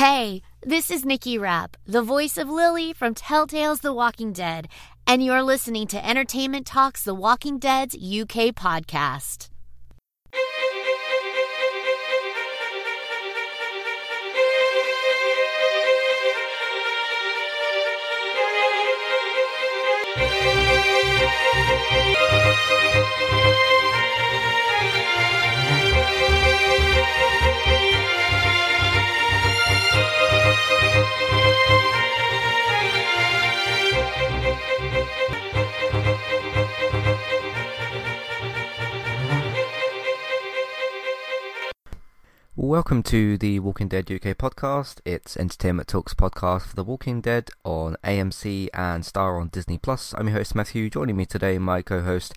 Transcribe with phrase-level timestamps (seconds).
[0.00, 4.66] Hey, this is Nikki Rapp, the voice of Lily from Telltale's The Walking Dead,
[5.06, 9.50] and you're listening to Entertainment Talks The Walking Dead's UK podcast.
[42.56, 45.00] Welcome to the Walking Dead UK podcast.
[45.04, 50.14] It's Entertainment Talks podcast for The Walking Dead on AMC and Star on Disney Plus.
[50.16, 50.90] I'm your host Matthew.
[50.90, 52.34] Joining me today, my co-host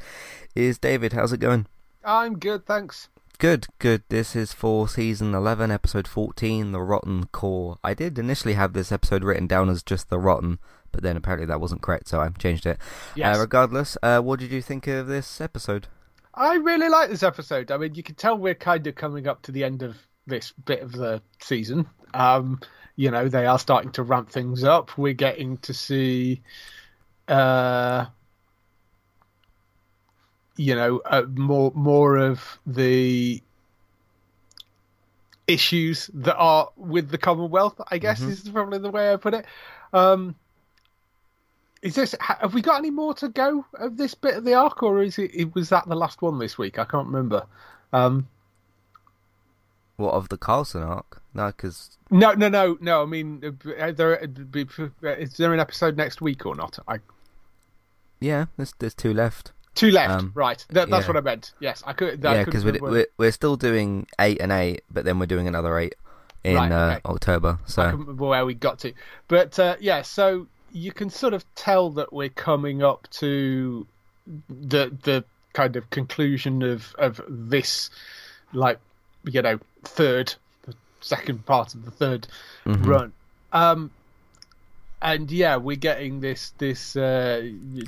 [0.55, 1.13] is David.
[1.13, 1.67] How's it going?
[2.03, 3.09] I'm good, thanks.
[3.37, 4.03] Good, good.
[4.09, 7.77] This is for season 11, episode 14, The Rotten Core.
[7.83, 10.59] I did initially have this episode written down as just The Rotten,
[10.93, 12.77] but then apparently that wasn't correct, so I changed it.
[13.15, 13.35] Yes.
[13.35, 15.87] Uh, regardless, uh, what did you think of this episode?
[16.33, 17.69] I really like this episode.
[17.69, 20.51] I mean, you can tell we're kind of coming up to the end of this
[20.65, 21.85] bit of the season.
[22.13, 22.61] Um,
[22.95, 24.97] you know, they are starting to ramp things up.
[24.97, 26.41] We're getting to see,
[27.27, 28.05] uh,
[30.55, 33.41] you know, uh, more more of the
[35.47, 37.79] issues that are with the Commonwealth.
[37.91, 38.29] I guess Mhm.
[38.29, 39.45] is probably the way I put it.
[39.91, 40.35] Um,
[41.83, 42.15] is this?
[42.19, 45.19] Have we got any more to go of this bit of the arc, or is
[45.19, 45.53] it?
[45.53, 46.79] was that the last one this week?
[46.79, 47.45] I can't remember.
[47.91, 48.27] Um,
[49.97, 51.21] What of the Carlson arc?
[51.35, 53.03] No, because no, no, no, no.
[53.03, 53.43] I mean,
[53.79, 56.79] uh, there, is there an episode next week or not?
[56.87, 56.99] I
[58.19, 59.51] yeah, there's there's two left.
[59.75, 60.13] two left.
[60.13, 61.07] Um, right, that, that's yeah.
[61.13, 61.53] what I meant.
[61.59, 62.25] Yes, I could.
[62.25, 65.47] I yeah, because we're, we're we're still doing eight and eight, but then we're doing
[65.47, 65.95] another eight
[66.43, 67.01] in Right, uh, okay.
[67.05, 67.59] October.
[67.61, 68.93] I So can't remember where we got to,
[69.27, 70.01] but uh, yeah.
[70.03, 73.87] So you can sort of tell that we're coming up to
[74.49, 77.89] the the kind of conclusion of of this,
[78.51, 78.79] like
[79.23, 80.33] you know, third,
[80.65, 82.27] the second part of the 3rd
[82.65, 82.85] Mhm.
[82.85, 83.13] run.
[83.53, 83.91] Um,
[85.01, 87.41] and yeah, we're getting this this uh,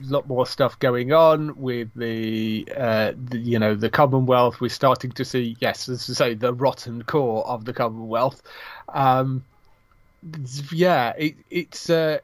[0.03, 4.59] lot more stuff going on with the, uh, the you know the Commonwealth.
[4.61, 8.41] We're starting to see yes, as I say, the rotten core of the Commonwealth.
[8.89, 9.43] Um,
[10.71, 12.19] yeah, it, it's uh,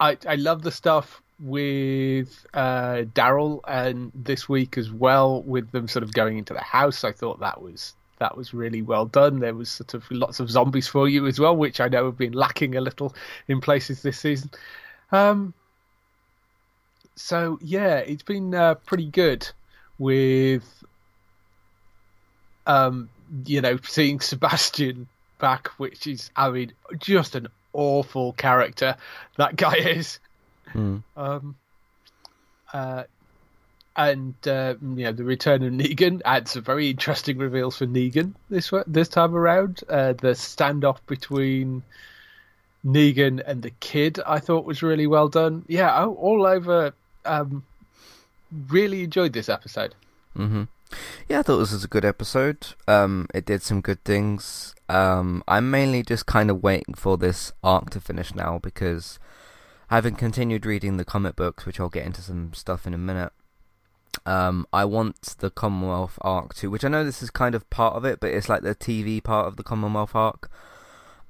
[0.00, 5.88] I I love the stuff with uh, Daryl and this week as well with them
[5.88, 7.04] sort of going into the house.
[7.04, 9.40] I thought that was that was really well done.
[9.40, 12.18] There was sort of lots of zombies for you as well, which I know have
[12.18, 13.14] been lacking a little
[13.48, 14.50] in places this season.
[15.12, 15.52] Um,
[17.14, 19.48] so yeah, it's been uh, pretty good
[19.98, 20.64] with
[22.66, 23.08] um,
[23.44, 25.08] you know seeing Sebastian
[25.38, 28.96] back, which is I mean just an awful character
[29.36, 30.18] that guy is.
[30.74, 31.02] Mm.
[31.16, 31.56] Um,
[32.72, 33.04] uh,
[33.96, 38.34] and uh, you know the return of Negan had some very interesting reveals for Negan
[38.50, 39.80] this this time around.
[39.88, 41.82] Uh, the standoff between
[42.84, 45.64] Negan and the kid I thought was really well done.
[45.66, 46.92] Yeah, all, all over.
[47.24, 47.64] Um,
[48.68, 49.94] really enjoyed this episode.
[50.34, 50.64] hmm
[51.28, 52.68] Yeah, I thought this was a good episode.
[52.86, 54.74] Um, it did some good things.
[54.88, 59.18] Um, I'm mainly just kind of waiting for this arc to finish now because
[59.88, 63.32] having continued reading the comic books, which I'll get into some stuff in a minute.
[64.24, 67.94] Um, I want the Commonwealth arc too, which I know this is kind of part
[67.96, 70.50] of it, but it's like the TV part of the Commonwealth arc.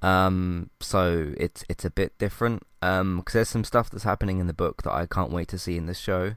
[0.02, 2.62] Um, so it's it's a bit different.
[2.82, 5.58] Um, because there's some stuff that's happening in the book that I can't wait to
[5.58, 6.36] see in this show.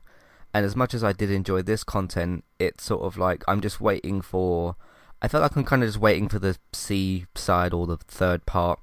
[0.53, 3.79] And as much as I did enjoy this content, it's sort of like I'm just
[3.79, 4.75] waiting for.
[5.21, 8.45] I felt like I'm kind of just waiting for the C side or the third
[8.45, 8.79] part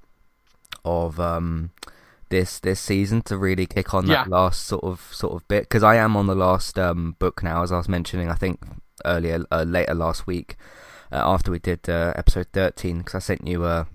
[0.85, 1.71] of um
[2.29, 4.35] this this season to really kick on that Yeah.
[4.37, 7.63] last sort of sort of bit because I am on the last um book now,
[7.63, 8.29] as I was mentioning.
[8.29, 8.59] I think
[9.05, 10.55] earlier uh, later last week
[11.11, 13.87] uh, after we did uh, episode 13 because I sent you a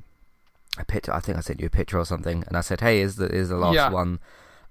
[0.78, 1.12] a picture.
[1.12, 3.26] I think I sent you a picture or something, and I said, "Hey, is the
[3.26, 3.90] is the last Yeah.
[3.90, 4.18] one?"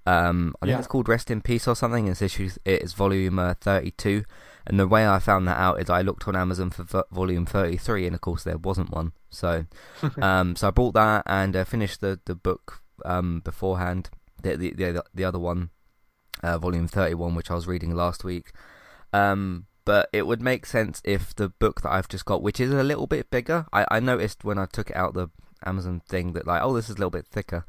[0.06, 0.78] Um, I think Yeah.
[0.78, 2.08] it's called Rest in Peace or something.
[2.08, 2.50] It's issue.
[2.64, 4.24] It's volume uh, thirty-two,
[4.66, 7.46] and the way I found that out is I looked on Amazon for vo- volume
[7.46, 9.12] thirty-three, and of course there wasn't one.
[9.30, 9.66] So,
[10.20, 14.10] um, so I bought that and uh, finished the the book um beforehand.
[14.42, 15.70] The the the, the other one,
[16.42, 18.52] uh, volume thirty-one, which I was reading last week.
[19.12, 22.72] Um, but it would make sense if the book that I've just got, which is
[22.72, 25.28] a little bit bigger, I, I noticed when I took it out the
[25.64, 27.64] Amazon thing that like, oh, this is a little bit thicker.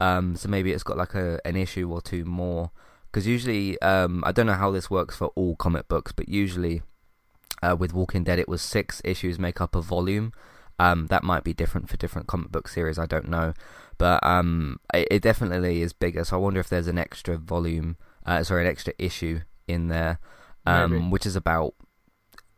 [0.00, 2.70] Um, so maybe it's got like a an issue or two more.
[3.10, 6.82] Because usually, um, I don't know how this works for all comic books, but usually,
[7.62, 10.32] uh, with Walking Dead, it was six issues make up a volume,
[10.78, 12.98] Um, that might be different for different comic book series.
[12.98, 13.54] I don't know,
[13.96, 16.24] but um, it, it definitely is bigger.
[16.24, 17.96] So I wonder if there's an extra volume,
[18.26, 20.18] uh, sorry, an extra issue in there,
[20.66, 21.72] um, which is about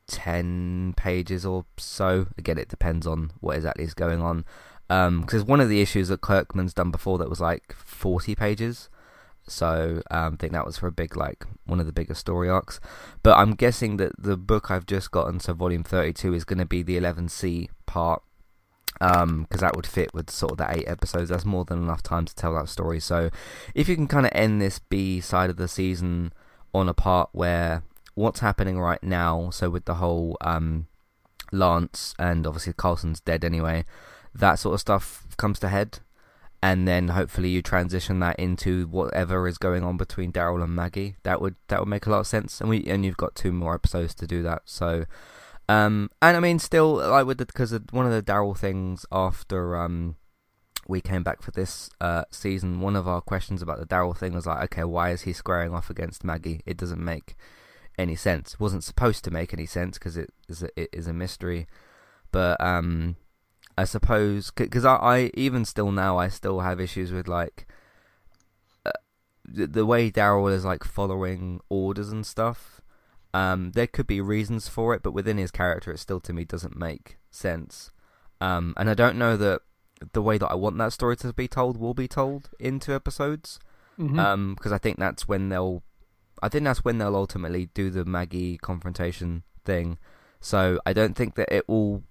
[0.08, 2.26] 10 pages or so.
[2.36, 4.44] Again, it depends on what exactly is going on.
[4.88, 8.88] Because um, one of the issues that Kirkman's done before that was like 40 pages.
[9.46, 12.48] So um, I think that was for a big, like, one of the bigger story
[12.48, 12.80] arcs.
[13.22, 16.66] But I'm guessing that the book I've just gotten, so volume 32, is going to
[16.66, 18.22] be the 11C part.
[18.94, 21.30] Because um, that would fit with sort of the eight episodes.
[21.30, 22.98] That's more than enough time to tell that story.
[22.98, 23.30] So
[23.74, 26.32] if you can kind of end this B side of the season
[26.74, 30.88] on a part where what's happening right now, so with the whole um,
[31.52, 33.84] Lance and obviously Carlson's dead anyway,
[34.38, 36.00] that sort of stuff comes to head,
[36.62, 41.16] and then hopefully you transition that into whatever is going on between Daryl and Maggie.
[41.22, 43.52] That would that would make a lot of sense, and we and you've got two
[43.52, 44.62] more episodes to do that.
[44.64, 45.04] So,
[45.68, 50.16] um, and I mean, still like with because one of the Daryl things after um
[50.88, 54.32] we came back for this uh, season, one of our questions about the Daryl thing
[54.32, 56.62] was like, okay, why is he squaring off against Maggie?
[56.64, 57.36] It doesn't make
[57.98, 58.54] any sense.
[58.54, 61.66] It wasn't supposed to make any sense because it is a, it is a mystery.
[62.32, 63.16] But um,
[63.78, 67.64] I suppose because I, I even still now I still have issues with like
[68.84, 68.90] uh,
[69.44, 72.80] the, the way Daryl is like following orders and stuff.
[73.32, 76.44] Um, there could be reasons for it, but within his character, it still to me
[76.44, 77.92] doesn't make sense.
[78.40, 79.60] Um, and I don't know that
[80.12, 82.96] the way that I want that story to be told will be told in two
[82.96, 83.60] episodes.
[83.96, 84.18] Mm-hmm.
[84.18, 85.84] Um, because I think that's when they'll
[86.42, 89.98] I think that's when they'll ultimately do the Maggie confrontation thing.
[90.40, 92.02] So I don't think that it will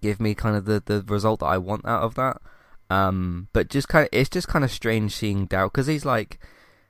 [0.00, 2.40] give me kind of the, the result that I want out of that.
[2.90, 6.38] Um, but just kind of, it's just kind of strange seeing Daryl because he's like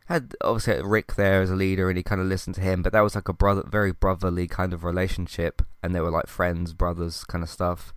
[0.07, 2.93] had obviously Rick there as a leader and he kind of listened to him, but
[2.93, 6.73] that was like a brother, very brotherly kind of relationship, and they were like friends,
[6.73, 7.95] brothers, kind of stuff.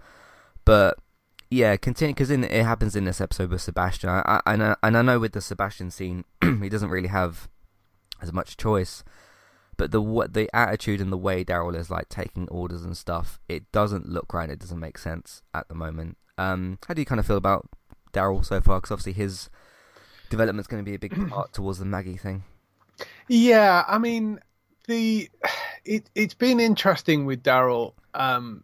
[0.64, 0.98] But
[1.50, 4.10] yeah, continue because it happens in this episode with Sebastian.
[4.10, 7.50] I, I, and I, and I know with the Sebastian scene, he doesn't really have
[8.22, 9.04] as much choice.
[9.78, 13.72] But the the attitude and the way Daryl is like taking orders and stuff, it
[13.72, 14.50] doesn't look right.
[14.50, 16.18] It doesn't make sense at the moment.
[16.38, 17.70] Um, how do you kind of feel about
[18.14, 18.80] Daryl so far?
[18.80, 19.50] Because obviously his
[20.30, 22.44] development's going to be a big part towards the Maggie thing.
[23.28, 24.40] Yeah, I mean
[24.88, 25.30] the
[25.86, 27.94] it it's been interesting with Daryl.
[28.14, 28.64] Um,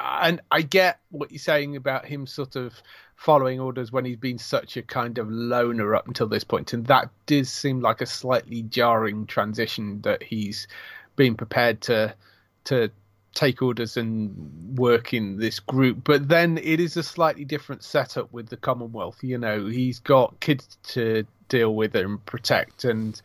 [0.00, 2.74] and I get what you're saying about him sort of
[3.18, 6.86] following orders when he's been such a kind of loner up until this point, and
[6.86, 10.68] that does seem like a slightly jarring transition that he's
[11.16, 12.14] been prepared to
[12.62, 12.88] to
[13.34, 15.98] take orders and work in this group.
[16.04, 19.18] But then it is a slightly different setup with the Commonwealth.
[19.22, 23.20] You know, he's got kids to deal with and protect, and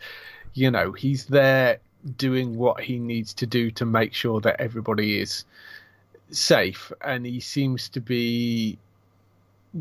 [0.56, 1.78] you know he's there
[2.18, 5.46] doing what he needs to do to make sure that everybody is
[6.32, 8.80] safe, and he seems to be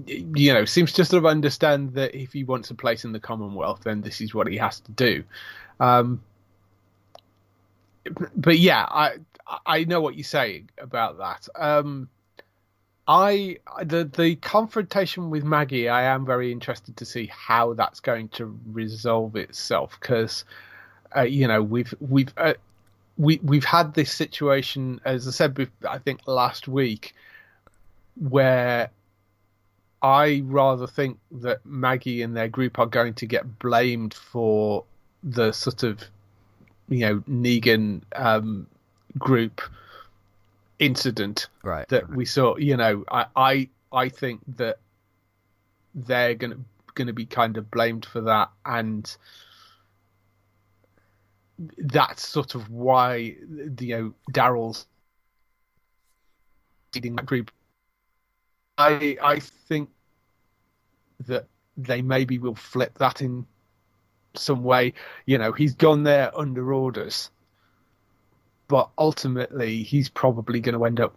[0.07, 3.21] you know, seems to sort of understand that if he wants a place in the
[3.21, 5.25] Commonwealth, then this is what he has to do.
[5.81, 6.23] Um,
[8.35, 9.17] but yeah, I
[9.67, 11.49] I know what you're saying about that.
[11.55, 12.09] Um,
[13.07, 18.29] I the the confrontation with Maggie, I am very interested to see how that's going
[18.31, 20.45] to resolve itself because
[21.15, 22.55] uh, you know we've we've uh,
[23.19, 27.15] we we've had this situation as I said I think last week
[28.17, 28.91] where
[30.03, 34.85] I rather think that Maggie and their group are going to get blamed for
[35.23, 36.03] the sort of,
[36.89, 38.67] you know, Negan um,
[39.17, 39.61] group
[40.81, 42.17] incident right, that right.
[42.17, 42.57] we saw.
[42.57, 44.79] You know, I I, I think that
[45.95, 46.59] they're going to
[46.95, 49.17] going to be kind of blamed for that, and
[51.79, 53.37] that's sort of why
[53.79, 54.87] you know Daryl's
[56.95, 57.51] leading that group
[58.79, 59.91] I I think
[61.27, 63.47] that they maybe will flip that in
[64.35, 64.95] some way.
[65.27, 67.31] You know, he's gone there under orders,
[68.69, 71.15] but ultimately he's probably going to end up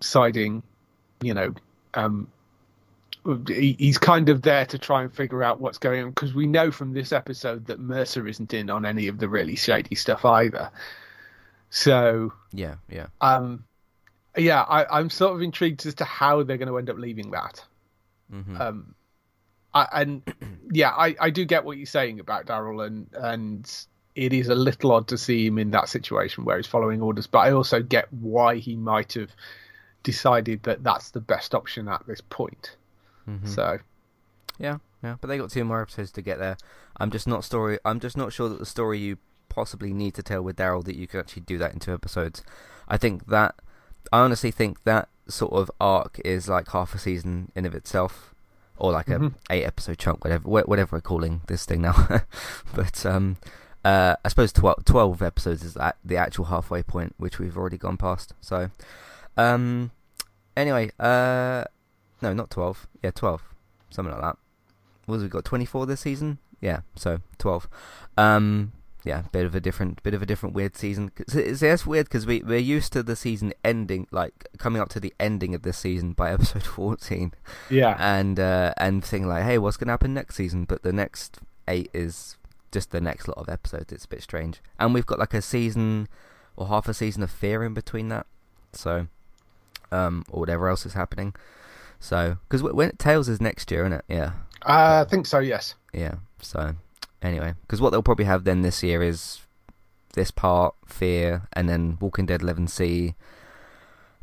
[0.00, 0.62] siding.
[1.22, 1.54] You know,
[1.94, 2.28] um,
[3.46, 6.46] he, he's kind of there to try and figure out what's going on because we
[6.46, 10.24] know from this episode that Mercer isn't in on any of the really shady stuff
[10.24, 10.70] either.
[11.70, 13.06] So yeah, yeah.
[13.20, 13.64] Um,
[14.36, 17.30] yeah, I, am sort of intrigued as to how they're going to end up leaving
[17.32, 17.64] that.
[18.32, 18.60] Mm-hmm.
[18.60, 18.94] Um,
[19.74, 20.22] I, and
[20.72, 24.54] yeah, I, I do get what you're saying about Daryl, and and it is a
[24.54, 27.26] little odd to see him in that situation where he's following orders.
[27.26, 29.30] But I also get why he might have
[30.02, 32.76] decided that that's the best option at this point.
[33.28, 33.46] Mm-hmm.
[33.46, 33.78] So,
[34.58, 35.16] yeah, yeah.
[35.20, 36.56] But they got two more episodes to get there.
[36.96, 37.78] I'm just not story.
[37.84, 39.18] I'm just not sure that the story you
[39.48, 42.42] possibly need to tell with Daryl that you can actually do that in two episodes.
[42.88, 43.56] I think that
[44.12, 48.34] I honestly think that sort of arc is like half a season in of itself,
[48.76, 49.34] or like Mhm.
[49.48, 52.08] a eight episode chunk, whatever whatever we're calling this thing now.
[52.74, 53.36] but um,
[53.84, 57.96] uh, I suppose 12, 12 episodes is the actual halfway point, which we've already gone
[57.96, 58.34] past.
[58.40, 58.70] So,
[59.36, 59.90] um,
[60.56, 61.64] anyway, uh,
[62.22, 62.86] no, not twelve.
[63.02, 63.42] Yeah, twelve,
[63.90, 64.36] something like that.
[65.06, 65.44] What have we got?
[65.44, 66.38] Twenty four this season.
[66.60, 67.68] Yeah, so twelve.
[68.18, 68.72] Um,
[69.04, 71.10] yeah, bit of a different, bit of a different weird season.
[71.16, 75.00] It's, it's weird because we we're used to the season ending, like coming up to
[75.00, 77.32] the ending of this season by episode fourteen,
[77.68, 77.96] Yeah.
[77.98, 80.64] and uh, and thinking like, hey, what's gonna happen next season?
[80.64, 81.38] But the next
[81.68, 82.36] eight is
[82.72, 83.92] just the next lot of episodes.
[83.92, 86.06] It's a bit strange, and we've got like a season
[86.56, 88.26] or half a season of fear in between that,
[88.72, 89.06] so
[89.90, 91.34] um, or whatever else is happening.
[91.98, 94.04] So, because when Tales is next year, isn't it?
[94.08, 94.32] Yeah,
[94.64, 95.38] Uh, I think so.
[95.38, 95.74] Yes.
[95.92, 96.14] yeah.
[96.40, 96.74] So,
[97.22, 99.40] anyway, because what they'll probably have then this year is
[100.14, 103.14] this part, Fear, and then Walking Dead 11C.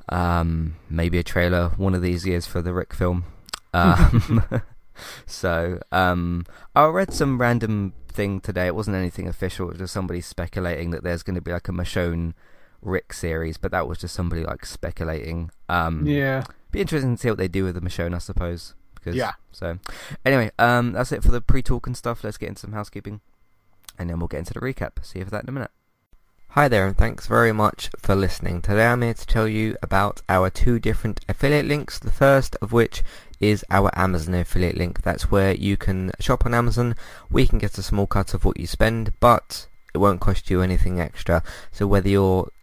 [0.09, 3.25] Um, maybe a trailer one of these years for the Rick film.
[3.73, 4.43] Um,
[5.25, 8.67] so, um, I read some random thing today.
[8.67, 9.67] It wasn't anything official.
[9.67, 12.33] It was just somebody speculating that there's going to be like a Michonne
[12.81, 15.51] Rick series, but that was just somebody like speculating.
[15.69, 16.43] Um, Yeah.
[16.71, 18.73] be interesting to see what they do with the Michonne, I suppose.
[19.07, 19.33] Because, Yeah.
[19.53, 19.79] So,
[20.25, 22.23] anyway, um, that's it for the pre-talk and stuff.
[22.23, 23.21] Let's get into some housekeeping,
[23.97, 25.03] and then we'll get into the recap.
[25.03, 25.71] See you for that in a minute.
[26.49, 28.61] Hi there, and thanks very much for listening.
[28.61, 31.99] Today I'm here to tell you about our two different affiliate links.
[31.99, 33.01] The first of which
[33.39, 35.03] is our Amazon affiliate link.
[35.03, 36.95] That's where you can shop on Amazon.
[37.29, 40.61] We can get a small cut of what you spend, but it won't cost you
[40.61, 41.43] anything extra.
[41.71, 42.49] So whether you're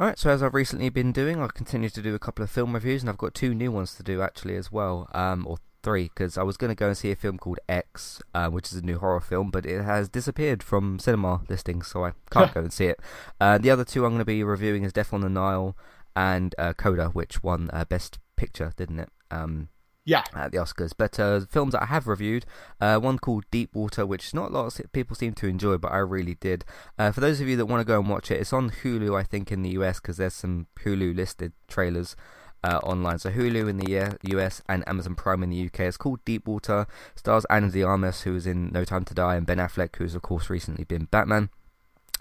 [0.00, 2.72] Alright, so as I've recently been doing, I'll continue to do a couple of film
[2.72, 6.04] reviews, and I've got two new ones to do actually as well, um, or three,
[6.04, 8.78] because I was going to go and see a film called X, uh, which is
[8.78, 12.60] a new horror film, but it has disappeared from cinema listings, so I can't go
[12.60, 12.98] and see it.
[13.38, 15.76] Uh, the other two I'm going to be reviewing is Death on the Nile
[16.16, 19.10] and uh, Coda, which won uh, Best Picture, didn't it?
[19.30, 19.68] Um,
[20.04, 20.24] Yeah.
[20.34, 20.92] at the Oscars.
[20.96, 22.46] But uh, films that I have reviewed,
[22.80, 25.92] uh, one called Deep Water, which not a lot of people seem to enjoy, but
[25.92, 26.64] I really did.
[26.98, 29.18] Uh, for those of you that want to go and watch it, it's on Hulu,
[29.18, 32.16] I think, in the US, because there's some Hulu listed trailers.
[32.62, 35.80] Uh, online, so Hulu in the US and Amazon Prime in the UK.
[35.80, 36.86] It's called Deep Water.
[37.16, 40.14] Stars Ana de Armas, who was in No Time to Die, and Ben Affleck, who's
[40.14, 41.48] of course recently been Batman.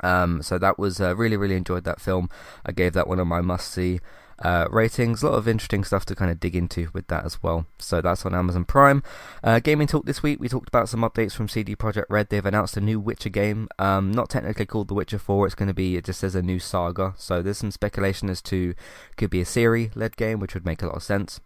[0.02, 2.30] Um, so that was uh, really, really enjoyed that film.
[2.66, 4.00] I gave that one of my must-see
[4.42, 5.22] uh, ratings.
[5.22, 7.66] A lot of interesting stuff to kind of dig into with that as well.
[7.78, 9.04] So that's on Amazon Prime.
[9.44, 10.40] Uh, gaming talk this week.
[10.40, 12.30] We talked about some updates from CD Projekt Red.
[12.30, 13.70] They've announced a new Witcher game.
[13.78, 15.46] Um, not technically called The Witcher 4.
[15.46, 17.14] It's going to be it just says a new saga.
[17.18, 18.74] So there's some speculation as to
[19.18, 21.40] could be a Ciri-led game, which would make a lot of sense.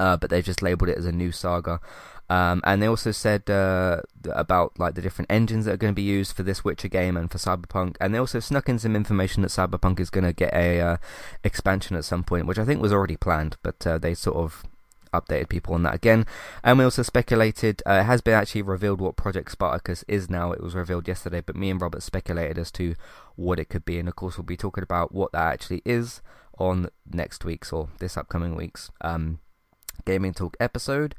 [0.00, 1.80] Uh, but they've just labelled it as a new saga.
[2.30, 5.96] Um, and they also said uh, about like the different engines that are going to
[5.96, 7.96] be used for this Witcher game and for Cyberpunk.
[8.00, 10.96] And they also snuck in some information that Cyberpunk is going to get a uh,
[11.42, 14.64] expansion at some point, which I think was already planned, but uh, they sort of
[15.12, 16.26] updated people on that again.
[16.62, 20.52] And we also speculated, uh, it has been actually revealed what Project Spartacus is now.
[20.52, 22.94] It was revealed yesterday, but me and Robert speculated as to
[23.36, 23.98] what it could be.
[23.98, 26.20] And of course, we'll be talking about what that actually is
[26.58, 29.38] on next week's or this upcoming week's um,
[30.04, 31.14] Gaming Talk episode.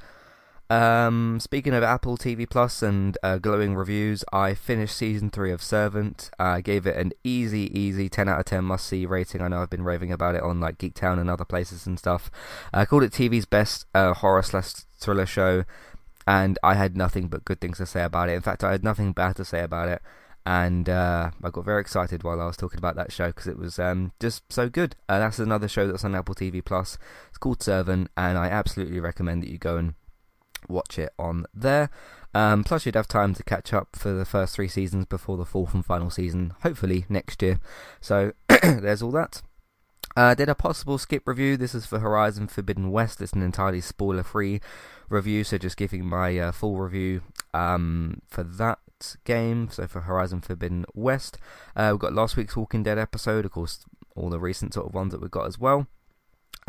[0.69, 5.63] Um, speaking of Apple TV Plus and uh, glowing reviews, I finished season three of
[5.63, 6.29] Servant.
[6.37, 9.41] I gave it an easy, easy 10 out of 10 must see rating.
[9.41, 12.29] I know I've been raving about it on like Geektown and other places and stuff.
[12.71, 15.63] I called it TV's best uh, horror slash thriller show,
[16.27, 18.33] and I had nothing but good things to say about it.
[18.33, 20.03] In fact, I had nothing bad to say about it.
[20.45, 23.57] And uh, I got very excited while I was talking about that show because it
[23.57, 24.95] was um, just so good.
[25.07, 26.97] Uh, that's another show that's on Apple TV Plus.
[27.29, 29.93] It's called Servant, and I absolutely recommend that you go and
[30.69, 31.89] watch it on there.
[32.33, 35.45] Um, plus, you'd have time to catch up for the first three seasons before the
[35.45, 37.59] fourth and final season, hopefully next year.
[38.01, 39.41] So, there's all that.
[40.15, 41.57] Uh, did a possible skip review.
[41.57, 43.21] This is for Horizon Forbidden West.
[43.21, 44.61] It's an entirely spoiler free
[45.07, 47.21] review, so just giving my uh, full review
[47.53, 48.79] um, for that
[49.23, 49.69] game.
[49.71, 51.37] So, for Horizon Forbidden West,
[51.75, 53.85] uh, we've got last week's Walking Dead episode, of course,
[54.15, 55.87] all the recent sort of ones that we've got as well.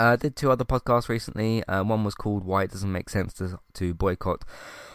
[0.00, 1.62] I uh, did two other podcasts recently.
[1.64, 4.47] Uh, one was called Why It Doesn't Make Sense to, to Boycott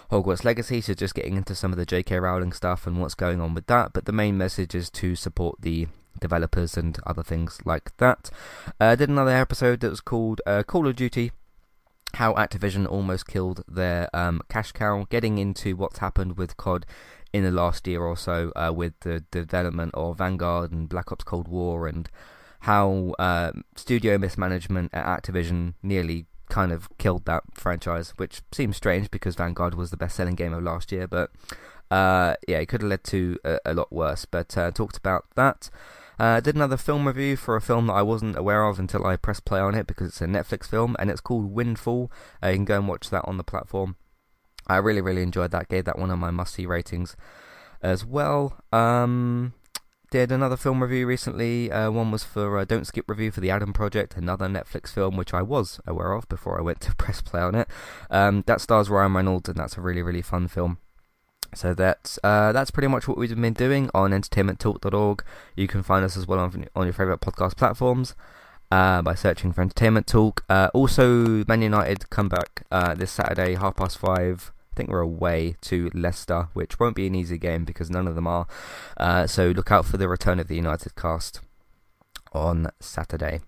[0.10, 2.18] Hogwarts Legacy, so just getting into some of the J.K.
[2.18, 3.94] Rowling stuff and what's going on with that.
[3.94, 5.86] But the main message is to support the
[6.20, 8.32] developers and other things like that.
[8.80, 11.32] I uh, did another episode that was called uh, Call of Duty
[12.16, 16.84] how Activision almost killed their um, cash cow, getting into what's happened with COD
[17.32, 21.26] in the last year or so uh, with the development of Vanguard and Black Ops
[21.26, 22.10] Cold War and
[22.66, 29.12] how uh, studio mismanagement at Activision nearly kind of killed that franchise, which seems strange
[29.12, 31.30] because Vanguard was the best-selling game of last year, but
[31.92, 34.26] uh, yeah, it could have led to a, a lot worse.
[34.26, 35.70] But uh, talked about that.
[36.18, 39.16] Uh, did another film review for a film that I wasn't aware of until I
[39.16, 42.12] pressed play on it because it's a Netflix film and it's called Windfall.
[42.42, 43.96] Uh, you can go and watch that on the platform.
[44.66, 45.70] I really, really enjoyed that.
[45.70, 47.16] Gave that one of my must-see ratings
[47.84, 48.58] as well.
[48.74, 49.54] Um,
[50.16, 51.70] did another film review recently.
[51.70, 55.18] Uh, one was for uh, Don't Skip Review for the Adam Project, another Netflix film
[55.18, 57.68] which I was aware of before I went to press play on it.
[58.10, 60.78] Um, that stars Ryan Reynolds, and that's a really really fun film.
[61.54, 65.22] So that's uh, that's pretty much what we've been doing on entertainmenttalk.org.
[65.58, 68.16] You can find us as well on, on your favourite podcast platforms
[68.72, 70.46] uh, by searching for Entertainment Talk.
[70.48, 75.00] Uh, also, Man United come back uh, this Saturday, half past five I think we're
[75.00, 78.46] away to Leicester, which won't be an easy game because none of them are.
[78.98, 81.40] Uh, so look out for the return of the United cast
[82.34, 83.40] on Saturday.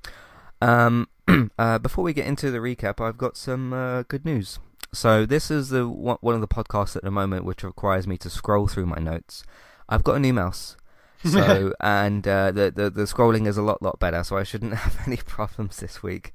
[0.62, 1.10] Um,
[1.60, 4.60] uh, before we get into the recap, I've got some uh, good news.
[4.94, 8.30] So this is the one of the podcasts at the moment which requires me to
[8.30, 9.44] scroll through my notes.
[9.90, 10.78] I've got a new mouse.
[11.26, 14.76] So and uh, the, the the scrolling is a lot lot better, so I shouldn't
[14.86, 16.34] have any problems this week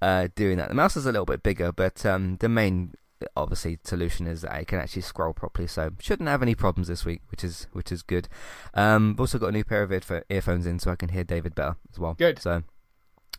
[0.00, 0.68] uh, doing that.
[0.68, 2.94] The mouse is a little bit bigger, but um, the main
[3.36, 7.04] obviously solution is that I can actually scroll properly, so shouldn't have any problems this
[7.04, 8.28] week, which is which is good.
[8.74, 9.92] Um, I've also got a new pair of
[10.28, 12.14] earphones in, so I can hear David better as well.
[12.14, 12.38] Good.
[12.38, 12.62] So,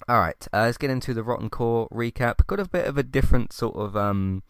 [0.08, 2.46] all right, uh, let's get into the Rotten Core recap.
[2.48, 4.44] Got a bit of a different sort of um,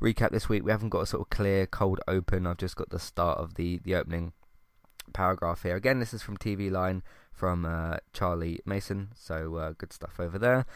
[0.00, 0.64] recap this week.
[0.64, 2.46] We haven't got a sort of clear cold open.
[2.46, 4.32] I've just got the start of the the opening
[5.12, 5.76] paragraph here.
[5.76, 10.38] Again, this is from TV Line from uh, Charlie Mason, so uh, good stuff over
[10.38, 10.66] there.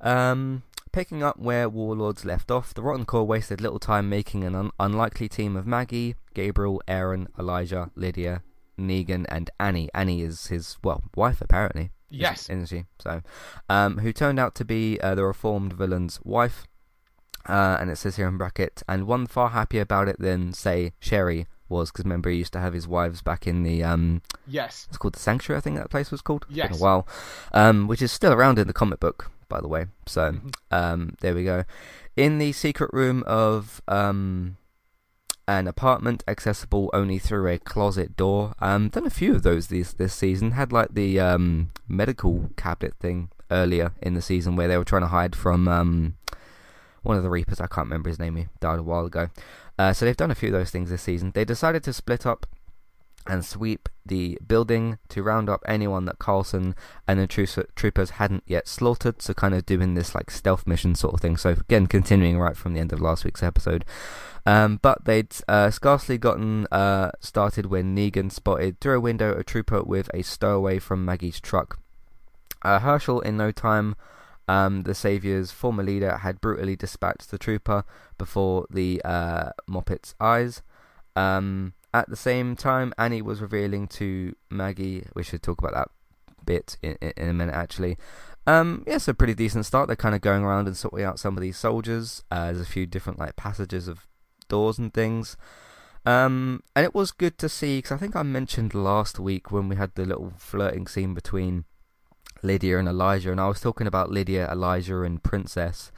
[0.00, 0.62] Um,
[0.96, 4.70] Picking up where Warlords left off, the Rotten Core wasted little time making an un-
[4.80, 8.42] unlikely team of Maggie, Gabriel, Aaron, Elijah, Lydia,
[8.80, 9.90] Negan, and Annie.
[9.92, 11.90] Annie is his, well, wife apparently.
[12.08, 12.48] Yes.
[12.48, 12.84] Isn't she?
[12.98, 13.20] So,
[13.68, 16.64] um, who turned out to be uh, the reformed villain's wife.
[17.46, 20.94] Uh, and it says here in bracket, and one far happier about it than, say,
[20.98, 24.86] Sherry was, because remember he used to have his wives back in the um, yes,
[24.88, 26.46] it's called the Sanctuary, I think that place was called.
[26.48, 27.06] Yes, a while,
[27.52, 29.86] um, which is still around in the comic book by the way.
[30.06, 30.48] So mm-hmm.
[30.70, 31.64] um, there we go.
[32.16, 34.56] In the secret room of um,
[35.48, 38.54] an apartment accessible only through a closet door.
[38.60, 40.52] Um, done a few of those this this season.
[40.52, 45.02] Had like the um, medical cabinet thing earlier in the season where they were trying
[45.02, 46.16] to hide from um,
[47.02, 47.60] one of the Reapers.
[47.60, 48.36] I can't remember his name.
[48.36, 49.28] He died a while ago.
[49.78, 51.32] Uh, so they've done a few of those things this season.
[51.34, 52.46] They decided to split up
[53.28, 56.74] and sweep the building to round up anyone that Carlson
[57.06, 57.26] and the
[57.74, 59.22] troopers hadn't yet slaughtered.
[59.22, 61.36] So, kind of doing this like stealth mission sort of thing.
[61.36, 63.84] So, again, continuing right from the end of last week's episode.
[64.46, 69.42] Um, but they'd uh, scarcely gotten uh, started when Negan spotted through a window a
[69.42, 71.80] trooper with a stowaway from Maggie's truck.
[72.62, 73.96] Uh, Hershel, in no time,
[74.48, 77.84] um, the Savior's former leader, had brutally dispatched the trooper
[78.18, 80.62] before the uh, Moppet's eyes.
[81.16, 85.88] Um, at the same time, Annie was revealing to Maggie, we should talk about that
[86.44, 87.96] bit in, in, a minute actually,
[88.46, 89.88] Um, yeah, a pretty decent start.
[89.88, 92.22] They're kind of going around and sorting out some of these soldiers.
[92.30, 94.06] Uh, there's a few different like passages of
[94.48, 95.36] doors and things.
[96.04, 99.68] Um, and it was good to see because I think I mentioned last week when
[99.68, 101.64] we had the little flirting scene between
[102.42, 105.90] Lydia and Elijah, and I was talking about Lydia, Elijah, and Princess,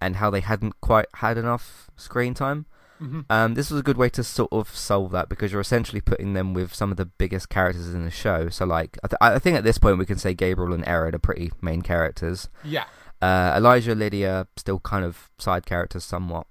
[0.00, 2.64] and how they hadn't quite had enough screen time.
[3.02, 3.20] Mm-hmm.
[3.30, 6.34] Um, this was a good way to sort of solve that because you're essentially putting
[6.34, 8.48] them with some of the biggest characters in the show.
[8.48, 11.14] So, like, I, th- I think at this point we can say Gabriel and Aaron
[11.14, 12.48] are pretty main characters.
[12.64, 12.84] Yeah.
[13.20, 16.46] Uh, Elijah, Lydia, still kind of side characters somewhat,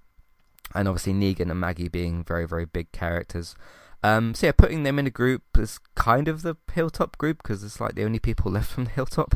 [0.76, 3.56] and obviously Negan and Maggie being very, very big characters.
[4.04, 7.64] Um, so yeah, putting them in a group is kind of the Hilltop group because
[7.64, 9.36] it's like the only people left from the Hilltop.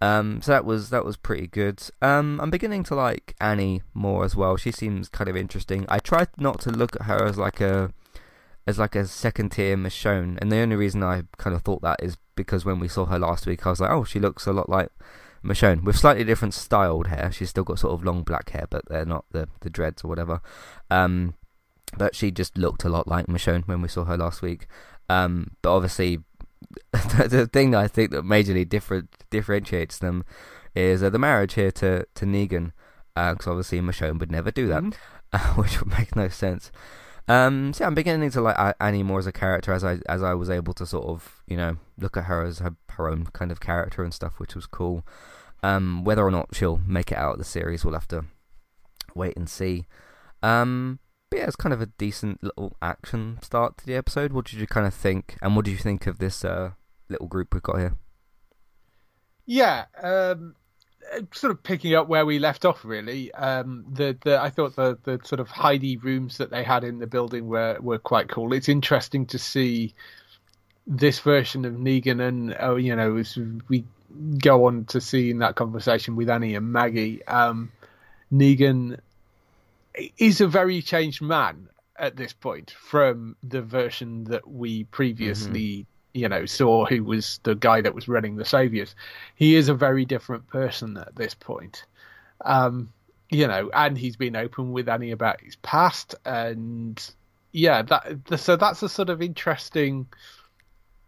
[0.00, 1.82] Um, so that was that was pretty good.
[2.00, 4.56] Um, I'm beginning to like Annie more as well.
[4.56, 5.86] She seems kind of interesting.
[5.88, 7.92] I tried not to look at her as like a
[8.66, 12.02] as like a second tier Michonne, and the only reason I kind of thought that
[12.02, 14.52] is because when we saw her last week, I was like, oh, she looks a
[14.52, 14.90] lot like
[15.42, 17.32] Michonne with slightly different styled hair.
[17.32, 20.08] She's still got sort of long black hair, but they're not the the dreads or
[20.08, 20.40] whatever.
[20.90, 21.34] Um,
[21.96, 24.66] but she just looked a lot like Michonne when we saw her last week.
[25.08, 26.20] Um, but obviously
[26.92, 30.24] the thing that I think that majorly different differentiates them
[30.74, 32.72] is uh, the marriage here to to Negan,
[33.14, 34.92] because uh, obviously Michonne would never do that, mm-hmm.
[35.32, 36.70] uh, which would make no sense.
[37.26, 40.22] Um, so yeah, I'm beginning to like Annie more as a character as I as
[40.22, 43.26] I was able to sort of you know look at her as her, her own
[43.32, 45.06] kind of character and stuff, which was cool.
[45.62, 48.24] Um, whether or not she'll make it out of the series, we'll have to
[49.14, 49.86] wait and see.
[50.42, 54.32] Um, but yeah, it's kind of a decent little action start to the episode.
[54.32, 56.72] What did you kind of think, and what did you think of this uh,
[57.08, 57.94] little group we've got here?
[59.46, 60.54] Yeah, um,
[61.32, 62.84] sort of picking up where we left off.
[62.84, 66.84] Really, um, the the I thought the the sort of hidey rooms that they had
[66.84, 68.52] in the building were were quite cool.
[68.52, 69.94] It's interesting to see
[70.86, 73.22] this version of Negan, and oh, you know,
[73.68, 73.84] we
[74.38, 77.70] go on to see in that conversation with Annie and Maggie, um,
[78.32, 78.98] Negan
[80.18, 86.18] is a very changed man at this point from the version that we previously mm-hmm.
[86.20, 88.94] you know saw who was the guy that was running the saviors.
[89.34, 91.84] He is a very different person at this point.
[92.44, 92.92] Um
[93.30, 97.10] you know and he's been open with annie about his past and
[97.52, 100.06] yeah that so that's a sort of interesting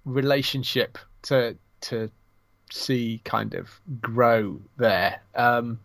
[0.05, 2.11] relationship to to
[2.73, 5.21] see kind of grow there.
[5.35, 5.79] Um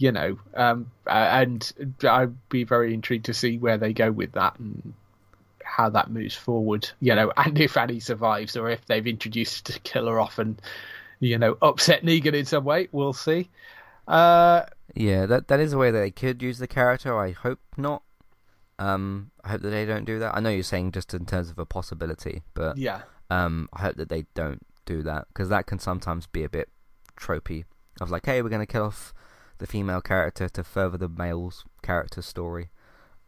[0.00, 4.58] you know, um, and I'd be very intrigued to see where they go with that
[4.58, 4.94] and
[5.62, 9.78] how that moves forward, you know, and if Annie survives or if they've introduced a
[9.80, 10.60] killer off and,
[11.20, 12.88] you know, upset Negan in some way.
[12.92, 13.50] We'll see.
[14.08, 14.62] Uh,
[14.94, 17.18] yeah, that that is a way that they could use the character.
[17.18, 18.02] I hope not.
[18.78, 20.34] Um, I hope that they don't do that.
[20.34, 23.96] I know you're saying just in terms of a possibility, but yeah, um, I hope
[23.96, 26.70] that they don't do that because that can sometimes be a bit
[27.18, 27.64] tropey.
[28.00, 29.12] Of like, hey, we're gonna kill off
[29.60, 32.70] the female character to further the male's character story,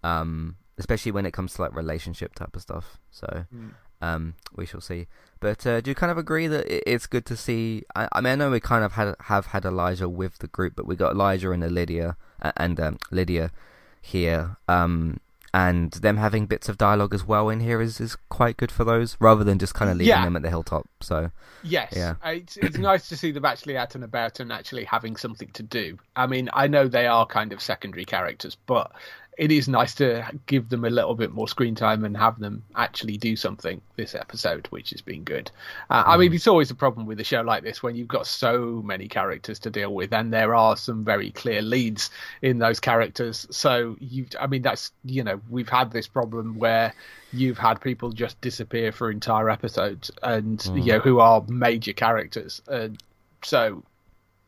[0.02, 2.98] um, especially when it comes to like relationship type of stuff.
[3.10, 3.70] So mm.
[4.00, 5.06] um, we shall see.
[5.40, 7.84] But uh, do you kind of agree that it's good to see?
[7.94, 10.74] I, I, mean, I know we kind of had have had Elijah with the group,
[10.74, 12.16] but we got Elijah and Lydia
[12.56, 13.52] and um, Lydia
[14.00, 14.56] here.
[14.66, 15.20] Um,
[15.54, 18.84] and them having bits of dialogue as well in here is, is quite good for
[18.84, 20.24] those, rather than just kind of leaving yeah.
[20.24, 20.88] them at the hilltop.
[21.00, 21.30] So
[21.62, 25.16] yes, yeah, it's, it's nice to see them actually out and about and actually having
[25.16, 25.98] something to do.
[26.16, 28.92] I mean, I know they are kind of secondary characters, but
[29.38, 32.62] it is nice to give them a little bit more screen time and have them
[32.76, 35.50] actually do something this episode, which has been good.
[35.88, 36.08] Uh, mm.
[36.08, 36.34] I mean, mm.
[36.34, 39.58] it's always a problem with a show like this when you've got so many characters
[39.60, 42.10] to deal with, and there are some very clear leads
[42.42, 43.46] in those characters.
[43.50, 46.94] So you, I mean, that's you know, we've had this problem where
[47.32, 50.84] you've had people just disappear for entire episodes, and mm.
[50.84, 52.60] you know, who are major characters.
[52.68, 53.02] And
[53.42, 53.82] so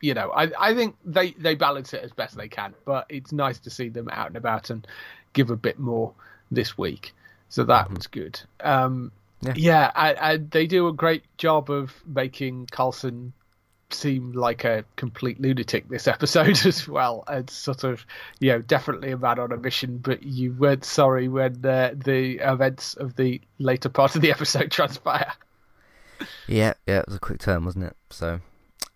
[0.01, 3.31] you know, I I think they they balance it as best they can, but it's
[3.31, 4.85] nice to see them out and about and
[5.33, 6.13] give a bit more
[6.51, 7.13] this week.
[7.49, 7.95] So that mm-hmm.
[7.95, 8.39] was good.
[8.59, 13.33] Um, yeah, yeah I, I, they do a great job of making Carlson
[13.91, 17.23] seem like a complete lunatic this episode as well.
[17.29, 18.05] It's sort of,
[18.39, 22.37] you know, definitely a man on a mission, but you weren't sorry when uh, the
[22.41, 25.33] events of the later part of the episode transpire.
[26.47, 27.95] Yeah, yeah, it was a quick turn, wasn't it?
[28.09, 28.39] So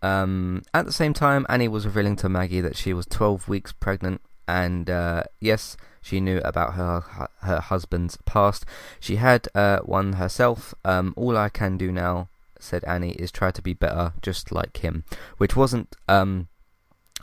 [0.02, 3.72] um, at the same time, Annie was revealing to Maggie that she was 12 weeks
[3.72, 7.02] pregnant, and uh, yes, she knew about her
[7.42, 8.66] her husband's past.
[9.00, 10.74] She had uh, one herself.
[10.86, 14.78] Um, all I can do now, said Annie, is try to be better, just like
[14.78, 15.04] him,
[15.38, 16.48] which wasn't um,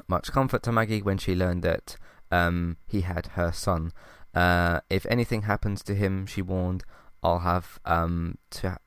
[0.06, 1.96] much comfort to Maggie when she learned that
[2.30, 3.92] um, he had her son.
[4.34, 6.84] Uh, if anything happens to him, she warned,
[7.22, 8.78] I'll have um, to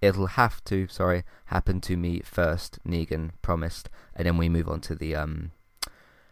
[0.00, 2.78] it'll have to, sorry, happen to me first.
[2.86, 5.52] Negan promised, and then we move on to the um,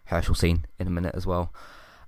[0.06, 1.52] Hershel scene in a minute as well.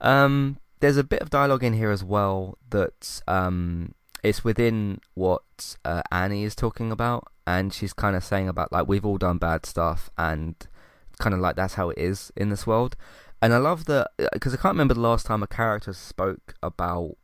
[0.00, 5.76] Um, there's a bit of dialogue in here as well that um, it's within what
[5.84, 9.38] uh, Annie is talking about, and she's kind of saying about like we've all done
[9.38, 10.54] bad stuff, and
[11.18, 12.96] kind of like that's how it is in this world.
[13.40, 17.16] And I love that because I can't remember the last time a character spoke about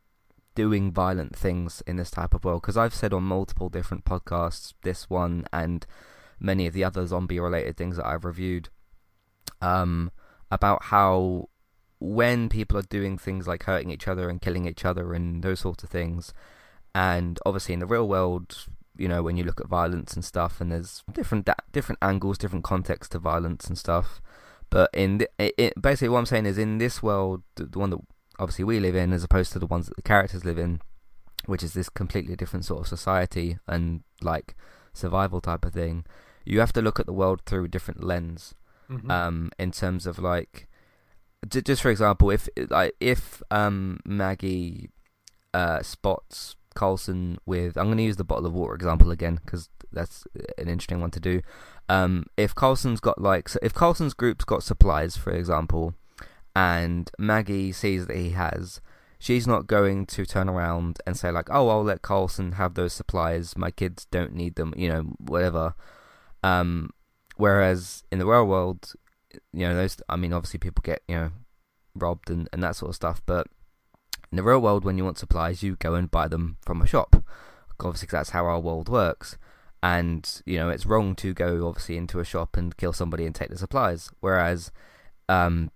[0.55, 2.61] doing violent things in this type of world.
[2.61, 5.85] Because I've said on multiple different podcasts, this one and
[6.39, 8.69] many of the other zombie-related things that I've reviewed,
[9.61, 10.11] um,
[10.49, 11.49] about how
[11.99, 15.59] when people are doing things like hurting each other and killing each other and those
[15.59, 16.33] sorts of things,
[16.93, 20.61] and obviously in the real world, you know, when you look at violence and stuff,
[20.61, 24.21] and there's different different angles, different contexts to violence and stuff.
[24.69, 27.99] But in it, it, basically, what I'm saying is, in this world, the one that
[28.39, 30.81] obviously we live in, as opposed to the ones that the characters live in,
[31.45, 34.55] which is this completely different sort of society and like
[34.93, 36.05] survival type of thing,
[36.45, 38.55] you have to look at the world through a different lens.
[38.89, 39.09] Mm-hmm.
[39.09, 40.67] Um, in terms of like,
[41.47, 44.89] just for example, if like if um Maggie
[45.55, 49.69] uh spots Coulson with I'm going to use the bottle of water example again because
[49.91, 51.41] that's an interesting one to do.
[51.89, 55.95] Um, if Coulson's got like, so if Coulson's group's got supplies, for example,
[56.55, 58.79] and Maggie sees that he has,
[59.19, 62.93] she's not going to turn around and say like, "Oh, I'll let Carlson have those
[62.93, 63.57] supplies.
[63.57, 65.75] My kids don't need them," you know, whatever.
[66.43, 66.91] Um,
[67.35, 68.93] whereas in the real world,
[69.51, 69.97] you know, those.
[70.07, 71.31] I mean, obviously people get you know
[71.93, 73.47] robbed and and that sort of stuff, but
[74.31, 76.87] in the real world, when you want supplies, you go and buy them from a
[76.87, 77.15] shop.
[77.79, 79.37] Obviously, that's how our world works.
[79.83, 83.35] And you know, it's wrong to go obviously into a shop and kill somebody and
[83.35, 84.09] take the supplies.
[84.19, 84.71] Whereas,
[85.29, 85.71] um,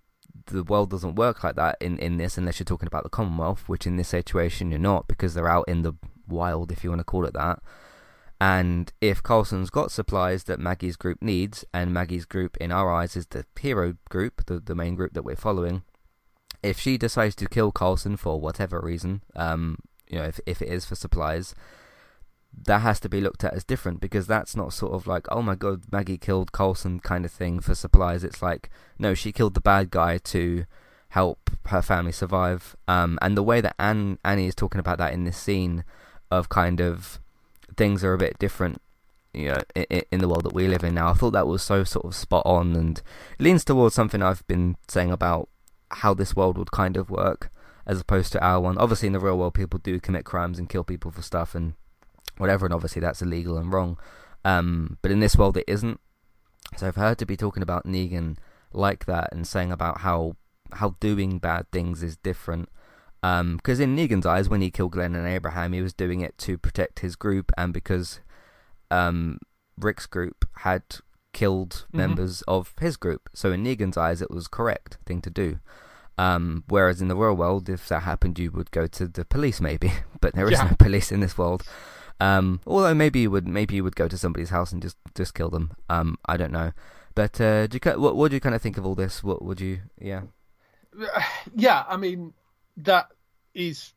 [0.49, 3.63] the world doesn't work like that in in this, unless you're talking about the Commonwealth,
[3.67, 5.93] which in this situation you're not because they're out in the
[6.27, 7.59] wild, if you want to call it that.
[8.41, 13.15] And if Carlson's got supplies that Maggie's group needs, and Maggie's group in our eyes
[13.15, 15.83] is the hero group, the the main group that we're following,
[16.63, 20.69] if she decides to kill Carlson for whatever reason, um, you know, if if it
[20.69, 21.53] is for supplies,
[22.65, 25.41] that has to be looked at as different because that's not sort of like, oh
[25.41, 28.23] my god, Maggie killed Coulson kind of thing for supplies.
[28.23, 30.65] It's like, no, she killed the bad guy to
[31.09, 32.75] help her family survive.
[32.87, 35.83] Um, and the way that Anne, Annie is talking about that in this scene
[36.31, 37.19] of kind of
[37.75, 38.81] things are a bit different
[39.33, 39.61] you know,
[40.11, 41.09] in, the world that we live in now.
[41.09, 43.01] I thought that was so sort of spot on and
[43.37, 45.49] leans towards something I've been saying about
[45.91, 47.51] how this world would kind of work
[47.85, 48.77] as opposed to our one.
[48.77, 51.73] Obviously, in the real world, people do commit crimes and kill people for stuff and
[52.39, 53.97] whatever, and obviously that's illegal and wrong.
[54.43, 55.99] Um, but in this world, it isn't.
[56.77, 58.37] So for her to be talking about Negan
[58.73, 60.35] like that and saying about how
[60.73, 62.69] how doing bad things is different,
[63.21, 66.37] because um, in Negan's eyes, when he killed Glenn and Abraham, he was doing it
[66.39, 68.19] to protect his group and because
[68.91, 69.39] um,
[69.77, 70.83] Rick's group had
[71.33, 71.97] killed mm-hmm.
[71.97, 73.29] members of his group.
[73.33, 75.59] So in Negan's eyes, it was correct thing to do.
[76.17, 79.61] Um, whereas in the real world, if that happened, you would go to the police,
[79.61, 79.91] maybe.
[80.21, 80.65] But there is yeah.
[80.65, 81.63] no police in this world.
[82.19, 85.33] Um, although maybe you would, maybe you would go to somebody's house and just just
[85.33, 85.71] kill them.
[85.89, 86.73] Um, I don't know.
[87.15, 89.23] But uh, do you, what, what do you kind of think of all this?
[89.23, 90.21] What would you, yeah,
[91.55, 91.83] yeah?
[91.87, 92.33] I mean,
[92.77, 93.07] that
[93.53, 93.93] is,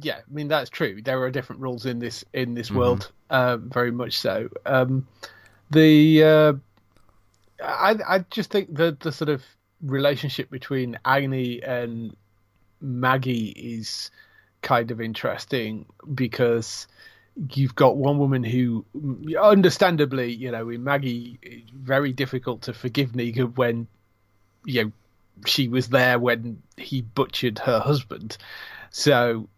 [0.00, 0.18] yeah.
[0.18, 1.00] I mean, that's true.
[1.02, 2.78] There are different rules in this in this mm-hmm.
[2.78, 4.48] world, uh, very much so.
[4.66, 5.06] Um,
[5.70, 6.52] the uh,
[7.62, 9.44] I I just think the the sort of
[9.82, 12.16] relationship between Annie and
[12.80, 14.10] Maggie is
[14.62, 16.86] kind of interesting because
[17.54, 18.84] you've got one woman who,
[19.40, 23.86] understandably, you know, in Maggie, very difficult to forgive Negan when,
[24.64, 24.92] you know,
[25.46, 28.36] she was there when he butchered her husband.
[28.90, 29.48] So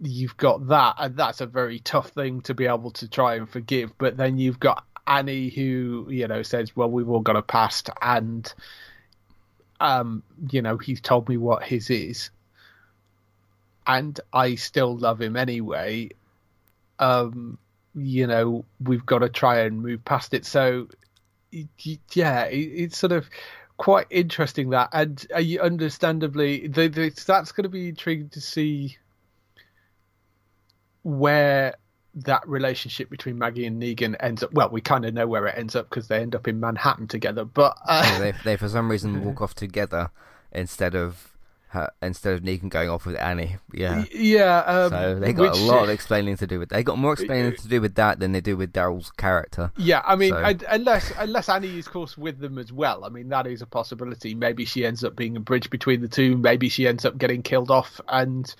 [0.00, 3.48] you've got that, and that's a very tough thing to be able to try and
[3.48, 3.96] forgive.
[3.98, 7.90] But then you've got Annie who you know says, "Well, we've all got a past,"
[8.00, 8.52] and
[9.80, 12.30] um, you know he's told me what his is,
[13.86, 16.10] and I still love him anyway.
[16.98, 17.58] Um,
[17.94, 20.44] you know we've got to try and move past it.
[20.44, 20.88] So
[22.12, 23.28] yeah, it's sort of
[23.76, 28.96] quite interesting that, and uh, understandably, the, the, that's going to be intriguing to see
[31.02, 31.74] where
[32.14, 34.52] that relationship between Maggie and Negan ends up.
[34.52, 37.08] Well, we kind of know where it ends up because they end up in Manhattan
[37.08, 37.44] together.
[37.44, 40.10] But uh, yeah, they, they for some reason walk off together
[40.52, 41.35] instead of
[41.68, 43.56] her, instead of Negan going off with Annie.
[43.72, 44.58] Yeah, yeah.
[44.60, 46.68] Um, so they got which, a lot of explaining to do with.
[46.68, 49.72] They got more explaining to do with that than they do with Daryl's character.
[49.76, 50.38] Yeah, I mean, so.
[50.38, 53.04] I, unless unless Annie is, of course, with them as well.
[53.04, 54.34] I mean, that is a possibility.
[54.34, 56.36] Maybe she ends up being a bridge between the two.
[56.36, 58.54] Maybe she ends up getting killed off and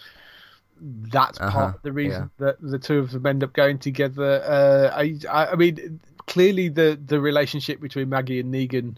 [0.78, 4.42] that's part Uh-huh, of the reason that the two of them end up going together.
[4.44, 8.96] Uh, I, I, I mean, clearly the the relationship between Maggie and Negan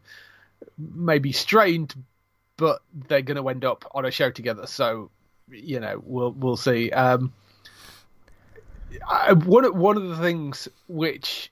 [0.76, 1.94] may be strained,
[2.58, 4.66] but they're going to end up on a show together.
[4.66, 5.10] So,
[5.50, 6.90] you know, we'll we'll see.
[6.90, 7.32] Um,
[9.08, 11.50] I, one of- one of the things which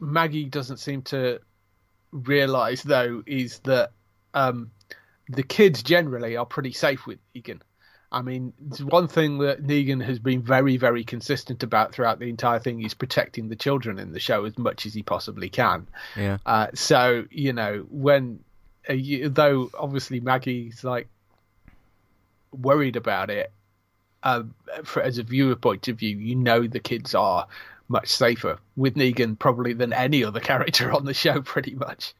[0.00, 1.40] Maggie doesn't seem to
[2.12, 3.90] realize though is that
[4.34, 4.70] um,
[5.28, 7.60] the kids generally are pretty safe with Negan.
[8.12, 12.28] I mean, it's one thing that Negan has been very, very consistent about throughout the
[12.28, 15.88] entire thing is protecting the children in the show as much as he possibly can.
[16.16, 16.38] Yeah.
[16.46, 18.43] Uh, so you know when,
[18.88, 21.08] though obviously Maggie's like
[22.52, 23.52] worried about it,
[24.22, 27.46] um, for, as a viewer point of view, you know the kids are
[27.88, 32.14] much safer with Negan probably than any other character on the show, pretty much.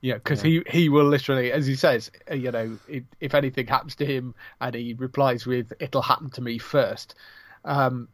[0.00, 3.68] Yeah, because he he will literally, as he says, uh, you know, if, if anything
[3.68, 7.14] happens to him, and he replies with "It'll happen to me first.
[7.64, 8.08] Um,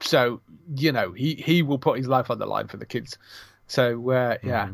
[0.00, 0.42] so
[0.74, 3.16] you know, he he will put his life on the line for the kids.
[3.66, 4.68] So uh, yeah,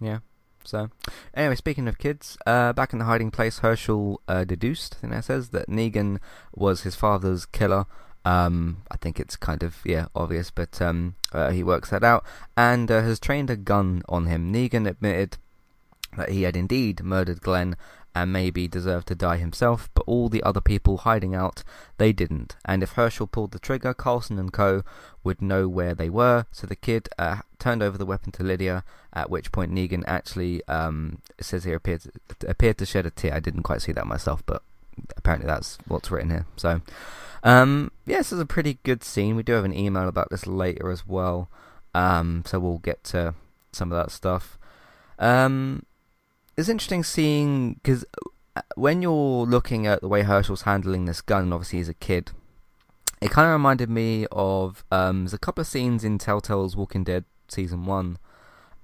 [0.00, 0.18] Yeah.
[0.66, 0.90] So,
[1.34, 5.12] anyway, speaking of kids, uh, back in the hiding place, Hershel uh, deduced, I think
[5.12, 6.18] that says, that Negan
[6.54, 7.86] was his father's killer.
[8.24, 12.24] Um, I think it's kind of, yeah, obvious, but um, uh, he works that out
[12.56, 14.52] and uh, has trained a gun on him.
[14.52, 15.38] Negan admitted
[16.16, 17.76] that he had indeed murdered Glenn
[18.16, 21.62] and maybe deserved to die himself, but all the other people hiding out,
[21.98, 22.56] they didn't.
[22.64, 24.84] And if Hershel pulled the trigger, Carlson and co.
[25.22, 26.46] would know where they were.
[26.50, 30.66] So the kid uh, turned over the weapon to Lydia, at which point Negan actually,
[30.66, 32.04] um, says here, appeared
[32.38, 33.34] to, appeared to shed a tear.
[33.34, 34.62] I didn't quite see that myself, but
[35.18, 36.46] apparently that's what's written here.
[36.56, 36.80] So,
[37.42, 39.36] um, yeah, this is a pretty good scene.
[39.36, 41.50] We do have an email about this later as well,
[41.94, 43.34] um, so we'll get to
[43.72, 44.56] some of that stuff.
[45.18, 45.84] Um,
[46.56, 48.04] it's interesting seeing because
[48.74, 52.30] when you're looking at the way Hershel's handling this gun, and obviously he's a kid,
[53.20, 57.04] it kind of reminded me of um, there's a couple of scenes in Telltale's Walking
[57.04, 58.18] Dead season one,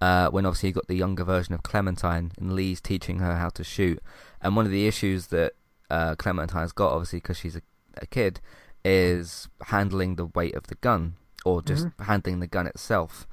[0.00, 3.48] uh, when obviously you got the younger version of Clementine and Lee's teaching her how
[3.50, 4.02] to shoot,
[4.40, 5.54] and one of the issues that
[5.90, 7.62] uh, Clementine's got, obviously because she's a,
[7.96, 8.40] a kid,
[8.84, 13.26] is handling the weight of the gun or just handling the gun itself.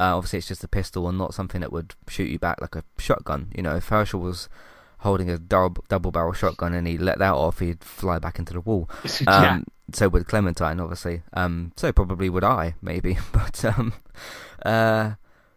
[0.00, 2.76] Uh, obviously, it's just a pistol and not something that would shoot you back like
[2.76, 3.52] a shotgun.
[3.54, 4.48] You know, if Hershel was
[4.98, 8.52] holding a double, double barrel shotgun and he let that off, he'd fly back into
[8.52, 8.88] the wall.
[9.20, 9.54] yeah.
[9.54, 11.22] Um, so would Clementine, obviously.
[11.34, 13.18] Um, so probably would I, maybe.
[13.32, 13.92] But um,
[14.64, 15.12] uh,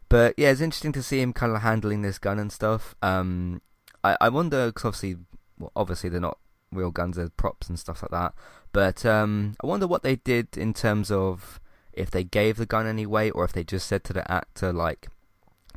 [0.10, 2.96] but yeah, it's interesting to see him kind of handling this gun and stuff.
[3.02, 3.62] Um,
[4.04, 5.18] I I wonder because obviously,
[5.58, 6.38] well, obviously they're not
[6.72, 8.34] real guns, they're props and stuff like that.
[8.74, 11.60] But um, I wonder what they did in terms of
[11.98, 14.72] if they gave the gun any weight or if they just said to the actor
[14.74, 15.10] like,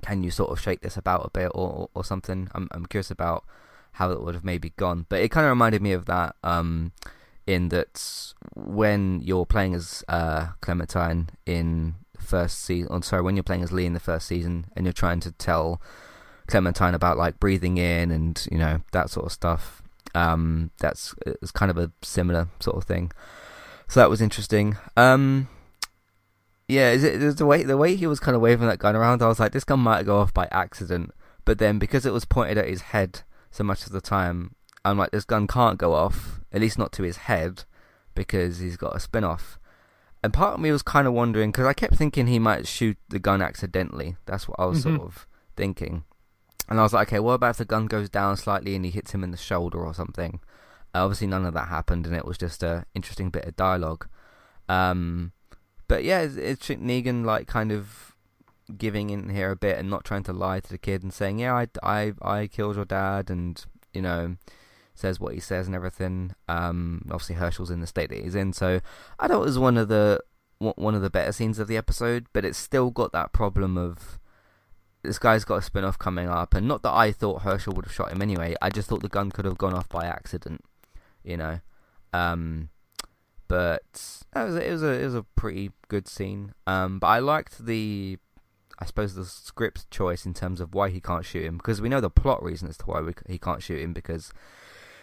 [0.02, 3.10] "Can you sort of shake this about a bit or or something?" I'm I'm curious
[3.10, 3.44] about
[3.92, 5.06] how it would have maybe gone.
[5.08, 6.36] But it kind of reminded me of that.
[6.42, 6.92] Um,
[7.46, 13.42] in that when you're playing as uh, Clementine in first season, oh, sorry, when you're
[13.42, 15.80] playing as Lee in the first season, and you're trying to tell
[16.46, 19.82] Clementine about like breathing in and you know that sort of stuff.
[20.14, 23.10] Um, that's it's kind of a similar sort of thing.
[23.88, 24.76] So that was interesting.
[24.96, 25.48] Um,
[26.70, 29.22] yeah, is it the way the way he was kind of waving that gun around?
[29.22, 31.12] I was like, this gun might go off by accident,
[31.44, 34.54] but then because it was pointed at his head so much of the time,
[34.84, 37.64] I'm like, this gun can't go off, at least not to his head,
[38.14, 39.58] because he's got a spin off.
[40.22, 42.98] And part of me was kind of wondering because I kept thinking he might shoot
[43.08, 44.16] the gun accidentally.
[44.26, 46.04] That's what I was sort of thinking.
[46.68, 48.90] And I was like, okay, what about if the gun goes down slightly and he
[48.90, 50.40] hits him in the shoulder or something?
[50.94, 54.06] Uh, obviously, none of that happened, and it was just a interesting bit of dialogue.
[54.68, 55.32] Um,
[55.90, 58.14] but yeah, it's, it's Negan like kind of
[58.78, 61.40] giving in here a bit and not trying to lie to the kid and saying,
[61.40, 64.36] yeah, I, I, I killed your dad, and you know,
[64.94, 66.36] says what he says and everything.
[66.48, 68.80] Um, obviously Hershel's in the state that he's in, so
[69.18, 70.20] I thought it was one of the
[70.58, 74.20] one of the better scenes of the episode, but it's still got that problem of
[75.02, 77.86] this guy's got a spin off coming up, and not that I thought Hershel would
[77.86, 78.54] have shot him anyway.
[78.62, 80.64] I just thought the gun could have gone off by accident,
[81.24, 81.58] you know.
[82.12, 82.68] Um,
[83.50, 86.54] but that was it was a it was a pretty good scene.
[86.68, 88.16] Um, but I liked the
[88.78, 91.88] I suppose the script choice in terms of why he can't shoot him because we
[91.88, 94.32] know the plot reason as to why we, he can't shoot him because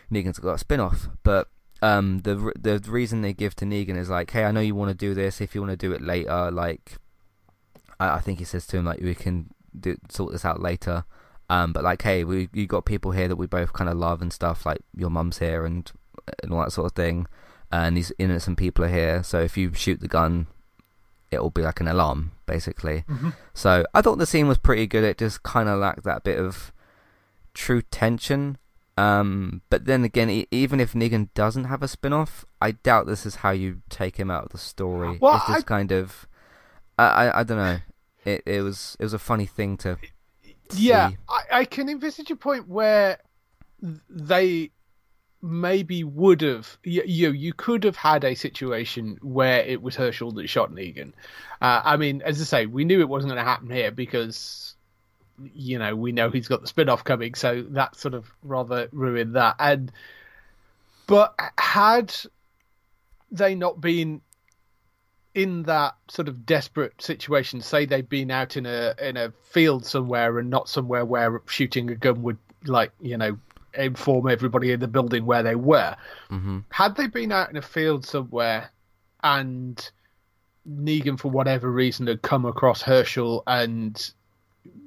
[0.09, 1.09] Negan's got a spin off.
[1.23, 1.49] But
[1.81, 4.91] um, the the reason they give to Negan is like, hey, I know you want
[4.91, 5.41] to do this.
[5.41, 6.93] If you want to do it later, like
[7.99, 11.03] I, I think he says to him like we can do, sort this out later.
[11.49, 14.21] Um, but like, hey, we you got people here that we both kind of love
[14.21, 14.65] and stuff.
[14.65, 15.91] Like your mum's here and
[16.41, 17.27] and all that sort of thing.
[17.71, 19.23] And these innocent people are here.
[19.23, 20.47] So if you shoot the gun,
[21.31, 23.03] it will be like an alarm, basically.
[23.53, 25.03] So I thought the scene was pretty good.
[25.03, 26.71] It just kind of lacked that bit of
[27.53, 28.57] true tension.
[28.97, 33.35] Um, but then again, even if Negan doesn't have a spin-off, I doubt this is
[33.35, 35.17] how you take him out of the story.
[35.21, 36.27] Well, it's just I- kind of,
[36.97, 37.79] I, I, I don't know.
[38.25, 39.97] It, it was, it was a funny thing to.
[40.73, 41.17] Yeah, see.
[41.29, 43.19] I, I can envisage a point where
[44.09, 44.71] they
[45.41, 50.47] maybe would have you, you could have had a situation where it was Hershel that
[50.47, 51.13] shot Negan.
[51.61, 54.75] Uh, I mean, as I say, we knew it wasn't going to happen here because
[55.53, 59.35] you know we know he's got the spin-off coming, so that sort of rather ruined
[59.35, 59.55] that.
[59.59, 59.91] And
[61.05, 62.15] but had
[63.31, 64.21] they not been
[65.35, 69.85] in that sort of desperate situation, say they'd been out in a in a field
[69.85, 73.37] somewhere and not somewhere where shooting a gun would like you know
[73.73, 75.95] inform everybody in the building where they were.
[76.29, 76.63] Mhm.
[76.69, 78.71] Had they been out in a field somewhere
[79.23, 79.89] and
[80.69, 84.11] Negan, for whatever reason, had come across Hershel and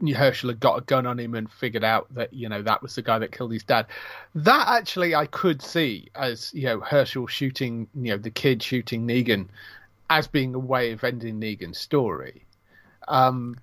[0.03, 2.95] Hershel had got a gun on him and figured out that you know that was
[2.95, 3.87] the guy that killed his dad.
[4.35, 9.07] That actually I could see as you know Hershel shooting you know the kid shooting
[9.07, 9.49] Negan
[10.11, 12.45] as being a way of ending Negan's story.
[13.09, 13.57] Um,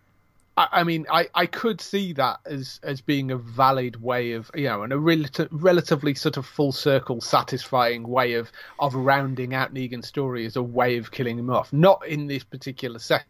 [0.58, 4.52] I, I mean, I, I could see that as as being a valid way of
[4.56, 9.54] you know and a relati- relatively sort of full circle, satisfying way of of rounding
[9.54, 11.72] out Negan's story as a way of killing him off.
[11.72, 13.26] Not in this particular setting,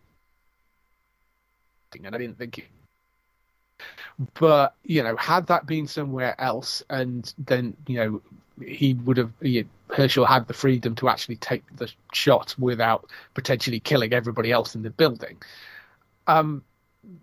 [2.03, 2.65] and I didn't think it
[4.39, 8.21] but you know, had that been somewhere else, and then you know,
[8.65, 13.79] he would have he, Hershel had the freedom to actually take the shot without potentially
[13.79, 15.37] killing everybody else in the building.
[16.25, 16.63] Um,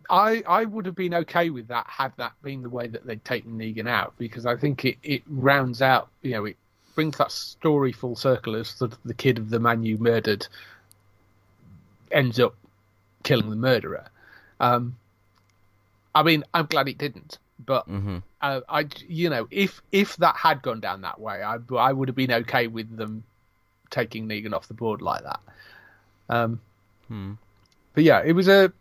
[0.09, 3.25] I I would have been okay with that had that been the way that they'd
[3.25, 6.57] taken Negan out because I think it it rounds out you know it
[6.95, 10.47] brings that story full circle as sort of the kid of the man you murdered
[12.11, 12.55] ends up
[13.25, 14.07] killing the murderer.
[14.61, 14.97] Um,
[16.15, 18.23] I mean, I'm glad it didn't, but Mhm.
[18.41, 22.09] uh, I, you know, if if that had gone down that way, I I would
[22.09, 23.25] have been okay with them
[23.91, 25.41] taking Negan off the board like that.
[26.29, 26.61] Um,
[27.09, 27.33] Hmm.
[27.95, 28.73] but yeah, it was a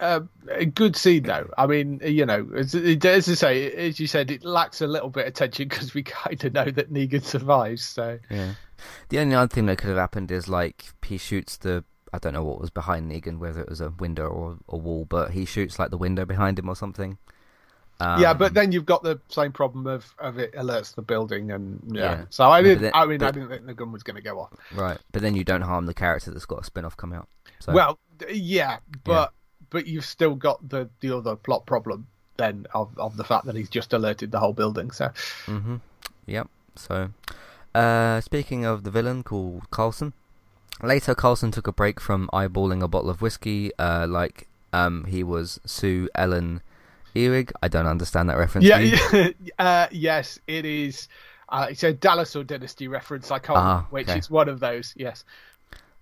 [0.00, 1.48] a, a good scene though.
[1.58, 5.10] I mean, you know, as, as I say, as you said, it lacks a little
[5.10, 7.82] bit of tension because we kind of know that Negan survives.
[7.84, 8.54] So Yeah.
[9.08, 12.32] The only other thing that could have happened is like he shoots the I don't
[12.32, 15.44] know what was behind Negan, whether it was a window or a wall, but he
[15.44, 17.18] shoots like the window behind him or something.
[18.00, 21.50] Um, yeah, but then you've got the same problem of, of it alerts the building,
[21.50, 22.02] and yeah.
[22.02, 22.24] Yeah.
[22.30, 22.82] So I didn't.
[22.82, 24.52] then- I mean, I didn't think the gun was going to go off.
[24.72, 27.28] right, but then you don't harm the character that's got a spin-off come out.
[27.58, 27.98] So, Well,
[28.30, 29.32] yeah, but
[29.70, 32.06] but you've still got the the other plot problem
[32.36, 34.90] then of of the fact that he's just alerted the whole building.
[34.90, 35.10] So
[35.46, 35.76] hmm
[36.26, 36.48] Yep.
[36.76, 37.10] So,
[37.74, 40.12] uh, speaking of the villain called Carlson,
[40.82, 45.24] later Carlson took a break from eyeballing a bottle of whiskey, uh, like um he
[45.24, 46.60] was Sue Ellen
[47.14, 47.48] Ewing.
[47.62, 48.66] I don't understand that reference.
[48.66, 51.08] yeah, yeah, uh, yes, it is.
[51.48, 53.30] Uh, it's a Dallas or Dynasty reference.
[53.30, 54.18] I can't, Ah, which okay.
[54.18, 54.92] is one of those.
[54.96, 55.24] Yes.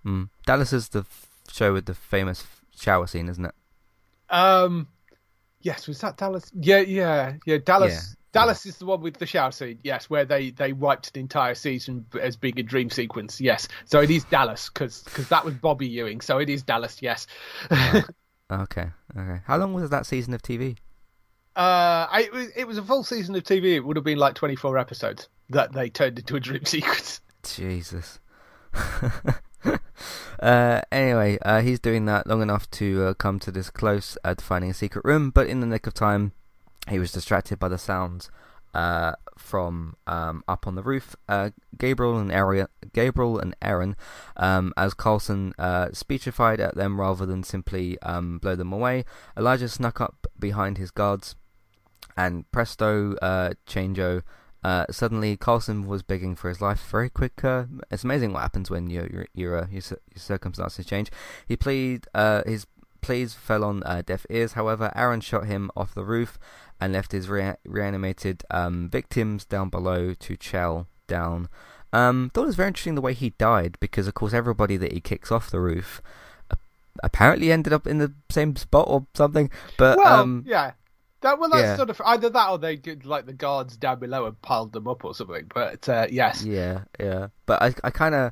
[0.05, 0.27] Mm.
[0.45, 3.55] Dallas is the f- show with the famous f- shower scene, isn't it?
[4.29, 4.87] Um.
[5.61, 6.51] Yes, was that Dallas?
[6.53, 7.57] Yeah, yeah, yeah.
[7.63, 7.93] Dallas.
[7.93, 9.79] Yeah, Dallas is the one with the shower scene.
[9.83, 13.41] Yes, where they they wiped an entire season as being a dream sequence.
[13.41, 16.21] Yes, so it is Dallas because that was Bobby Ewing.
[16.21, 17.01] So it is Dallas.
[17.01, 17.27] Yes.
[18.49, 19.41] Okay, okay.
[19.45, 20.77] How long was that season of TV?
[21.55, 23.75] Uh, I, it was it was a full season of TV.
[23.75, 27.19] It would have been like twenty four episodes that they turned into a dream sequence.
[27.43, 28.19] Jesus.
[30.39, 34.35] uh, anyway, uh, he's doing that long enough to uh, come to this close to
[34.43, 36.31] finding a secret room, but in the nick of time,
[36.89, 38.29] he was distracted by the sounds
[38.73, 41.15] uh, from um, up on the roof.
[41.27, 43.95] Uh, Gabriel and Aaron, Gabriel and Aaron,
[44.35, 49.05] um, as Carlson speechified at them rather than simply um, blow them away.
[49.37, 51.35] Elijah snuck up behind his guards,
[52.15, 53.15] and presto,
[53.67, 54.21] changeo.
[54.67, 56.85] Uh, suddenly, Carlson was begging for his life.
[56.91, 57.41] Very quick.
[57.41, 59.81] Uh, it's amazing what happens when your your your, uh, your,
[60.13, 61.09] your circumstances change.
[61.47, 62.05] He plead.
[62.13, 62.67] Uh, his
[62.99, 64.53] pleas fell on uh, deaf ears.
[64.53, 66.37] However, Aaron shot him off the roof
[66.81, 71.47] and left his rea- reanimated um, victims down below to chow down.
[71.93, 74.91] Um, thought it was very interesting the way he died because, of course, everybody that
[74.91, 76.01] he kicks off the roof
[77.01, 79.49] apparently ended up in the same spot or something.
[79.77, 80.73] But well, um, yeah.
[81.21, 81.75] That well, that's yeah.
[81.75, 84.87] sort of either that or they did like the guards down below and piled them
[84.87, 85.49] up or something.
[85.53, 87.27] But uh, yes, Yeah, yeah.
[87.47, 88.31] But I, I kind of,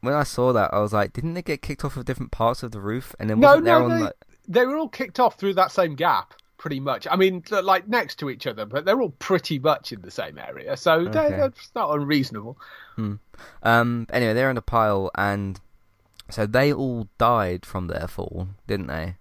[0.00, 2.62] when I saw that, I was like, didn't they get kicked off of different parts
[2.62, 3.14] of the roof?
[3.18, 4.12] And then no, wasn't there no, on they, like,
[4.48, 7.06] they were all kicked off through that same gap, pretty much.
[7.10, 10.38] I mean, like next to each other, but they're all pretty much in the same
[10.38, 11.36] area, so they're- Okay.
[11.36, 12.56] that's not unreasonable.
[13.62, 14.06] um.
[14.10, 15.60] Anyway, they're in a pile, and
[16.30, 19.16] so they all died from their fall, didn't they?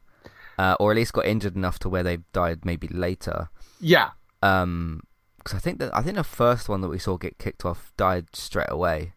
[0.58, 3.50] Uh, or at least got injured enough to where they died maybe later.
[3.80, 5.02] Yeah, Um,
[5.38, 7.92] because I think that I think the first one that we saw get kicked off
[7.98, 9.14] died straight away,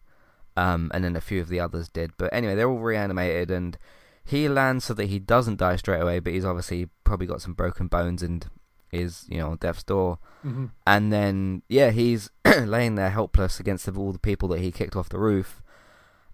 [0.57, 2.11] um, and then a few of the others did.
[2.17, 3.77] But anyway, they're all reanimated, and
[4.25, 7.53] he lands so that he doesn't die straight away, but he's obviously probably got some
[7.53, 8.45] broken bones and
[8.91, 10.19] is you know on death's door.
[10.45, 10.65] Mm-hmm.
[10.85, 15.09] And then yeah, he's laying there helpless against all the people that he kicked off
[15.09, 15.61] the roof.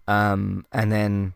[0.06, 1.34] Um, and then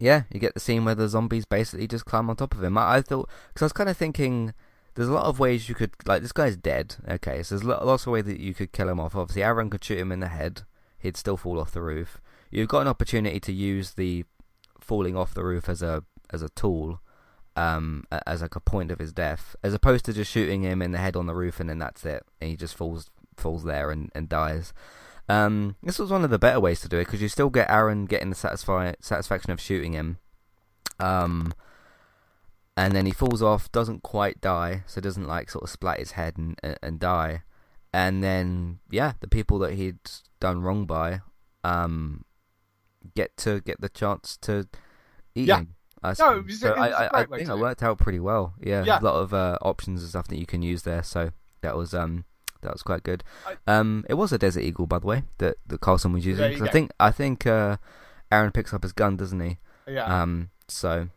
[0.00, 2.76] yeah, you get the scene where the zombies basically just climb on top of him.
[2.78, 4.54] I, I thought because I was kind of thinking
[4.94, 6.96] there's a lot of ways you could like this guy's dead.
[7.08, 9.14] Okay, so there's lots of ways that you could kill him off.
[9.14, 10.62] Obviously, Aaron could shoot him in the head;
[10.98, 12.20] he'd still fall off the roof.
[12.50, 14.24] You've got an opportunity to use the
[14.80, 17.00] falling off the roof as a as a tool,
[17.54, 20.92] um, as like a point of his death, as opposed to just shooting him in
[20.92, 23.90] the head on the roof and then that's it, and he just falls falls there
[23.90, 24.72] and, and dies.
[25.30, 27.70] Um, this was one of the better ways to do it because you still get
[27.70, 30.18] Aaron getting the satisfi- satisfaction of shooting him.
[30.98, 31.52] Um,
[32.76, 36.12] and then he falls off, doesn't quite die, so doesn't like sort of splat his
[36.12, 37.42] head and, and, die.
[37.92, 39.98] And then yeah, the people that he'd
[40.40, 41.20] done wrong by,
[41.64, 42.24] um,
[43.14, 44.66] get to get the chance to
[45.34, 45.58] eat Yeah.
[45.58, 45.74] him.
[46.02, 47.58] I, No, it was- so it was a I, I, I think it.
[47.58, 48.54] worked out pretty well.
[48.60, 49.00] Yeah, Yeah.
[49.00, 51.02] a lot of uh, options and stuff that you can use there.
[51.02, 52.24] So that was um
[52.62, 53.22] that was quite good.
[53.66, 56.52] Um, it was a Desert Eagle, by the way, that that Carlson was using.
[56.58, 57.76] 'cause I think I think uh,
[58.32, 59.58] Aaron picks up his gun, doesn't he?
[59.88, 60.04] Yeah.
[60.22, 61.08] Um, so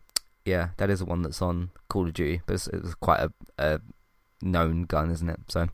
[0.46, 3.32] yeah, that is the one that's on Call of Duty, but it's, it's quite a,
[3.58, 3.80] a
[4.42, 5.40] known gun, isn't it?
[5.48, 5.68] So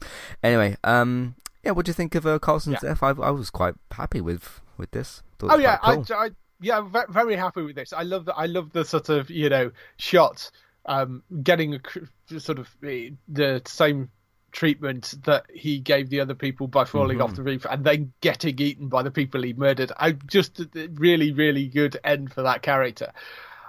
[0.43, 2.89] anyway, um, yeah, what do you think of uh, Carlson's Yeah.
[2.89, 3.03] death?
[3.03, 5.24] I, I was quite happy with with this.
[5.39, 6.05] Thought Oh yeah, cool.
[6.11, 6.30] I, I
[6.61, 7.93] yeah, I'm very happy with this.
[7.93, 10.51] I love the I love the sort of you know shot,
[10.86, 14.09] um, getting a sort of eh, the same
[14.52, 17.24] treatment that he gave the other people by falling Mhm.
[17.24, 19.91] off the roof and then getting eaten by the people he murdered.
[19.97, 20.62] I just
[20.93, 23.12] really really good end for that character.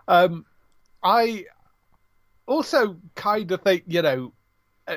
[0.08, 0.44] Um,
[1.02, 1.46] I
[2.46, 4.32] also kind of think you know.
[4.88, 4.96] Uh,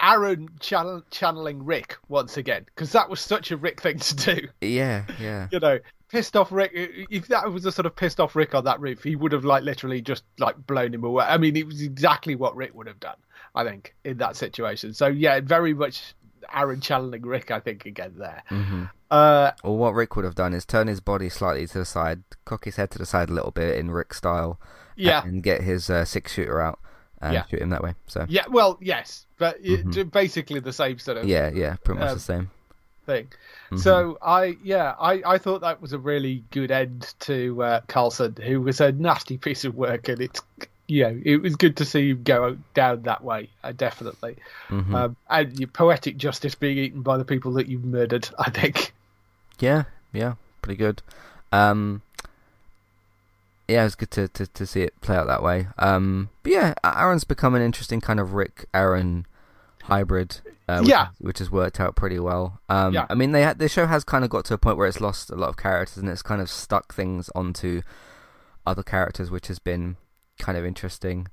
[0.00, 4.48] Aaron channel- channeling Rick once again because that was such a Rick thing to do
[4.62, 6.70] yeah, yeah, you know, pissed off Rick.
[7.10, 9.44] If that was a sort of pissed off Rick on that roof, he would have
[9.44, 11.26] like literally just like blown him away.
[11.28, 13.16] I mean, it was exactly what Rick would have done.
[13.56, 14.94] I think in that situation.
[14.94, 16.14] So yeah, very much
[16.54, 17.50] Aaron channeling Rick.
[17.50, 18.42] I think again there.
[18.48, 21.84] hmm Uh, Or what Rick would have done is turn his body slightly to the
[21.84, 24.60] side, cock his head to the side a little bit in Rick style,
[24.96, 26.78] yeah, and get his uh, six shooter out
[27.22, 27.44] and Yeah.
[27.46, 27.94] shoot him that way.
[28.06, 28.44] So yeah.
[28.50, 30.10] Well, yes, but it, Mhm.
[30.12, 32.50] basically the same sort of yeah, yeah, pretty much Um, the same.
[33.06, 33.28] thing.
[33.70, 33.78] Mhm.
[33.78, 38.34] So I yeah I, I thought that was a really good end to uh, Carlson,
[38.44, 40.42] who was a nasty piece of work, and it's
[40.88, 43.48] you know it was good to see him go down that way.
[43.64, 44.36] Uh, definitely,
[44.68, 44.94] Mhm.
[44.94, 48.28] um, and your poetic justice being eaten by the people that you've murdered.
[48.38, 48.92] I think.
[49.58, 51.02] Yeah, yeah, pretty good.
[51.52, 52.02] Um,
[53.68, 55.66] yeah, it was good to, to, to see it play out that way.
[55.78, 59.26] Um, but yeah, Aaron's become an interesting kind of Rick Aaron
[59.84, 60.40] hybrid.
[60.68, 61.08] Uh, which, Yeah.
[61.18, 62.58] which has worked out pretty well.
[62.68, 63.06] Um, Yeah.
[63.08, 65.30] I mean, they the show has kind of got to a point where it's lost
[65.30, 67.82] a lot of characters and it's kind of stuck things onto
[68.66, 69.96] other characters, which has been
[70.38, 71.28] kind of interesting.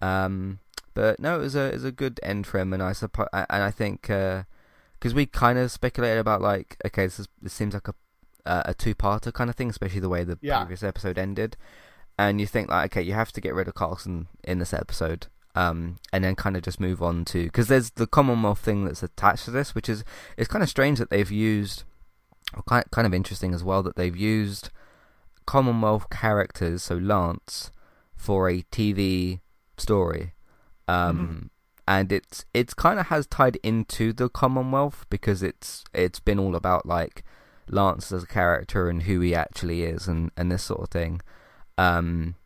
[0.00, 0.58] Um,
[0.94, 3.28] but no, it was a it was a good end for him, and I suppose,
[3.32, 7.74] and I think because we kind of speculated about like, okay, this is, this seems
[7.74, 7.94] like a
[8.46, 10.58] uh, a two parter kind of thing, especially the way the Yeah.
[10.60, 11.56] previous episode ended,
[12.18, 15.26] and you think like, okay, you have to get rid of Carlson in this episode.
[15.56, 19.04] Um, and then kind of just move on to because there's the Commonwealth thing that's
[19.04, 20.02] attached to this, which is
[20.36, 21.84] it's kind of strange that they've used,
[22.56, 24.70] or kind kind of interesting as well that they've used
[25.46, 27.70] Commonwealth characters, so Lance,
[28.24, 29.40] for a TV
[29.76, 30.32] story.
[30.88, 31.50] Um,
[31.86, 36.56] and it's it's kind of has tied into the Commonwealth because it's it's been all
[36.56, 37.22] about like
[37.68, 41.20] Lance as a character and who he actually is and and this sort of thing.
[41.76, 42.36] Um,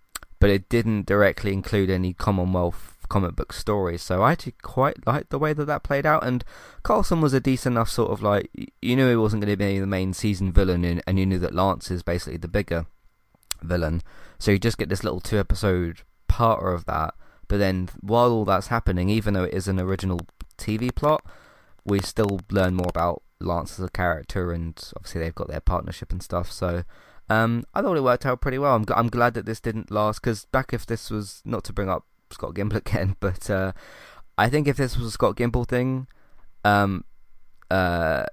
[0.41, 5.31] but it didn't directly include any Commonwealth comic book stories, so I actually quite liked
[5.31, 6.27] the way that that played out.
[6.27, 6.45] And
[6.83, 8.51] Carlson was a decent enough sort of like
[8.83, 11.39] you knew he wasn't going to be the main season villain, and, and you knew
[11.39, 12.87] that Lance is basically the bigger
[13.63, 14.03] villain.
[14.39, 17.15] So you just get this little two episode part of that.
[17.49, 20.21] But then while all that's happening, even though it is an original
[20.59, 21.25] TV plot,
[21.85, 26.13] we still learn more about Lance as a character, and obviously they've got their partnership
[26.13, 26.53] and stuff.
[26.53, 26.85] So
[27.31, 28.75] um, I thought it worked out pretty well.
[28.75, 31.73] I'm, g- I'm glad that this didn't last because back if this was not to
[31.73, 33.73] bring up Scott Gimple again, but uh,
[34.37, 36.07] I think if this was a Scott Gimple thing,
[36.65, 37.05] um,
[37.71, 38.25] uh,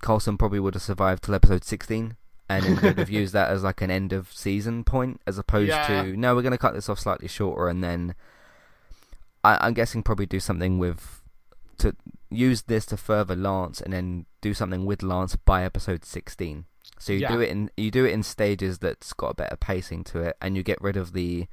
[0.00, 2.16] Carlson probably would have survived till episode 16
[2.50, 5.68] and then would have used that as like an end of season point as opposed
[5.68, 6.02] Yeah.
[6.02, 8.14] to no, we're going to cut this off slightly shorter and then
[9.44, 11.22] I, I'm guessing probably do something with
[11.78, 11.96] to
[12.28, 16.66] use this to further Lance and then do something with Lance by episode 16.
[16.98, 17.32] So you Yeah.
[17.32, 20.36] do it in you do it in stages that's got a better pacing to it,
[20.42, 21.46] and you get rid of the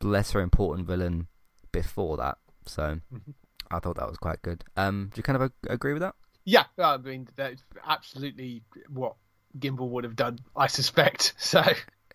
[0.00, 1.26] lesser important villain
[1.72, 2.38] before that.
[2.64, 3.34] So Mhm.
[3.70, 4.64] I thought that was quite good.
[4.78, 6.14] Um, do you kind of agree with that?
[6.44, 9.16] Yeah, I mean that's absolutely what
[9.60, 11.34] Gimple would have done, I suspect.
[11.38, 11.62] So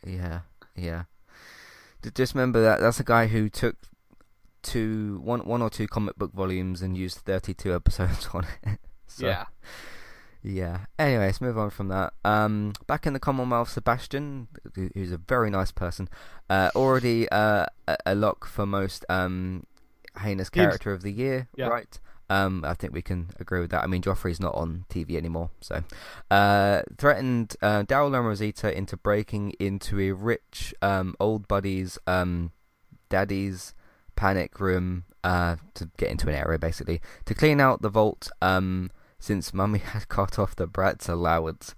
[0.05, 0.41] Yeah,
[0.75, 1.03] yeah.
[2.15, 3.77] Just remember that that's a guy who took
[4.61, 8.79] two, one, one or two comic book volumes and used thirty-two episodes on it.
[9.07, 9.45] So, yeah,
[10.41, 10.79] Yeah.
[10.99, 12.13] Anyway, let's move on from that.
[12.25, 16.09] Um, back in the Commonwealth, Sebastian, who's a very nice person,
[16.49, 19.65] uh, already uh, a, a lock for most um,
[20.19, 21.67] heinous character of the year, Yeah.
[21.67, 21.99] right?
[22.33, 23.83] Um, I think we can agree with that.
[23.83, 25.83] I mean, Joffrey's not on TV anymore, so
[26.31, 32.51] uh, threatened uh, Daryl and Rosita into breaking into a rich um, old buddy's um,
[33.07, 33.75] daddy's
[34.15, 38.31] panic room uh, to get into an area, basically to clean out the vault.
[38.41, 38.89] Um,
[39.23, 41.73] since Mummy had cut off the brat's allowance.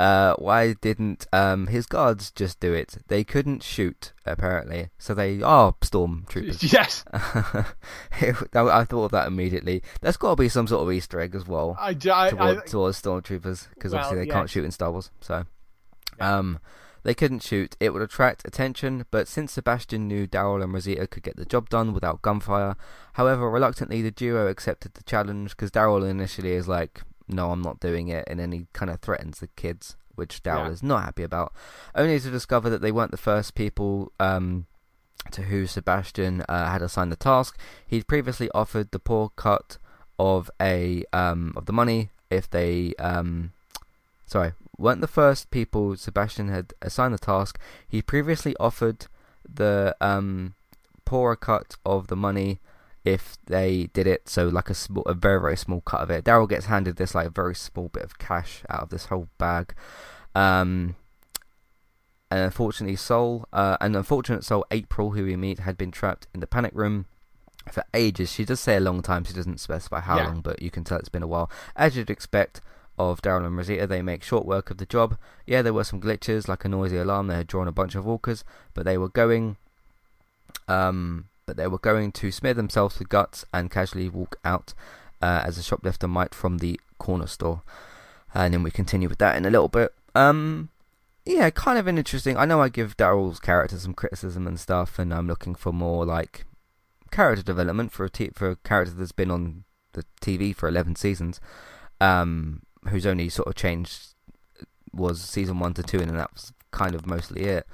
[0.00, 2.96] Uh, why didn't um, his guards just do it?
[3.06, 6.72] They couldn't shoot, apparently, so they are stormtroopers.
[6.72, 7.04] yes.
[7.12, 9.82] I thought of that immediately.
[10.00, 12.54] There's got to be some sort of Easter egg as well I, I, toward, I,
[12.66, 14.34] towards stormtroopers because Well, obviously they yeah.
[14.34, 15.10] can't shoot in Star Wars.
[15.20, 15.44] So,
[16.18, 16.38] Yeah.
[16.38, 16.58] um,
[17.02, 17.76] they couldn't shoot.
[17.80, 21.68] It would attract attention, but since Sebastian knew Daryl and Rosita could get the job
[21.68, 22.76] done without gunfire,
[23.14, 27.80] however, reluctantly the duo accepted the challenge because Daryl initially is like, "No, I'm not
[27.80, 30.70] doing it," and then he kind of threatens the kids, which Daryl Yeah.
[30.70, 31.52] is not happy about.
[31.94, 34.12] Only to discover that they weren't the first people.
[34.20, 34.66] Um,
[35.32, 37.58] to who Sebastian uh, had assigned the task.
[37.86, 39.76] He'd previously offered the poor cut
[40.18, 43.52] of a um, of the money if they um,
[44.26, 47.58] sorry weren't the first people Sebastian had assigned the task.
[47.86, 49.06] He previously offered
[49.48, 50.54] the um,
[51.04, 52.60] poorer cut of the money
[53.04, 54.28] if they did it.
[54.28, 56.24] So like a small, a very very small cut of it.
[56.24, 59.74] Daryl gets handed this like very small bit of cash out of this whole bag.
[60.34, 60.94] Um,
[62.30, 66.40] and unfortunately, Soul, uh, an unfortunate Soul, April, who we meet, had been trapped in
[66.40, 67.06] the panic room
[67.72, 68.30] for ages.
[68.30, 69.24] She does say a long time.
[69.24, 70.26] She doesn't specify how Yeah.
[70.26, 71.50] long, but you can tell it's been a while.
[71.74, 72.60] As you'd expect
[72.98, 75.16] of Daryl and Rosita, they make short work of the job.
[75.46, 77.28] Yeah, there were some glitches, like a noisy alarm.
[77.28, 78.44] They had drawn a bunch of walkers,
[78.74, 79.56] but they were going,
[80.66, 84.74] um, but they were going to smear themselves with guts and casually walk out
[85.22, 87.62] uh, as a shoplifter might from the corner store.
[88.34, 89.92] And then we continue with that in a little bit.
[90.14, 90.68] Um,
[91.24, 92.36] yeah, kind of an interesting.
[92.36, 96.04] I know I give Daryl's character some criticism and stuff, and I'm looking for more
[96.04, 96.44] like
[97.10, 100.96] character development for a t- for a character that's been on the TV for 11
[100.96, 101.40] seasons,
[102.00, 104.14] um, who's only sort of changed
[104.92, 107.66] was season one to two, and that was kind of mostly it.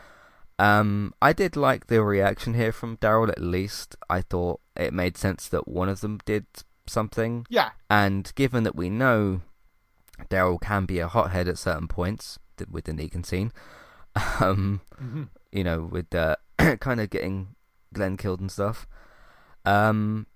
[0.59, 3.29] Um, I did like the reaction here from Daryl.
[3.29, 6.47] At least I thought it made sense that one of them did
[6.87, 9.41] something, yeah, and given that we know
[10.31, 12.39] Daryl can be a hothead at certain points
[12.71, 13.53] with the Negan scene,
[14.41, 15.29] um, Mhm.
[15.51, 16.37] you know, with uh,
[16.81, 17.55] kind of getting
[17.93, 18.87] Glenn killed and stuff.
[19.65, 20.27] Um,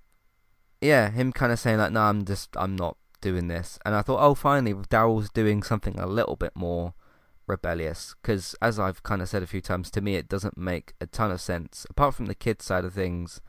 [0.80, 4.02] yeah, him kind of saying like, "No, I'm just, I'm not doing this," and I
[4.02, 6.94] thought, oh, finally, Daryl's doing something a little bit more
[7.48, 8.14] rebellious.
[8.20, 11.06] Because as I've kind of said a few times, to me, it doesn't make a
[11.06, 11.86] ton of sense.
[11.90, 13.40] Apart from the kids side of things,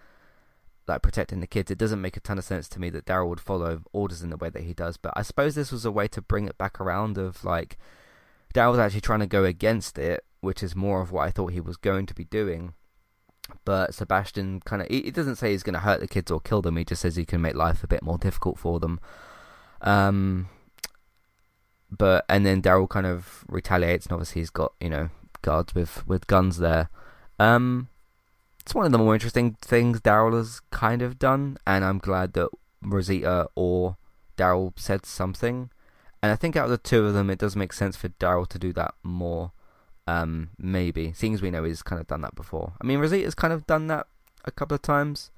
[0.88, 3.30] like protecting the kids, it doesn't make a ton of sense to me that Daryl
[3.30, 4.97] would follow orders in the way that he does.
[4.97, 7.78] But I suppose this was a way to bring it back around of like
[8.53, 11.61] Daryl's actually trying to go against it, which is more of what I thought he
[11.61, 12.74] was going to be doing.
[13.65, 16.39] But Sebastian kind of he, he doesn't say he's going to hurt the kids or
[16.39, 16.78] kill them.
[16.78, 18.99] He just says he can make life a bit more difficult for them.
[19.82, 20.50] Um,
[21.92, 25.10] but and then Daryl kind of retaliates, and obviously he's got you know
[25.42, 26.90] guards with with guns there.
[27.40, 27.90] Um,
[28.60, 32.34] it's one of the more interesting things Daryl has kind of done, and I'm glad
[32.34, 32.50] that
[32.82, 33.98] Rosita or
[34.38, 35.70] Daryl said something.
[36.22, 38.48] And I think out of the two of them, it does make sense for Daryl
[38.48, 39.52] to do that more.
[40.06, 42.74] Um, maybe, seeing as we know he's kind of done that before.
[42.82, 44.08] I mean, Rosita's kind of done that
[44.44, 45.30] a couple of times.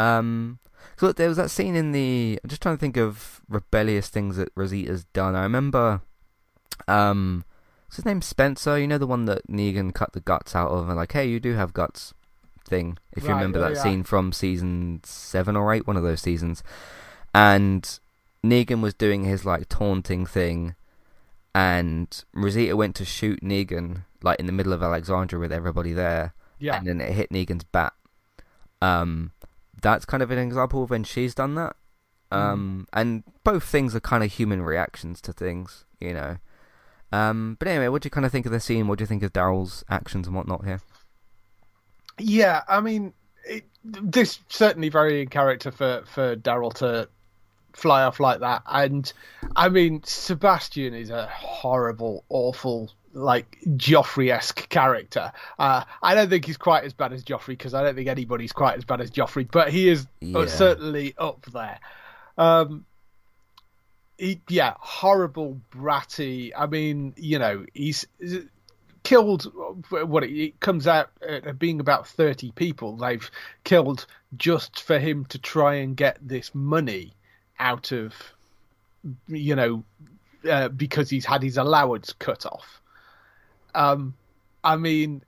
[0.00, 0.58] Um,
[0.96, 2.38] so there was that scene in the.
[2.42, 5.34] I'm just trying to think of rebellious things that Rosita's done.
[5.34, 6.00] I remember,
[6.88, 7.44] um,
[7.86, 8.22] what's his name?
[8.22, 8.78] Spencer.
[8.78, 11.40] You know the one that Negan cut the guts out of, and like, hey, you
[11.40, 12.14] do have guts.
[12.66, 13.82] Thing, if you remember that yeah.
[13.82, 16.62] scene from season seven or eight, one of those seasons,
[17.34, 17.98] and
[18.44, 20.76] Negan was doing his like taunting thing,
[21.52, 26.32] and Rosita went to shoot Negan like in the middle of Alexandria with everybody there,
[26.60, 27.92] yeah, and then it hit Negan's bat.
[28.80, 29.32] Um,
[29.80, 31.76] that's kind of an example of when she's done that.
[32.32, 36.36] Um, and both things are kind of human reactions to things, you know.
[37.12, 38.86] Um, but anyway, what do you kind of think of the scene?
[38.86, 40.80] What do you think of Daryl's actions and whatnot here?
[42.20, 42.62] yeah.
[42.68, 43.12] I mean,
[43.44, 47.08] it, this certainly very in character for for Daryl to
[47.72, 48.62] fly off like that.
[48.66, 49.12] And
[49.56, 55.32] I mean, Sebastian is a horrible, awful like Joffrey-esque character.
[55.58, 58.52] Uh, I don't think he's quite as bad as Joffrey because I don't think anybody's
[58.52, 60.46] quite as bad as Joffrey, but he is Yeah.
[60.46, 61.78] certainly up there.
[62.38, 62.84] Um,
[64.16, 66.52] he, yeah, horrible, bratty.
[66.56, 68.06] I mean, you know, he's
[69.02, 69.44] killed.
[69.90, 72.96] What it comes out at being about thirty people.
[72.96, 73.28] They've
[73.64, 74.06] killed
[74.36, 77.14] just for him to try and get this money
[77.58, 78.12] out of,
[79.26, 79.84] you know,
[80.48, 82.80] uh, because he's had his allowance cut off.
[83.74, 84.14] Um,
[84.62, 85.22] I mean,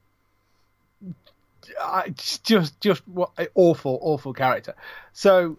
[1.80, 4.74] I, just just what awful, awful character.
[5.12, 5.58] So,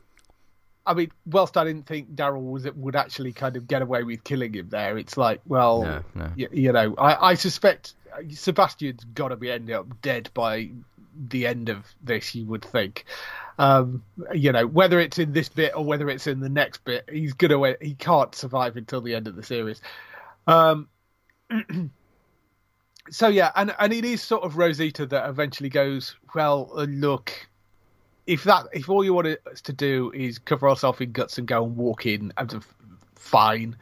[0.85, 4.23] I mean, whilst I didn't think Daryl was would actually kind of get away with
[4.23, 6.31] killing him there, it's like, well, No, no.
[6.37, 7.93] y- you know, I, I suspect
[8.29, 10.69] Sebastian's got to be ending up dead by
[11.29, 12.35] the end of this.
[12.35, 13.05] You would think,
[13.57, 14.03] um,
[14.33, 17.33] you know, whether it's in this bit or whether it's in the next bit, he's
[17.33, 19.81] gonna he can't survive until the end of the series.
[20.47, 20.89] Um,
[23.09, 27.47] so yeah, and and it is sort of Rosita that eventually goes, well, uh, look,
[28.27, 31.47] if that if all you want us to do is cover ourselves in guts and
[31.47, 32.63] go and walk in, and
[33.15, 33.75] fine,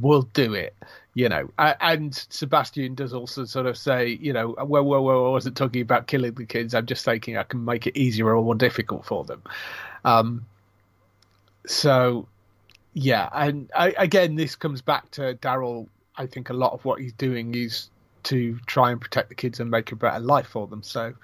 [0.00, 0.74] we'll do it.
[1.14, 5.30] You know, and Sebastian does also sort of say, you know, whoa, whoa, whoa, I
[5.30, 6.74] wasn't talking about killing the kids.
[6.74, 9.42] I'm just thinking I can make it easier or more difficult for them.
[10.06, 10.46] Um,
[11.66, 12.26] so,
[12.94, 15.86] yeah, and I, again, this comes back to Daryl.
[16.16, 17.90] I think a lot of what he's doing is
[18.24, 20.82] to try and protect the kids and make a better life for them.
[20.82, 21.14] So,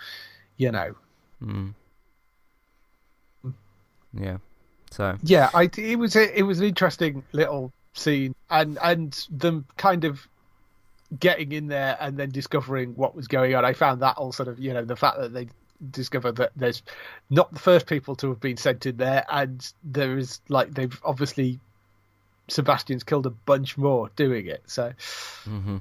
[0.57, 0.95] you know,
[1.43, 1.75] Mm.
[4.13, 4.39] Yeah.
[4.91, 9.67] So yeah, I it was a, it was an interesting little scene, and and them
[9.77, 10.27] kind of
[11.19, 13.65] getting in there and then discovering what was going on.
[13.65, 15.49] I found that all sort of you know the fact that they
[15.91, 16.83] discovered that there's
[17.31, 20.99] not the first people to have been sent in there, and there is like they've
[21.05, 21.61] obviously
[22.49, 24.63] Sebastian's killed a bunch more doing it.
[24.67, 24.93] So
[25.45, 25.79] hmm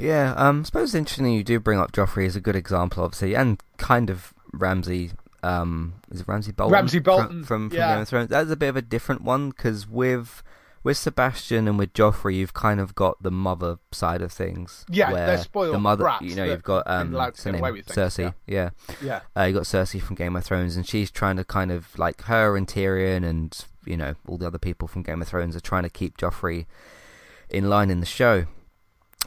[0.00, 3.04] Yeah, um, I suppose it's interesting you do bring up Joffrey as a good example,
[3.04, 5.12] obviously, and kind of Ramsay.
[5.42, 6.72] Um, is it Ramsay Bolton?
[6.72, 7.94] Ramsay From- Bolton, from, from, yeah.
[7.94, 8.28] Game of Thrones.
[8.30, 10.42] That's a bit of a different one because with
[10.82, 14.86] with Sebastian and with Joffrey, you've kind of got the mother side of things.
[14.88, 17.62] Yeah, where they're spoiled The mother, brats you know, you've got um, what's her name?
[17.62, 18.34] Cersei.
[18.46, 18.70] Yeah,
[19.02, 21.98] yeah, uh, you got Cersei from Game of Thrones, and she's trying to kind of
[21.98, 25.54] like her and Tyrion and you know all the other people from Game of Thrones
[25.54, 26.64] are trying to keep Joffrey
[27.50, 28.46] in line in the show,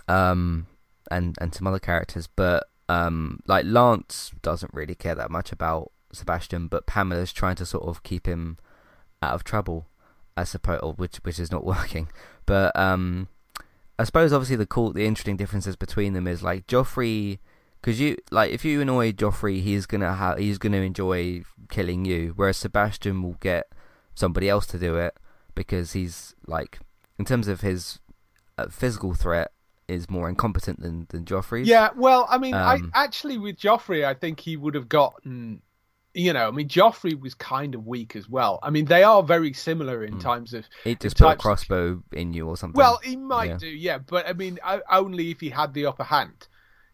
[0.07, 0.67] um,
[1.11, 5.91] and and some other characters, but um, like Lance doesn't really care that much about
[6.11, 8.57] Sebastian, but Pamela's trying to sort of keep him
[9.21, 9.87] out of trouble,
[10.35, 12.09] I suppose, which which is not working,
[12.45, 13.27] but um.
[13.99, 17.37] I suppose obviously the cool, the interesting differences between them is like Joffrey,
[17.79, 22.33] because you like if you annoy Joffrey, he's gonna ha- he's gonna enjoy killing you,
[22.35, 23.67] whereas Sebastian will get
[24.15, 25.15] somebody else to do it
[25.55, 26.79] because he's like
[27.19, 27.99] in terms of his
[28.57, 29.51] uh, physical threat
[29.87, 31.67] is more incompetent than than Joffrey's.
[31.67, 35.61] Yeah, well, I mean, Um, I actually with Joffrey, I think he would have gotten.
[36.15, 38.59] You know, I mean, Joffrey was kind of weak as well.
[38.61, 40.63] I mean, they are very similar in times of.
[40.83, 42.77] he'd just put a crossbow in you or something.
[42.77, 43.57] Well, he might Yeah.
[43.57, 44.59] do, yeah, but I mean,
[44.91, 46.47] only if he had the upper hand.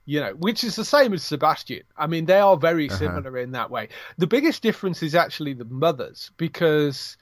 [0.06, 1.84] You know, which is the same as Sebastian.
[1.96, 2.98] I mean, they are very Uh-huh.
[2.98, 3.90] similar in that way.
[4.18, 7.16] The biggest difference is actually the mothers, because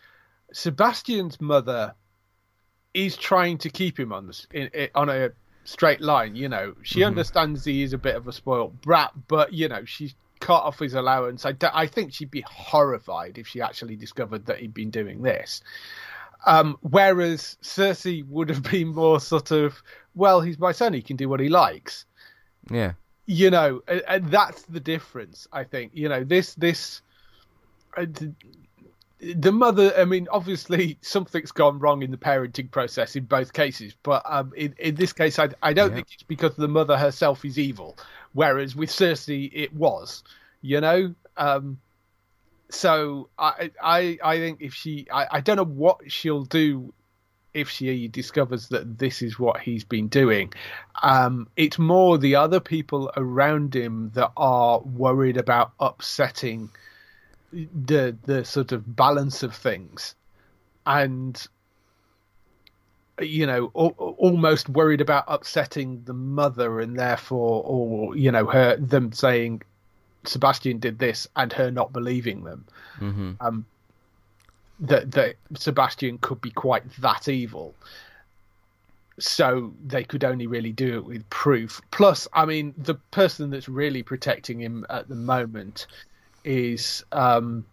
[0.54, 1.94] Sebastian's mother
[2.94, 5.32] is trying to keep him on in, in, on a
[5.68, 6.36] straight line.
[6.36, 7.04] You know, she Mm-hmm.
[7.04, 10.80] understands he is a bit of a spoiled brat, but you know, she's cut off
[10.80, 11.46] his allowance.
[11.46, 15.22] I, d- I think she'd be horrified if she actually discovered that he'd been doing
[15.22, 15.62] this.
[16.46, 19.84] Um, whereas Cersei would have been more sort of,
[20.16, 22.06] well, he's my son; he can do what he likes
[22.72, 22.94] yeah,
[23.26, 27.02] you know and, and that's the difference i think you know this this
[27.98, 28.06] uh,
[29.20, 33.54] the, the mother i mean obviously something's gone wrong in the parenting process in both
[33.54, 35.96] cases but um in, in this case i, I don't Yeah.
[35.96, 37.98] think it's because the mother herself is evil
[38.34, 40.24] whereas with cersei it was
[40.62, 41.80] you know um
[42.70, 46.94] so i i i think if she i, I don't know what she'll do
[47.54, 50.54] if she discovers that this is what he's been doing.
[51.02, 56.70] Um, it's more the other people around him that are worried about upsetting
[57.52, 60.16] the the sort of balance of things,
[60.86, 61.48] and
[63.20, 68.76] you know, al- almost worried about upsetting the mother, and therefore, or you know, her
[68.78, 69.62] them saying
[70.26, 72.66] Sebastian did this and her not believing them
[73.00, 73.66] hmm um,
[74.80, 77.74] that that Sebastian could be quite that evil.
[79.20, 81.82] So they could only really do it with proof.
[81.90, 85.88] Plus, I mean, the person that's really protecting him at the moment
[86.48, 87.66] is um,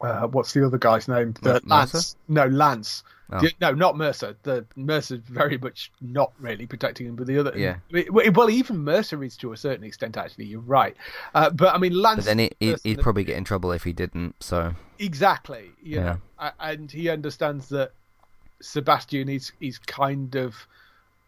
[0.00, 1.34] uh, what's the other guy's name?
[1.42, 1.96] The Mercer?
[1.96, 2.16] Lance.
[2.28, 3.02] No, Lance.
[3.32, 3.40] Oh.
[3.42, 4.36] Yeah, No, not Mercer.
[4.44, 7.52] The Mercer's very much not really protecting him, but the other.
[7.56, 7.78] Yeah.
[8.10, 10.16] Well, even Mercer is to a certain extent.
[10.16, 10.96] Actually, you're right.
[11.34, 12.18] Uh, but I mean, Lance.
[12.18, 14.36] But then he, he, person he'd that- probably get in trouble if he didn't.
[14.40, 15.72] So Exactly.
[15.82, 16.16] You Yeah.
[16.38, 17.92] know, and he understands that
[18.62, 20.54] Sebastian is is kind of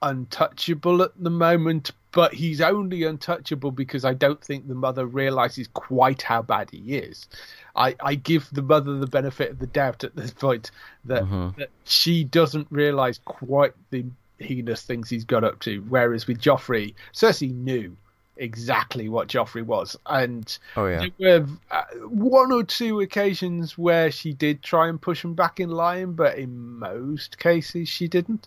[0.02, 5.68] untouchable at the moment, but he's only untouchable because I don't think the mother realizes
[5.68, 7.28] quite how bad he is.
[7.76, 10.70] I, I give the mother the benefit of the doubt at this point
[11.04, 11.60] that, Mm-hmm.
[11.60, 14.04] that she doesn't realize quite the
[14.38, 15.80] heinous things he's got up to.
[15.88, 17.96] Whereas with Joffrey, Cersei knew
[18.36, 24.12] exactly what Joffrey was, and oh yeah, there were uh, one or two occasions where
[24.12, 28.46] she did try and push him back in line, but in most cases she didn't.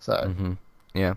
[0.00, 0.52] So hmm
[0.94, 1.14] yeah.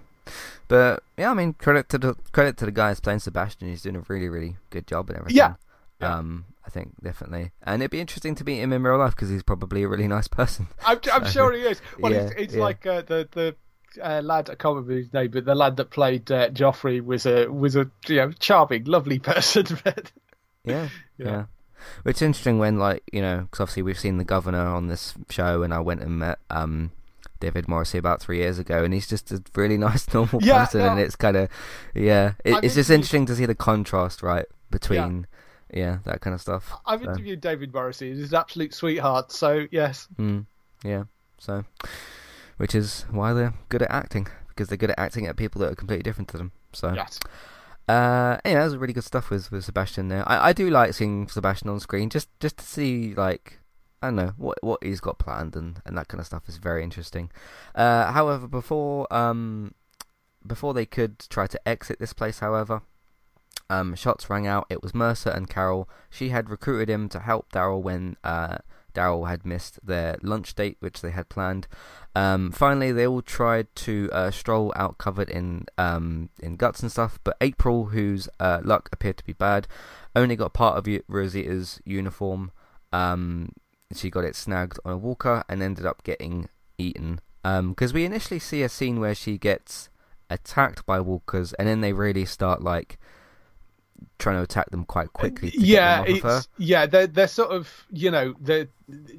[0.67, 3.69] But yeah, I mean credit to the credit to the guy who's playing Sebastian.
[3.69, 5.37] He's doing a really really good job and everything.
[5.37, 5.55] Yeah.
[5.99, 6.17] Yeah.
[6.17, 9.29] Um, I think definitely, and it'd be interesting to meet him in real life because
[9.29, 10.67] he's probably a really nice person.
[10.85, 11.81] I'm, I'm sure he is.
[11.99, 12.61] Well, it's, yeah, it's yeah.
[12.61, 13.55] like uh, the the.
[14.01, 17.27] Uh, lad, I can't remember his name, but the lad that played uh, Joffrey was
[17.27, 19.65] a was a you know charming, lovely person.
[20.65, 21.25] Yeah, Yeah.
[21.25, 21.45] yeah.
[22.03, 25.13] Which is interesting when, like, you know, because obviously we've seen the governor on this
[25.29, 26.91] show, and I went and met um,
[27.43, 30.81] David Morrissey about three years ago, and he's just a really nice, normal Yeah, person,
[30.81, 30.89] no.
[30.91, 31.49] and it's kind of,
[31.93, 35.27] yeah, it, it's just interesting to see the contrast, right, between,
[35.73, 36.71] yeah, that kind of stuff.
[36.85, 39.31] I've So, interviewed David Morrissey; he's an absolute sweetheart.
[39.31, 40.45] So yes, mm,
[40.83, 41.03] yeah,
[41.37, 41.65] so,
[42.57, 45.71] which is why they're good at acting because they're good at acting at people that
[45.71, 46.51] are completely different to them.
[46.73, 47.19] So, yes,
[47.89, 50.23] Uh, yeah, that was really good stuff with, with Sebastian there.
[50.29, 53.59] I, I do like seeing Sebastian on screen just just to see like
[54.03, 56.57] I don't know what what he's got planned and, and that kind of stuff is
[56.57, 57.31] very interesting.
[57.73, 59.73] Uh, however, before um
[60.45, 62.81] before they could try to exit this place, however,
[63.69, 64.67] um, shots rang out.
[64.69, 65.89] It was Mercer and Carol.
[66.09, 68.57] She had recruited him to help Daryl when uh,
[68.93, 71.67] Daryl had missed their lunch date, which they had planned.
[72.13, 76.91] Um, finally, they all tried to uh, stroll out covered in um, in guts and
[76.91, 79.67] stuff, but April, whose uh, luck appeared to be bad,
[80.13, 82.51] only got part of Rosita's uniform.
[82.91, 83.53] Um,
[83.95, 87.19] she got it snagged on a walker and ended up getting eaten.
[87.43, 89.89] Because we initially see a scene where she gets
[90.29, 92.97] attacked by walkers, and then they really start like
[94.19, 95.51] trying to attack them quite quickly.
[95.51, 96.37] To yeah, get them off of her.
[96.37, 96.85] it's yeah.
[96.85, 98.67] They're they're sort of you know they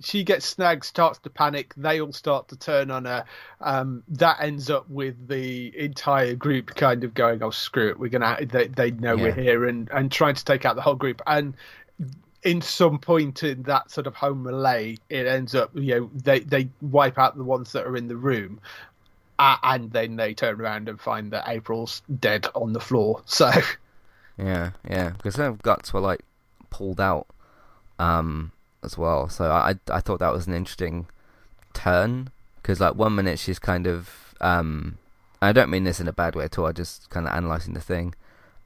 [0.01, 1.75] she gets snagged, starts to panic.
[1.77, 3.25] They all start to turn on her.
[3.61, 8.11] Um, that ends up with the entire group kind of going, "Oh screw it, we're
[8.11, 11.22] gonna." They they know we're here and and trying to take out the whole group.
[11.27, 11.55] And
[12.45, 16.41] in some point in that sort of home relay, it ends up you know they
[16.41, 18.61] they wipe out the ones that are in the room.
[19.37, 23.21] Uh, and then they turn around and find that April's dead on the floor.
[23.27, 23.51] So,
[24.39, 26.21] Yeah, yeah, because her guts were like
[26.71, 27.27] pulled out
[27.99, 28.53] um,
[28.85, 29.29] as well.
[29.29, 31.07] So I I thought that was an interesting
[31.73, 34.99] turn because like one minute she's kind of um,
[35.43, 36.67] I don't mean this in a bad way at all.
[36.67, 38.15] I just kind of analyzing the thing.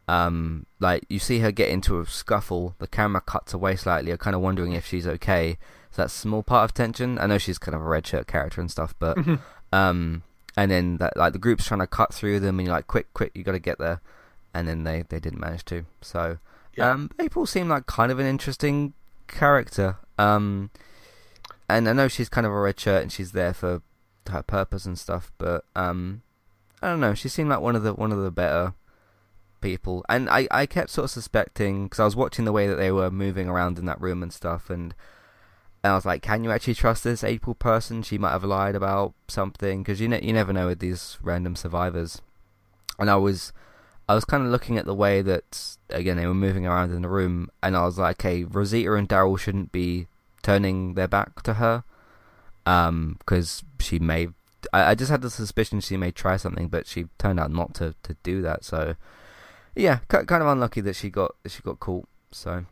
[0.08, 4.08] Um, like you see her get into a scuffle, the camera cuts away slightly.
[4.08, 5.58] You're kind of wondering if she's okay.
[5.90, 7.18] So that's a small part of tension.
[7.18, 9.18] I know she's kind of a red shirt character and stuff, but
[9.72, 10.22] um,
[10.56, 13.12] and then that like the group's trying to cut through them, and you're like, quick,
[13.12, 14.00] quick, you got to get there,
[14.54, 15.84] and then they they didn't manage to.
[16.00, 16.38] So
[16.74, 16.90] Yeah.
[16.92, 18.94] um, April seemed like kind of an interesting
[19.26, 19.96] character.
[20.18, 20.70] Um,
[21.68, 23.82] and I know she's kind of a red shirt and she's there for
[24.30, 26.22] her purpose and stuff, but um,
[26.82, 27.14] I don't know.
[27.14, 28.72] She seemed like one of the one of the better
[29.60, 32.76] people, and I I kept sort of suspecting because I was watching the way that
[32.76, 34.94] they were moving around in that room and stuff, and.
[35.84, 38.02] And I was like, "Can you actually trust this April person?
[38.02, 41.54] She might have lied about something because you ne- you never know with these random
[41.54, 42.20] survivors."
[42.98, 43.52] And I was,
[44.08, 47.02] I was kind of looking at the way that again they were moving around in
[47.02, 50.08] the room, and I was like, "Okay, Rosita and Daryl shouldn't be
[50.42, 51.84] turning their back to her,
[52.66, 54.28] um, because she may."
[54.72, 57.74] I, I just had the suspicion she may try something, but she turned out not
[57.74, 58.64] to, to do that.
[58.64, 58.96] So,
[59.78, 62.08] yeah, kind of unlucky that she got she got caught.
[62.32, 62.66] So,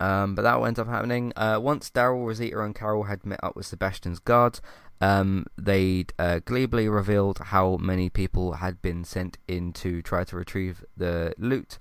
[0.00, 1.32] um, but that ends up happening.
[1.36, 4.60] Uh, once Daryl, Rosita, and Carol had met up with Sebastian's guards,
[5.00, 10.36] um, they'd uh, gleefully revealed how many people had been sent in to try to
[10.36, 11.78] retrieve the loot.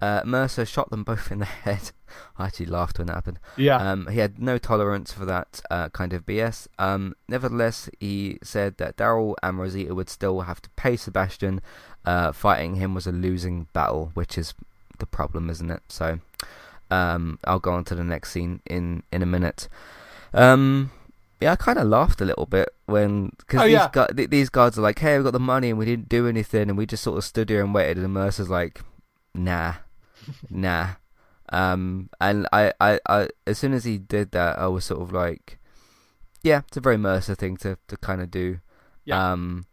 [0.00, 1.90] Uh, Mercer shot them both in the head.
[2.38, 3.38] I actually laughed when that happened.
[3.56, 3.76] yeah.
[3.76, 6.66] Um, he had no tolerance for that uh, kind of BS.
[6.78, 11.60] Um, nevertheless, he said that Daryl and Rosita would still have to pay Sebastian.
[12.04, 14.54] Uh, fighting him was a losing battle, which is
[14.98, 15.82] the problem, isn't it?
[15.88, 16.20] So,
[16.90, 19.68] um, I'll go on to the next scene in in a minute.
[20.32, 20.90] Um,
[21.40, 23.90] yeah, I kind of laughed a little bit when because Oh, these yeah.
[23.92, 26.26] gu- th- these guards are like, "Hey, we got the money and we didn't do
[26.26, 28.80] anything, and we just sort of stood here and waited." And Mercer's like,
[29.34, 29.74] "Nah,
[30.50, 30.94] nah."
[31.50, 35.12] Um, and I, I, I, as soon as he did that, I was sort of
[35.12, 35.58] like,
[36.42, 38.60] yeah, it's a very Mercer thing to to kind of do.
[39.04, 39.32] Yeah.
[39.32, 39.66] Um,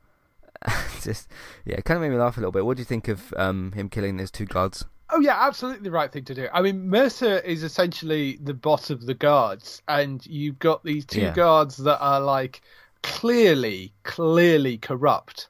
[1.01, 1.29] just
[1.65, 2.65] yeah, it kind of made me laugh a little bit.
[2.65, 4.85] What do you think of um him killing those two guards?
[5.11, 6.47] Oh yeah, absolutely the right thing to do.
[6.51, 11.21] I mean, Mercer is essentially the boss of the guards, and you've got these two
[11.21, 11.33] Yeah.
[11.33, 12.61] guards that are like
[13.03, 15.49] clearly, clearly corrupt,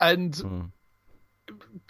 [0.00, 0.70] and Mm.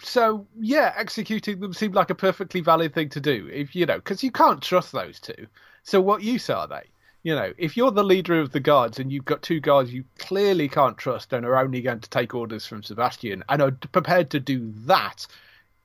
[0.01, 3.49] So yeah, executing them seemed like a perfectly valid thing to do.
[3.51, 5.47] If you know, because you can't trust those two.
[5.83, 6.83] So what use are they?
[7.23, 10.03] You know, if you're the leader of the guards and you've got two guards you
[10.19, 14.29] clearly can't trust and are only going to take orders from Sebastian and are prepared
[14.31, 15.25] to do that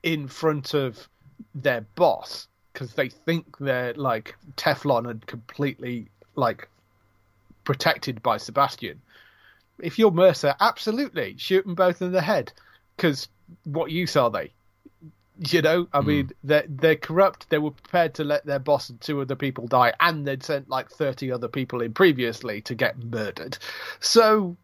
[0.03, 1.09] in front of
[1.55, 6.68] their boss because they think they're like Teflon and completely like
[7.64, 9.01] protected by Sebastian.
[9.78, 12.53] If you're Mercer, absolutely shoot them both in the head
[12.96, 13.28] because
[13.64, 14.53] what use are they?
[15.48, 16.07] You know, I hmm.
[16.07, 17.48] mean, they're they're corrupt.
[17.48, 20.68] They were prepared to let their boss and two other people die, and they'd sent
[20.68, 23.57] like thirty other people in previously to get murdered.
[24.01, 24.57] So,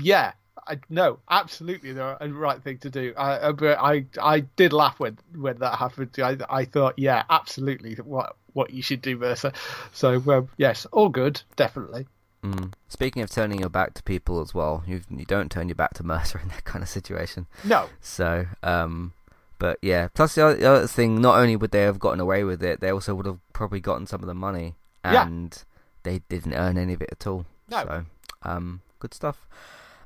[0.00, 0.32] yeah,
[0.66, 3.12] I no, absolutely the uh, right thing to do.
[3.16, 6.10] I I- but I I did laugh when when that happened.
[6.18, 9.52] I I thought, yeah, absolutely what what you should do, Mercer.
[9.92, 12.06] So um, yes, all good, definitely.
[12.44, 12.72] Mm.
[12.88, 15.94] Speaking of turning your back to people as well, you you don't turn your back
[15.94, 17.46] to Mercer in that kind of situation.
[17.64, 19.12] No, So, um,
[19.58, 20.08] but yeah.
[20.12, 22.80] Plus the other, the other thing, not only would they have gotten away with it,
[22.80, 24.74] they also would have probably gotten some of the money,
[25.04, 25.24] Yeah.
[25.26, 25.62] and
[26.02, 27.46] they didn't earn any of it at all.
[27.70, 27.84] No.
[27.84, 28.04] So,
[28.42, 29.46] um, good stuff.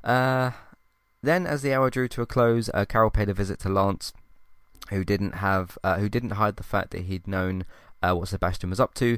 [0.03, 0.51] Uh,
[1.23, 4.13] then as the hour drew to a close, uh, Carol paid a visit to Lance,
[4.91, 7.65] who didn't have, uh, who didn't hide the fact that he'd known
[8.03, 9.17] uh, what Sebastian was up to.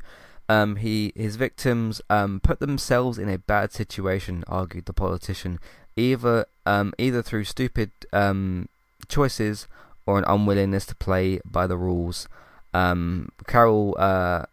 [0.50, 5.60] Um, he his victims um, put themselves in a bad situation, argued the politician,
[5.96, 8.68] either um, either through stupid um,
[9.08, 9.68] choices
[10.06, 12.28] or an unwillingness to play by the rules.
[12.74, 14.46] Um, Carol, uh,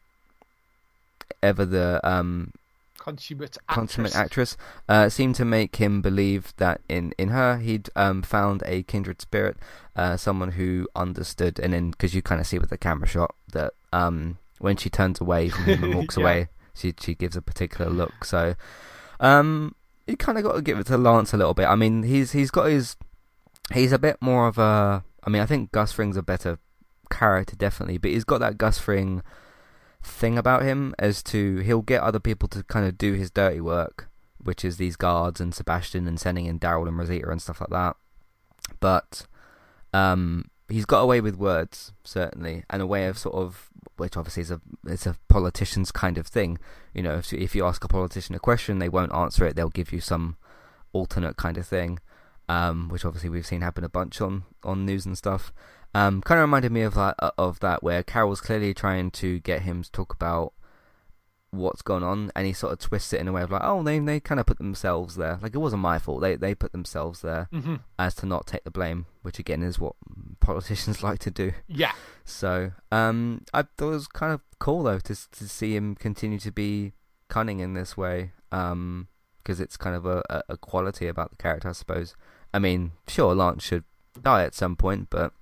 [1.42, 2.52] ever the um,
[2.98, 4.54] consummate consummate actress.
[4.54, 4.56] actress,
[4.88, 9.22] uh, seemed to make him believe that in, in her he'd um, found a kindred
[9.22, 9.56] spirit,
[9.94, 11.58] uh, someone who understood.
[11.58, 14.88] And then, because you kind of see with the camera shot that um, when she
[14.90, 16.22] turns away from him and walks Yeah.
[16.22, 18.24] away, she she gives a particular look.
[18.24, 18.54] So,
[19.20, 19.74] um,
[20.06, 21.66] you kind of got to give it to Lance a little bit.
[21.66, 22.96] I mean, he's he's got his
[23.72, 25.04] he's a bit more of a.
[25.24, 26.58] I mean, I think Gus Fring's a better
[27.10, 29.22] character, definitely, but he's got that Gus Fring
[30.02, 33.60] thing about him as to he'll get other people to kind of do his dirty
[33.60, 37.60] work, which is these guards and Sebastian and sending in Daryl and Rosita and stuff
[37.60, 37.96] like that.
[38.78, 39.26] But
[39.92, 44.42] um, he's got away with words certainly, and a way of sort of which obviously
[44.42, 46.58] is a it's a politician's kind of thing.
[46.94, 49.56] You know, if, if you ask a politician a question, they won't answer it.
[49.56, 50.36] They'll give you some
[50.92, 51.98] alternate kind of thing,
[52.48, 55.52] um, which obviously we've seen happen a bunch on on news and stuff.
[55.94, 59.62] Um, kind of reminded me of that of that where Carol's clearly trying to get
[59.62, 60.52] him to talk about
[61.56, 63.82] what's going on, and he sort of twists it in a way of like, oh,
[63.82, 65.38] they they kind of put themselves there.
[65.42, 66.20] Like it wasn't my fault.
[66.20, 69.78] They they put themselves there hmm as to not take the blame, which again is
[69.78, 69.94] what
[70.40, 71.52] politicians like to do.
[71.66, 71.92] Yeah,
[72.24, 76.38] So, um, I thought it was kind of cool though to to see him continue
[76.40, 76.92] to be
[77.28, 79.08] cunning in this way, um,
[79.42, 82.14] because it's kind of a, a, a quality about the character, I suppose.
[82.54, 83.84] I mean, sure, Lance should
[84.22, 85.32] die at some point, but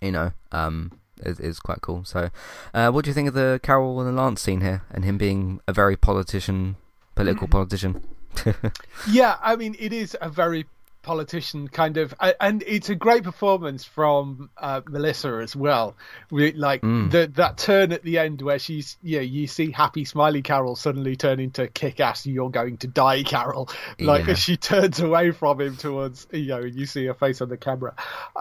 [0.00, 2.04] you know, um, is is quite cool.
[2.04, 2.30] So,
[2.74, 5.18] uh, what do you think of the Carol and the Lance scene here, and him
[5.18, 6.76] being a very politician,
[7.14, 8.02] political politician?
[9.10, 9.36] yeah.
[9.42, 10.66] I mean, it is a very
[11.02, 15.96] politician kind of, and it's a great performance from uh, Melissa as well.
[16.30, 17.10] We, like Mm.
[17.10, 21.16] the, that turn at the end where she's, yeah, you see happy, smiley Carol suddenly
[21.16, 23.70] turn into kick-ass, you're going to die, Carol.
[23.98, 24.32] Like Yeah.
[24.32, 27.56] as she turns away from him towards, you know, you see her face on the
[27.56, 27.94] camera.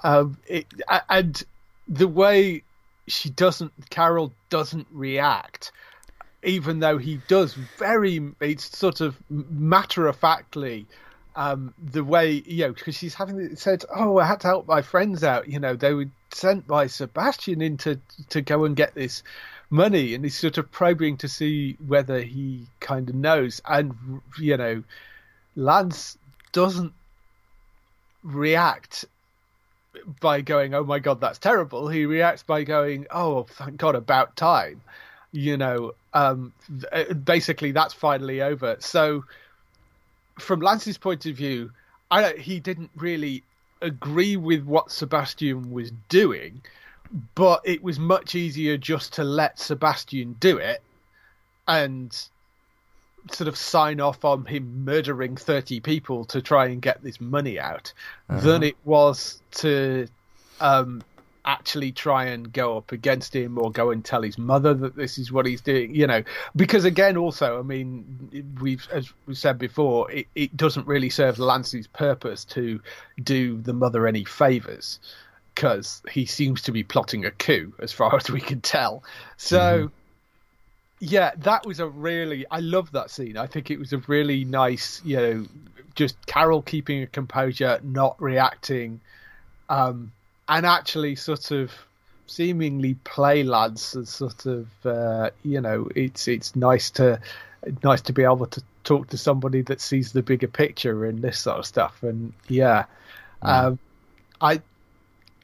[0.03, 0.67] Um, it,
[1.09, 1.41] and
[1.87, 2.63] the way
[3.09, 5.71] she doesn't, Carol doesn't react
[6.43, 10.85] even though he does very it's sort of matter of factly
[11.35, 14.81] um the way you know because she's having said oh i had to help my
[14.81, 17.99] friends out you know they were sent by sebastian in to
[18.29, 19.23] to go and get this
[19.69, 23.93] money and he's sort of probing to see whether he kind of knows and
[24.39, 24.83] you know
[25.55, 26.17] lance
[26.51, 26.93] doesn't
[28.23, 29.05] react
[30.19, 31.87] by going oh my god that's terrible.
[31.87, 34.81] He reacts by going oh thank god about time
[35.31, 36.53] you know um
[37.23, 38.77] basically that's finally over.
[38.79, 39.23] So
[40.39, 41.71] from lance's point of view
[42.11, 43.43] i he didn't really
[43.81, 46.61] agree with what sebastian was doing
[47.35, 50.81] but it was much easier just to let sebastian do it
[51.67, 52.29] and
[53.31, 57.59] sort of sign off on him murdering 30 people to try and get this money
[57.59, 57.93] out
[58.27, 60.07] than it was to
[60.59, 61.01] um
[61.45, 65.17] actually try and go up against him or go and tell his mother that this
[65.17, 66.23] is what he's doing you know.
[66.55, 71.39] Because again also i mean we've as we said before it, it doesn't really serve
[71.39, 72.79] lance's purpose to
[73.23, 74.99] do the mother any favors
[75.59, 79.03] because he seems to be plotting a coup as far as we can tell.
[79.35, 79.98] So mm-hmm.
[80.99, 84.43] Yeah that was a really i love that scene i think it was a really
[84.43, 85.45] nice you know
[85.95, 88.99] just carol keeping a composure not reacting
[89.69, 90.11] um
[90.47, 91.71] and actually sort of
[92.29, 97.19] seemingly play lads as sort of uh, you know it's it's nice to
[97.83, 101.39] nice to be able to talk to somebody that sees the bigger picture and this
[101.39, 102.85] sort of stuff and yeah,
[103.43, 103.65] yeah.
[103.65, 103.79] Um,
[104.41, 104.61] I,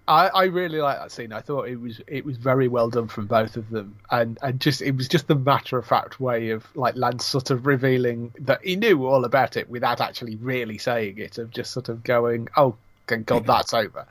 [0.08, 3.08] I I really like that scene I thought it was it was very well done
[3.08, 6.50] from both of them and and just it was just the matter of fact way
[6.50, 10.78] of like Lance sort of revealing that he knew all about it without actually really
[10.78, 12.76] saying it of just sort of going oh
[13.08, 14.06] thank god that's over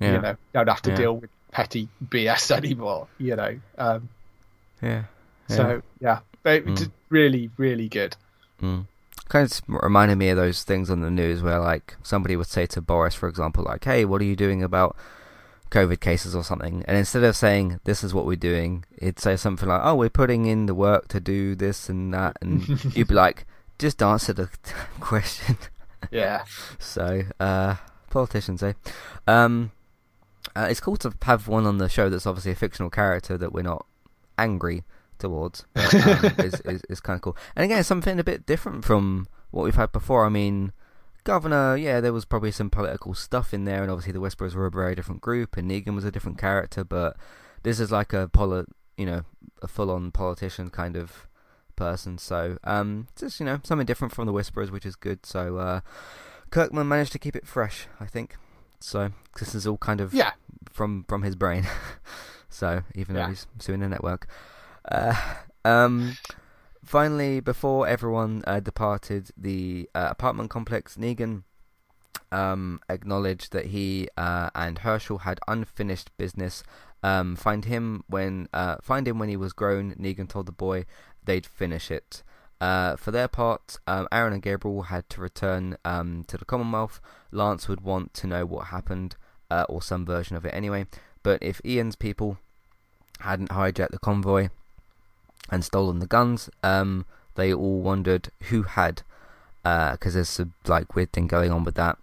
[0.00, 0.14] yeah.
[0.14, 0.96] You know, don't have to yeah.
[0.96, 3.06] deal with petty BS anymore.
[3.18, 3.60] You know.
[3.78, 4.08] Um,
[4.82, 5.04] yeah.
[5.48, 5.56] yeah.
[5.56, 6.90] So yeah, it, mm.
[7.10, 8.16] really, really good.
[8.62, 8.86] Mm.
[9.30, 12.66] Kind of reminded me of those things on the news where, like, somebody would say
[12.66, 14.96] to Boris, for example, like, "Hey, what are you doing about?"
[15.70, 19.36] COVID cases or something, and instead of saying this is what we're doing, it'd say
[19.36, 23.06] something like, "Oh, we're putting in the work to do this and that," and you'd
[23.06, 23.46] be like,
[23.78, 24.50] "Just answer the
[25.00, 25.56] question."
[26.10, 26.44] Yeah.
[26.80, 27.76] so, uh,
[28.10, 28.72] politicians, eh?
[29.28, 29.70] Um,
[30.56, 33.52] uh, it's cool to have one on the show that's obviously a fictional character that
[33.52, 33.86] we're not
[34.38, 34.82] angry
[35.20, 35.64] towards.
[35.74, 37.36] But, um, is, is, is kind of cool.
[37.54, 40.26] And again, something a bit different from what we've had before.
[40.26, 40.72] I mean,
[41.24, 44.66] Governor, yeah, there was probably some political stuff in there, and obviously the Whisperers were
[44.66, 46.82] a very different group, and Negan was a different character.
[46.82, 47.16] But
[47.62, 48.64] this is like a poli-
[48.96, 49.22] you know,
[49.62, 51.26] a full-on politician kind of
[51.76, 52.18] person.
[52.18, 55.24] So, um, just you know, something different from the Whisperers, which is good.
[55.24, 55.80] So, uh,
[56.50, 58.36] Kirkman managed to keep it fresh, I think.
[58.80, 60.32] So this is all kind of yeah.
[60.70, 61.66] from from his brain.
[62.48, 63.22] so even yeah.
[63.22, 64.26] though he's suing the network.
[64.84, 65.14] Uh,
[65.64, 66.16] um,
[66.84, 71.44] finally, before everyone uh, departed the uh, apartment complex, Negan
[72.32, 76.62] um, acknowledged that he uh, and Hershel had unfinished business.
[77.02, 79.94] Um, find him when uh, find him when he was grown.
[79.94, 80.84] Negan told the boy
[81.24, 82.22] they'd finish it.
[82.60, 87.00] Uh, for their part, um, Aaron and Gabriel had to return um, to the Commonwealth.
[87.32, 89.16] Lance would want to know what happened,
[89.50, 90.86] uh, or some version of it anyway.
[91.22, 92.36] But if Ian's people
[93.20, 94.50] hadn't hijacked the convoy
[95.48, 99.02] and stolen the guns, um, they all wondered who had,
[99.62, 101.98] because uh, there's some like weird thing going on with that.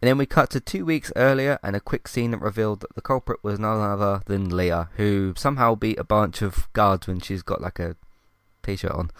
[0.00, 2.94] And then we cut to two weeks earlier, and a quick scene that revealed that
[2.94, 7.18] the culprit was none other than Leah, who somehow beat a bunch of guards when
[7.18, 7.96] she's got like a
[8.62, 9.10] t-shirt on.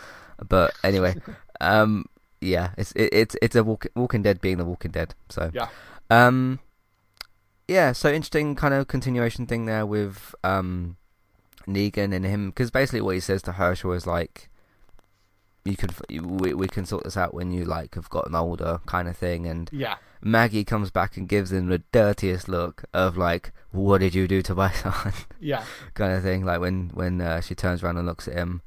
[0.46, 1.16] But anyway,
[1.60, 2.06] um,
[2.40, 5.14] yeah, it's it, it's it's a walk, Walking Dead being the Walking Dead.
[5.28, 5.68] So yeah,
[6.10, 6.60] um,
[7.66, 7.90] yeah.
[7.90, 10.96] So interesting kind of continuation thing there with um,
[11.68, 14.48] Negan and him because basically what he says to Hershel is like,
[15.64, 15.90] you can
[16.38, 19.46] we we can sort this out when you like have gotten older kind of thing
[19.46, 19.96] and yeah.
[20.20, 24.42] Maggie comes back and gives him the dirtiest look of like, "What did you do
[24.42, 25.64] to my son?" Yeah,
[25.94, 26.44] kind of thing.
[26.44, 28.62] Like when when uh, she turns around and looks at him.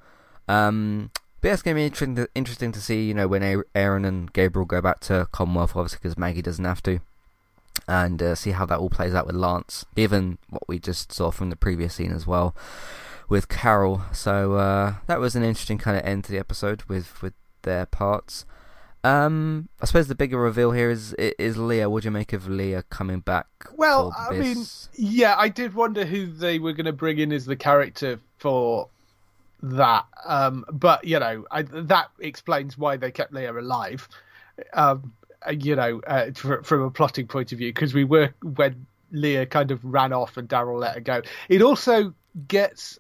[0.47, 3.63] Um, but yeah, it's going to be interesting to, interesting to see, you know, when
[3.73, 6.99] Aaron and Gabriel go back to Commonwealth, obviously, because Maggie doesn't have to.
[7.87, 11.31] And uh, see how that all plays out with Lance, given what we just saw
[11.31, 12.55] from the previous scene as well
[13.27, 14.03] with Carol.
[14.11, 17.85] So uh, that was an interesting kind of end to the episode with, with their
[17.85, 18.45] parts.
[19.03, 21.89] Um, I suppose the bigger reveal here is is Leah.
[21.89, 23.47] What do you make of Leah coming back?
[23.75, 24.63] Well, I mean,
[24.93, 28.89] yeah, I did wonder who they were going to bring in as the character for
[29.63, 30.05] that.
[30.23, 34.07] Um, but you know, I, that explains why they kept Leah alive.
[34.73, 35.13] Um,
[35.49, 39.71] you know, uh, from a plotting point of view, because we were when Leah kind
[39.71, 41.21] of ran off and Daryl let her go.
[41.49, 42.13] It also
[42.47, 42.99] gets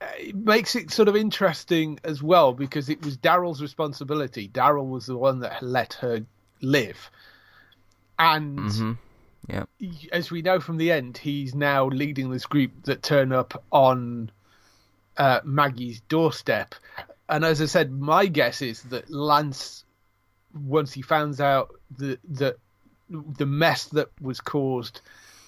[0.00, 4.48] uh, it makes it sort of interesting as well because it was Daryl's responsibility.
[4.48, 6.24] Daryl was the one that let her
[6.60, 7.10] live,
[8.18, 8.92] and mm-hmm.
[9.48, 9.64] yeah,
[10.12, 14.30] as we know from the end, he's now leading this group that turn up on
[15.16, 16.74] uh, Maggie's doorstep.
[17.28, 19.84] And as I said, my guess is that Lance,
[20.54, 22.56] once he finds out the the
[23.08, 25.00] the mess that was caused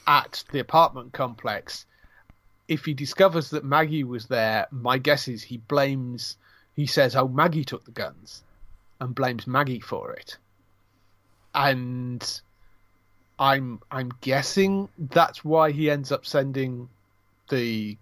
[0.06, 1.86] at the apartment complex,
[2.68, 6.36] if he discovers that Maggie was there, my guess is he blames.
[6.74, 8.42] He says, "Oh, Maggie took the guns,"
[9.00, 10.36] and blames Maggie for it.
[11.54, 12.40] And
[13.38, 16.88] I'm I'm guessing that's why he ends up sending
[17.48, 17.96] the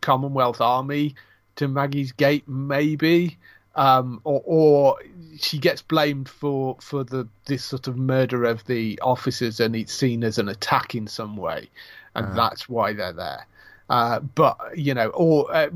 [0.00, 1.14] Commonwealth Army
[1.56, 3.38] to Maggie's gate, maybe,
[3.76, 4.96] um, or, or
[5.38, 9.92] she gets blamed for for the this sort of murder of the officers, and it's
[9.92, 11.68] seen as an attack in some way.
[12.14, 12.34] and uh.
[12.34, 13.46] that's why they're there.
[13.90, 15.68] Uh, but you know, or uh,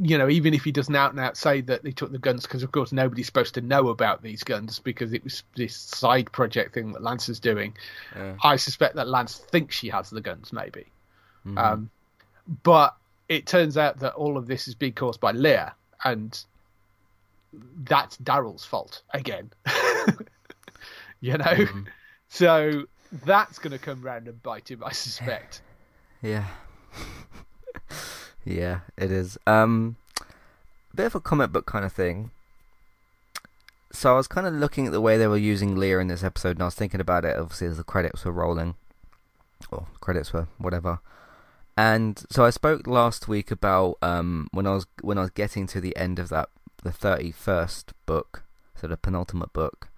[0.00, 2.42] you know, even if he doesn't out and out say that they took the guns,
[2.42, 6.30] because of course nobody's supposed to know about these guns because it was this side
[6.32, 7.74] project thing that Lance is doing.
[8.14, 8.34] Yeah.
[8.44, 10.84] I suspect that Lance thinks she has the guns, maybe.
[11.46, 11.56] Mm-hmm.
[11.56, 11.90] Um,
[12.62, 12.94] but
[13.30, 15.74] it turns out that all of this is being caused by Leah,
[16.04, 16.38] and
[17.84, 19.50] that's Daryl's fault again.
[21.20, 21.82] you know, mm-hmm.
[22.28, 22.84] so
[23.24, 25.62] that's going to come round and bite him, I suspect.
[26.22, 26.46] Yeah.
[28.44, 29.36] yeah, it is.
[29.46, 29.96] Um,
[30.94, 32.30] bit of a comic book kind of thing.
[33.92, 36.24] So I was kind of looking at the way they were using Leah in this
[36.24, 37.36] episode, and I was thinking about it.
[37.38, 38.74] Obviously, as the credits were rolling,
[39.70, 41.00] or credits were whatever.
[41.76, 45.66] And so I spoke last week about um, when I was when I was getting
[45.68, 46.48] to the end of that
[46.82, 48.44] the thirty first book,
[48.74, 49.88] so the penultimate book,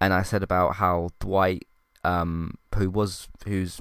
[0.00, 1.66] and I said about how Dwight,
[2.04, 3.80] um, who was who's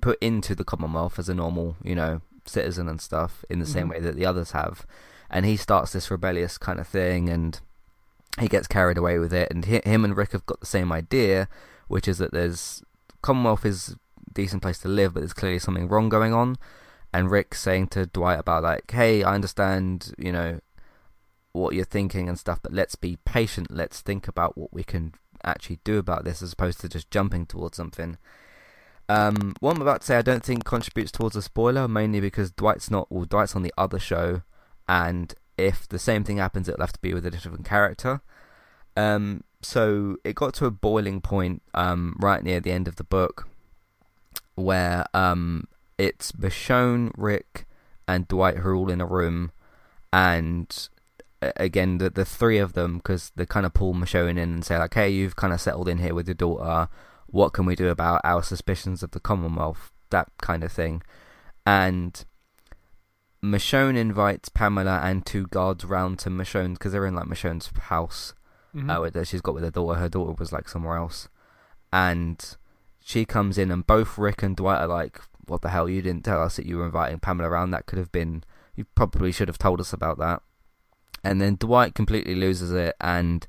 [0.00, 3.72] put into the Commonwealth as a normal, you know, citizen and stuff in the mm-hmm.
[3.72, 4.86] same way that the others have.
[5.30, 7.60] And he starts this rebellious kind of thing and
[8.38, 9.50] he gets carried away with it.
[9.50, 11.48] And he, him and Rick have got the same idea,
[11.88, 12.82] which is that there's
[13.22, 13.96] Commonwealth is
[14.28, 16.56] a decent place to live, but there's clearly something wrong going on.
[17.12, 20.60] And Rick saying to Dwight about like, hey, I understand, you know,
[21.52, 23.70] what you're thinking and stuff, but let's be patient.
[23.70, 25.14] Let's think about what we can
[25.44, 28.18] actually do about this as opposed to just jumping towards something.
[29.08, 32.52] Um, what I'm about to say, I don't think contributes towards a spoiler, mainly because
[32.52, 34.42] Dwight's not, well, Dwight's on the other show,
[34.88, 38.20] and if the same thing happens, it'll have to be with a different character.
[38.96, 43.04] Um, so it got to a boiling point um, right near the end of the
[43.04, 43.48] book,
[44.54, 45.66] where um,
[45.98, 47.66] it's Michonne, Rick,
[48.06, 49.50] and Dwight who are all in a room,
[50.12, 50.88] and
[51.42, 54.78] again the the three of them because they kind of pull Michonne in and say
[54.78, 56.88] like, "Hey, you've kind of settled in here with your daughter
[57.30, 61.02] what can we do about our suspicions of the Commonwealth, that kind of thing.
[61.64, 62.24] And
[63.42, 68.34] Michonne invites Pamela and two guards round to Michonne because they're in like Michonne's house
[68.74, 68.90] mm-hmm.
[68.90, 69.98] uh, that she's got with her daughter.
[69.98, 71.28] Her daughter was like somewhere else,
[71.92, 72.56] and
[73.00, 75.88] she comes in, and both Rick and Dwight are like, "What the hell?
[75.88, 77.70] You didn't tell us that you were inviting Pamela around.
[77.70, 78.44] That could have been.
[78.74, 80.42] You probably should have told us about that."
[81.22, 83.46] And then Dwight completely loses it and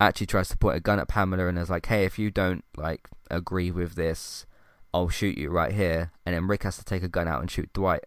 [0.00, 2.64] actually tries to point a gun at Pamela and is like, "Hey, if you don't
[2.76, 4.46] like agree with this,
[4.92, 7.50] I'll shoot you right here." And then Rick has to take a gun out and
[7.50, 8.04] shoot Dwight,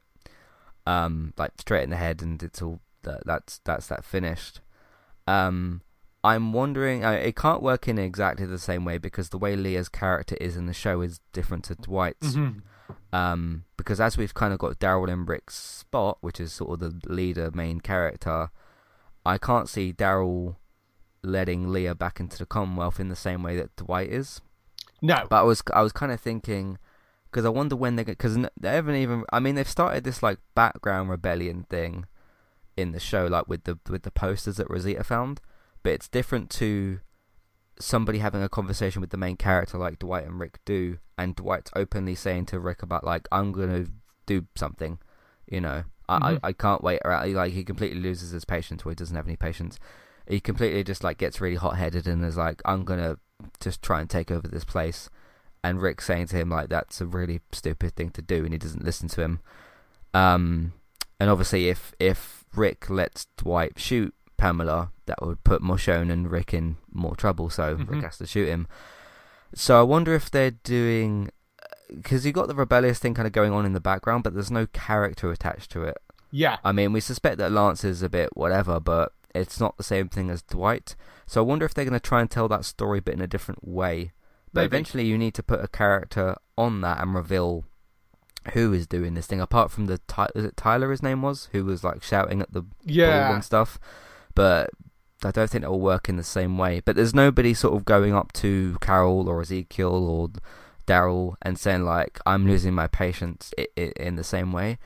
[0.85, 4.61] um, like straight in the head, and it's all that, that's that's that finished.
[5.27, 5.81] Um,
[6.23, 9.89] I'm wondering, uh, it can't work in exactly the same way because the way Leah's
[9.89, 12.35] character is in the show is different to Dwight's.
[12.35, 12.59] Mm-hmm.
[13.13, 16.79] Um, because as we've kind of got Daryl in Rick's spot, which is sort of
[16.79, 18.51] the leader main character,
[19.26, 20.56] I can't see Daryl
[21.23, 24.41] letting Leah back into the Commonwealth in the same way that Dwight is.
[25.02, 26.77] No, but I was I was kind of thinking
[27.26, 29.23] because I wonder when they're because they haven't even.
[29.31, 32.06] I mean, they've started this like background rebellion thing
[32.77, 35.41] in the show, like with the with the posters that Rosita found,
[35.84, 36.99] but it's different to
[37.80, 41.72] somebody having a conversation with the main character like Dwight and Rick do, and Dwight's
[41.76, 43.85] openly saying to Rick about like I'm gonna
[44.26, 44.99] do something,
[45.48, 45.84] you know.
[46.19, 46.45] Mm-hmm.
[46.45, 47.01] I, I can't wait.
[47.05, 49.79] Like he completely loses his patience, where he doesn't have any patience
[50.27, 53.17] he completely just like gets really hot headed and is like, I'm gonna
[53.59, 55.09] just try and take over this place.
[55.63, 58.57] And Rick saying to him like that's a really stupid thing to do, and he
[58.57, 59.39] doesn't listen to him.
[60.13, 60.73] Um,
[61.19, 66.53] and obviously, if if Rick lets Dwight shoot Pamela, that would put Michonne and Rick
[66.53, 67.49] in more trouble.
[67.49, 67.93] So mm-hmm.
[67.93, 68.67] Rick has to shoot him.
[69.53, 71.29] So I wonder if they're doing
[71.95, 74.51] because you got the rebellious thing kind of going on in the background, but there's
[74.51, 75.97] no character attached to it.
[76.31, 76.57] Yeah.
[76.63, 80.07] I mean, we suspect that Lance is a bit whatever, but it's not the same
[80.07, 80.95] thing as Dwight.
[81.26, 83.27] So I wonder if they're going to try and tell that story but in a
[83.27, 84.11] different way.
[84.53, 84.65] But Maybe.
[84.68, 87.65] eventually you need to put a character on that and reveal
[88.53, 89.99] who is doing this thing apart from the
[90.34, 93.34] is it Tyler his name was who was like shouting at the yeah.
[93.34, 93.80] and stuff.
[94.34, 94.72] But
[95.23, 96.81] I don't think it will work in the same way.
[96.84, 100.30] But there's nobody sort of going up to Carol or Ezekiel or
[100.85, 104.77] Daryl and saying like I'm losing my patience in the same way.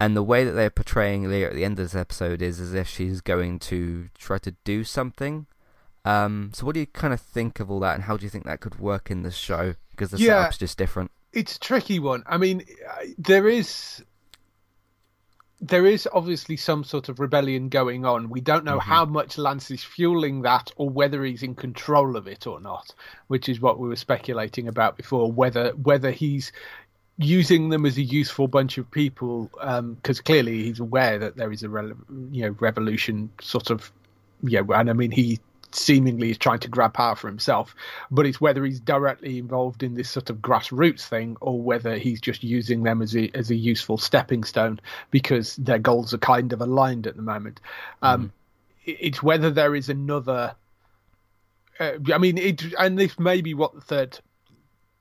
[0.00, 2.74] And the way that they're portraying Leah at the end of this episode is as
[2.74, 5.46] if she's going to try to do something.
[6.04, 8.30] Um, so, what do you kind of think of all that, and how do you
[8.30, 9.74] think that could work in the show?
[9.90, 11.10] Because the yeah, setup's just different.
[11.32, 12.24] It's a tricky one.
[12.26, 12.64] I mean,
[13.16, 14.04] there is
[15.60, 18.28] there is obviously some sort of rebellion going on.
[18.28, 18.90] We don't know mm-hmm.
[18.90, 22.94] how much Lance is fueling that or whether he's in control of it or not,
[23.28, 25.30] which is what we were speculating about before.
[25.30, 26.52] Whether whether he's
[27.16, 31.52] using them as a useful bunch of people because um, clearly he's aware that there
[31.52, 31.92] is a re-
[32.32, 33.92] you know revolution sort of
[34.42, 35.38] yeah and I mean he
[35.74, 37.74] seemingly is trying to grab power for himself,
[38.10, 42.20] but it's whether he's directly involved in this sort of grassroots thing or whether he's
[42.20, 44.80] just using them as a as a useful stepping stone
[45.10, 47.60] because their goals are kind of aligned at the moment.
[48.02, 48.32] Um,
[48.86, 50.54] It's whether there is another.
[51.80, 54.18] Uh, I mean, it, and this may be what the third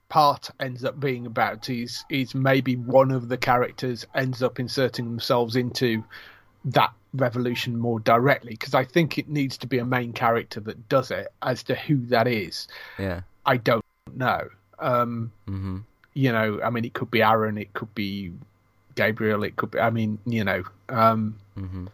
[0.09, 5.05] part ends up being about is is maybe one of the characters ends up inserting
[5.05, 6.03] themselves into
[6.65, 10.89] that revolution more directly because I think it needs to be a main character that
[10.89, 11.27] does it.
[11.41, 12.67] As to who that is,
[12.97, 13.21] Yeah.
[13.45, 13.85] I don't
[14.15, 14.49] know.
[14.79, 15.79] Um, hmm
[16.15, 18.31] you know, I mean, it could be Aaron, it could be
[18.95, 19.79] Gabriel, it could be.
[19.79, 21.87] I mean, you know, um, hmm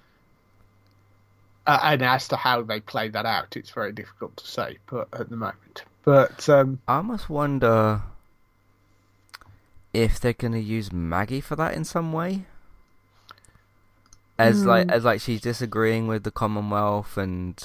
[1.68, 4.78] uh, and as to how they play that out, it's very difficult to say.
[4.88, 8.02] But at the moment, but um, I almost wonder
[9.94, 12.46] if they're gonna use Maggie for that in some way.
[14.40, 14.92] As like Hmm.
[14.92, 17.62] as like she's disagreeing with the Commonwealth and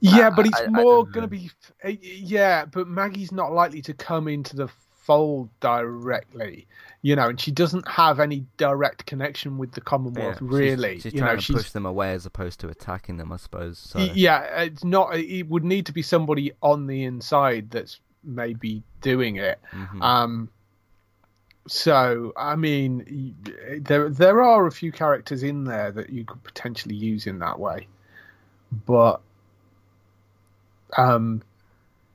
[0.00, 1.50] Yeah, I- but it's I- I more going to be.
[1.84, 6.66] uh, Yeah, but Maggie's not likely to come into the fold directly,
[7.02, 10.94] you know, and she doesn't have any direct connection with the Commonwealth, yeah, she's- really.
[11.00, 11.56] she's, you trying know, to she's.
[11.56, 13.78] push them away as opposed to attacking them, I suppose.
[13.78, 15.14] So Yeah, it's not.
[15.16, 19.60] It would need to be somebody on the inside that's maybe doing it.
[19.72, 20.00] Mhm.
[20.02, 20.48] Um,
[21.66, 23.34] so I mean,
[23.80, 27.58] there there are a few characters in there that you could potentially use in that
[27.58, 27.88] way,
[28.86, 29.20] but
[30.96, 31.42] um,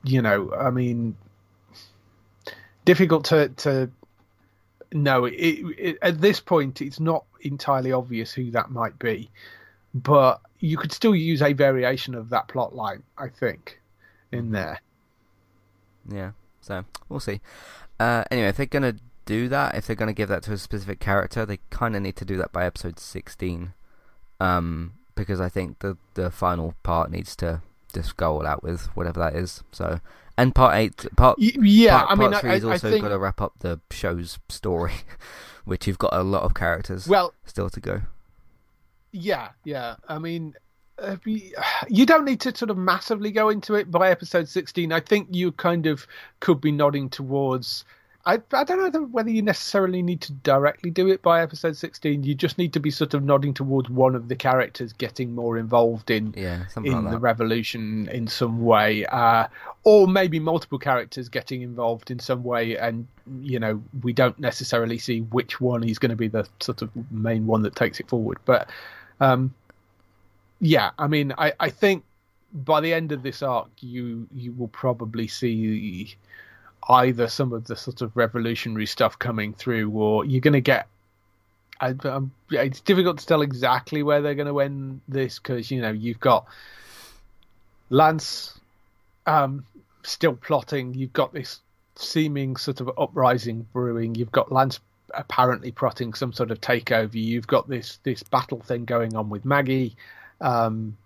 [0.04, 1.16] you know, I mean,
[2.84, 3.90] difficult to to
[4.92, 5.24] know.
[5.24, 9.30] It, it, at this point, it's not entirely obvious who that might be,
[9.94, 13.80] but you could still use a variation of that plot line, I think,
[14.30, 14.80] in there.
[16.08, 17.40] Yeah, so we'll see.
[17.98, 18.94] Uh, anyway, if they're gonna
[19.30, 22.16] do that, if they're gonna give that to a specific character, they kind of need
[22.16, 23.74] to do that by episode sixteen,
[24.40, 27.62] um, because I think the the final part needs to
[27.92, 29.62] just go all out with whatever that is.
[29.70, 30.00] So,
[30.36, 33.02] and part eight, part Yeah, part, I mean, part three I, has I also think
[33.02, 34.94] got to wrap up the show's story,
[35.64, 38.02] which you've got a lot of characters well, still to go.
[39.12, 39.94] Yeah, yeah.
[40.08, 40.54] I mean,
[40.98, 41.16] uh,
[41.88, 44.92] you don't need to sort of massively go into it by episode 16.
[44.92, 46.06] I think you kind of
[46.40, 47.84] could be nodding towards.
[48.26, 52.22] I, I don't know whether you necessarily need to directly do it by episode 16.
[52.22, 55.56] You just need to be sort of nodding towards one of the characters getting more
[55.56, 57.18] involved in Yeah, in like the that.
[57.18, 59.46] revolution in some way, uh,
[59.84, 63.06] or maybe multiple characters getting involved in some way, and
[63.40, 66.90] you know we don't necessarily see which one is going to be the sort of
[67.10, 68.36] main one that takes it forward.
[68.44, 68.68] But
[69.20, 69.54] um,
[70.60, 72.04] yeah, I mean, I, I think
[72.52, 76.14] by the end of this arc, you you will probably see
[76.88, 80.88] either some of the sort of revolutionary stuff coming through, or you're going to get
[81.80, 85.80] I, um, it's difficult to tell exactly where they're going to end this because you
[85.80, 86.46] know you've got
[87.88, 88.58] Lance
[89.26, 89.64] um,
[90.02, 90.94] still plotting.
[90.94, 91.60] You've got this
[91.96, 94.14] seeming sort of uprising brewing.
[94.14, 94.78] You've got Lance
[95.14, 97.14] apparently plotting some sort of takeover.
[97.14, 99.96] You've got this this battle thing going on with Maggie.
[100.42, 100.96] Um,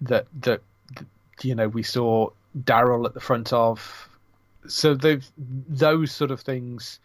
[0.00, 0.62] that that
[0.96, 1.06] that,
[1.42, 4.08] you know we saw Daryl at the front of.
[4.68, 7.00] So they've those sort of things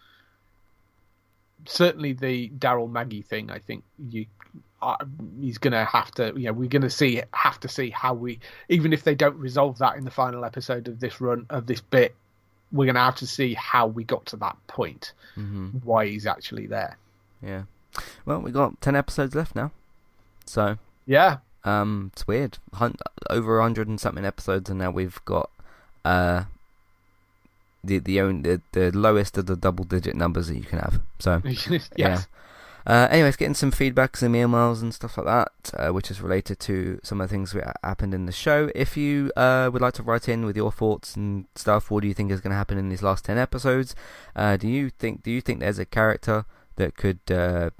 [1.66, 3.50] certainly the Daryl Maggie thing.
[3.50, 4.26] I think you
[4.82, 4.96] uh,
[5.42, 6.34] he's going to have to.
[6.36, 8.40] You know, we're going to see have to see how we
[8.70, 11.82] even if they don't resolve that in the final episode of this run of this
[11.82, 12.16] bit,
[12.72, 16.28] we're going to have to see how we got to that point, hmm why he's
[16.28, 16.98] actually there.
[17.42, 17.64] Yeah.
[18.26, 19.72] Well, we got ten episodes left now,
[20.46, 20.78] so
[21.08, 22.60] Yeah, Um, it's weird.
[22.74, 22.98] Hun-
[23.30, 25.50] over a hundred and something episodes, and now we've got
[26.06, 26.44] uh
[27.88, 31.02] the the own the, the lowest of the double digit numbers that you can have.
[31.20, 31.90] So yes.
[31.96, 32.22] yeah.
[32.86, 36.58] Uh, anyways, getting some feedback, some emails and stuff like that, uh, which is related
[36.58, 38.72] to some of the things that happened in the show.
[38.74, 42.08] If you uh, would like to write in with your thoughts and stuff, what do
[42.08, 43.94] you think is going to happen in these last ten episodes?
[44.38, 46.46] Uh, do you think do you think there's a character
[46.78, 47.72] that could uh,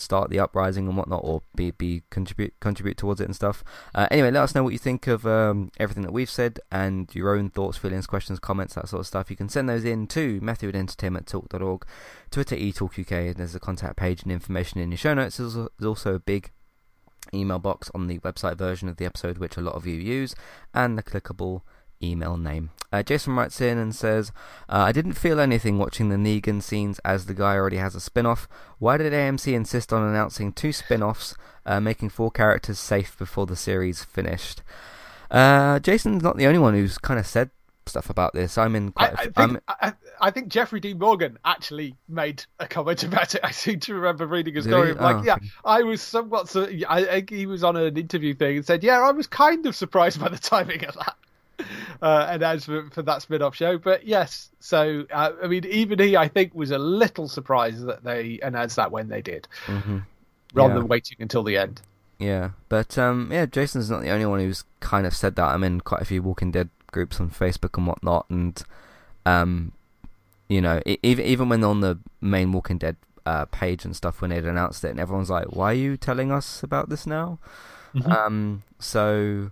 [0.00, 3.64] start the uprising and whatnot, or be be contribute contribute towards it and stuff?
[3.94, 7.14] Uh, anyway, let us know what you think of um, everything that we've said and
[7.14, 9.30] your own thoughts, feelings, questions, comments, that sort of stuff.
[9.30, 11.86] You can send those in to Matthew at entertainmenttalk.org,
[12.30, 15.36] Twitter eTalkUK, there's a contact page and information in your show notes.
[15.36, 16.50] There's also a big
[17.34, 20.34] email box on the website version of the episode, which a lot of you use,
[20.74, 21.62] and the clickable
[22.02, 22.70] email name.
[22.92, 24.32] Uh, Jason writes in and says,
[24.68, 28.00] uh, I didn't feel anything watching the Negan scenes as the guy already has a
[28.00, 28.48] spin off.
[28.78, 33.46] Why did AMC insist on announcing two spin offs, uh, making four characters safe before
[33.46, 34.62] the series finished?
[35.30, 37.50] Uh, Jason's not the only one who's kind of said
[37.88, 38.58] stuff about this.
[38.58, 39.18] I'm in I, quite.
[39.18, 40.94] I think I'm, I, I think Jeffrey D.
[40.94, 43.40] Morgan actually made a comment about it.
[43.42, 45.46] I seem to remember reading a story like, Oh, yeah, okay.
[45.64, 46.54] I was somewhat.
[46.56, 49.74] I, I, he was on an interview thing and said, yeah, I was kind of
[49.76, 51.16] surprised by the timing of that.
[52.02, 53.78] Uh, announcement for that spin-off show.
[53.78, 58.04] But yes, so uh, I mean, even he, I think, was a little surprised that
[58.04, 59.98] they announced that when they did, mm-hmm.
[60.54, 60.78] rather Yeah.
[60.80, 61.80] than waiting until the end.
[62.18, 65.44] Yeah, but um, yeah, Jason's not the only one who's kind of said that.
[65.44, 68.62] I'm in quite a few Walking Dead groups on Facebook and whatnot, and
[69.26, 69.72] um,
[70.48, 72.96] you know, even even when on the main Walking Dead
[73.26, 76.32] uh, page and stuff when they'd announced it, and everyone's like, "Why are you telling
[76.32, 77.38] us about this now?"
[77.94, 78.10] Mhm.
[78.10, 79.50] Um, so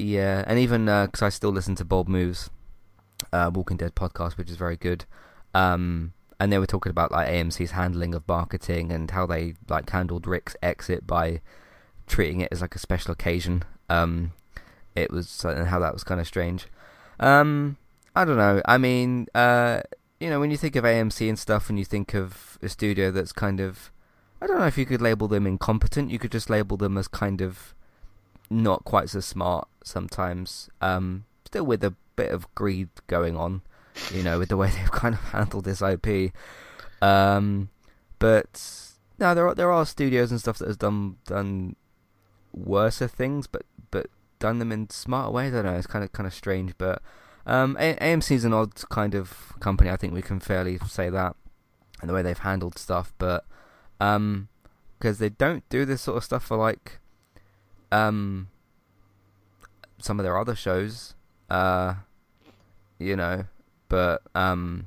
[0.00, 2.50] yeah, and even because I still listen to Bob Moves,
[3.32, 5.04] uh, Walking Dead podcast, which is very good.
[5.54, 9.90] Um, and they were talking about like AMC's handling of marketing and how they like
[9.90, 11.40] handled Rick's exit by
[12.06, 13.62] treating it as like a special occasion.
[13.88, 14.32] Um,
[14.96, 16.66] it was and how that was kind of strange.
[17.18, 17.76] Um,
[18.16, 18.62] I don't know.
[18.64, 19.82] I mean, uh,
[20.18, 23.10] you know, when you think of AMC and stuff, and you think of a studio
[23.10, 23.90] that's kind of,
[24.40, 26.10] I don't know if you could label them incompetent.
[26.10, 27.74] You could just label them as kind of
[28.50, 30.68] not quite so smart sometimes.
[30.80, 33.62] Um, still with a bit of greed going on,
[34.12, 36.32] you know, with the way they've kind of handled this IP.
[37.00, 37.70] Um,
[38.18, 41.76] but no, there are there are studios and stuff that has done done
[42.52, 44.08] worser things, but but
[44.38, 45.52] done them in smarter ways.
[45.52, 45.78] I don't know.
[45.78, 47.02] It's kind of kind of strange, but
[47.46, 49.90] um, is an odd kind of company.
[49.90, 51.36] I think we can fairly say that,
[52.00, 53.12] and the way they've handled stuff.
[53.18, 53.44] But
[54.00, 54.48] um,
[54.98, 57.00] because they don't do this sort of stuff for like
[57.92, 58.48] um
[59.98, 61.14] some of their other shows,
[61.50, 61.94] uh,
[62.98, 63.44] you know,
[63.88, 64.86] but um.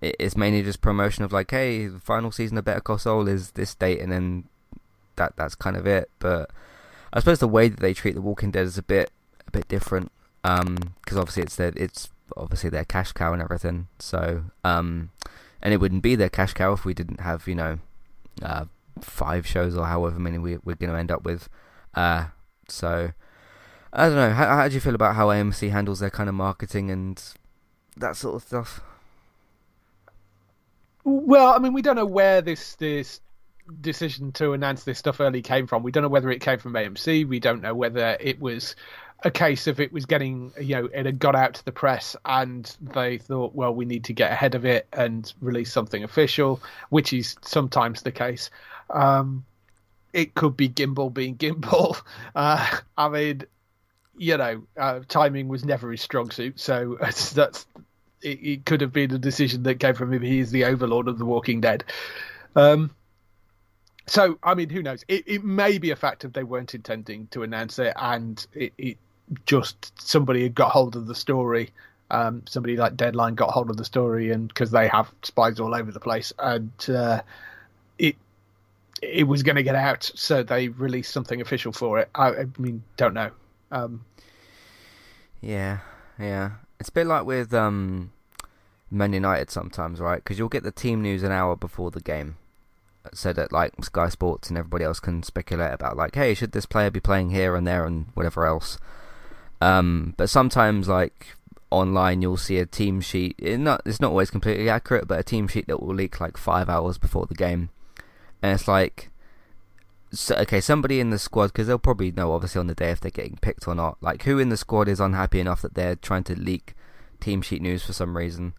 [0.00, 3.28] it- It's mainly just promotion of like, hey, the final season of Better Call Saul
[3.28, 4.44] is this date, and then
[5.16, 6.10] that that's kind of it.
[6.18, 6.50] But
[7.12, 9.10] I suppose the way that they treat The Walking Dead is a bit
[9.46, 10.10] a bit different
[10.42, 13.88] because obviously it's their it's obviously their cash cow and everything.
[13.98, 15.10] So um,
[15.62, 17.78] and it wouldn't be their cash cow if we didn't have you know
[18.42, 18.66] uh,
[19.00, 21.48] five shows or however many we, we're going to end up with.
[21.96, 22.26] Uh,
[22.68, 23.10] so
[23.92, 24.30] I don't know.
[24.30, 27.22] How, how do you feel about how AMC handles their kind of marketing and
[27.96, 28.80] that sort of stuff?
[31.02, 33.20] Well, I mean, we don't know where this this
[33.80, 35.82] decision to announce this stuff early came from.
[35.82, 37.26] We don't know whether it came from AMC.
[37.26, 38.76] We don't know whether it was
[39.24, 42.16] a case of it was getting, you know, it had got out to the press
[42.24, 46.60] and they thought, well, we need to get ahead of it and release something official,
[46.90, 48.50] which is sometimes the case.
[48.90, 49.44] Um,
[50.16, 52.00] it could be Gimple being Gimple.
[52.34, 53.42] Uh, I mean,
[54.18, 57.66] you know, uh, timing was never his strong suit, so that's,
[58.20, 60.20] it, it could have been a decision that came from him.
[60.22, 61.84] He is the overlord of the Walking Dead.
[62.54, 62.90] Um,
[64.06, 65.02] so, I mean, who knows?
[65.08, 68.74] It, it may be a fact that they weren't intending to announce it, and it,
[68.76, 68.98] it
[69.46, 71.70] just somebody had got hold of the story.
[72.10, 75.74] Um, somebody like Deadline got hold of the story, and because they have spies all
[75.74, 77.22] over the place, and uh,
[79.02, 82.08] it was going to get out, so they released something official for it.
[82.14, 83.30] I, I mean, don't know.
[83.70, 84.04] Um,
[85.40, 85.78] Yeah,
[86.18, 86.52] yeah.
[86.80, 88.12] It's a bit like with um,
[88.90, 90.22] Man United sometimes, right?
[90.22, 92.36] Because you'll get the team news an hour before the game,
[93.12, 96.66] so that like Sky Sports and everybody else can speculate about like, hey, should this
[96.66, 98.78] player be playing here and there and whatever else.
[99.60, 101.36] Um, but sometimes like
[101.70, 103.36] online, you'll see a team sheet.
[103.38, 106.36] It not it's not always completely accurate, but a team sheet that will leak like
[106.36, 107.70] five hours before the game,
[108.42, 109.10] and it's like.
[110.12, 113.00] So, okay, somebody in the squad because they'll probably know obviously on the day if
[113.00, 113.98] they're getting picked or not.
[114.00, 116.74] Like who in the squad is unhappy enough that they're trying to leak
[117.20, 118.54] team sheet news for some reason.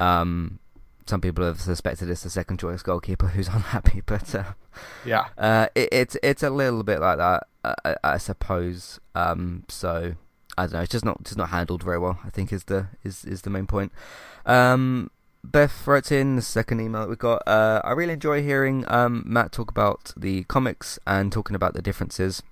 [0.00, 0.60] Um,
[1.08, 4.52] some people have suspected it's the second choice goalkeeper who's unhappy, but uh,
[5.04, 5.26] yeah.
[5.36, 9.00] uh, it, it's it's a little bit like that, I, I suppose.
[9.14, 10.14] Um, so
[10.56, 10.80] I don't know.
[10.80, 12.18] It's just not just not handled very well.
[12.24, 13.92] I think is the is is the main point.
[14.46, 15.10] Um,
[15.50, 17.42] Beth writes in the second email that we got.
[17.46, 21.80] Uh, I really enjoy hearing um, Matt talk about the comics and talking about the
[21.82, 22.42] differences.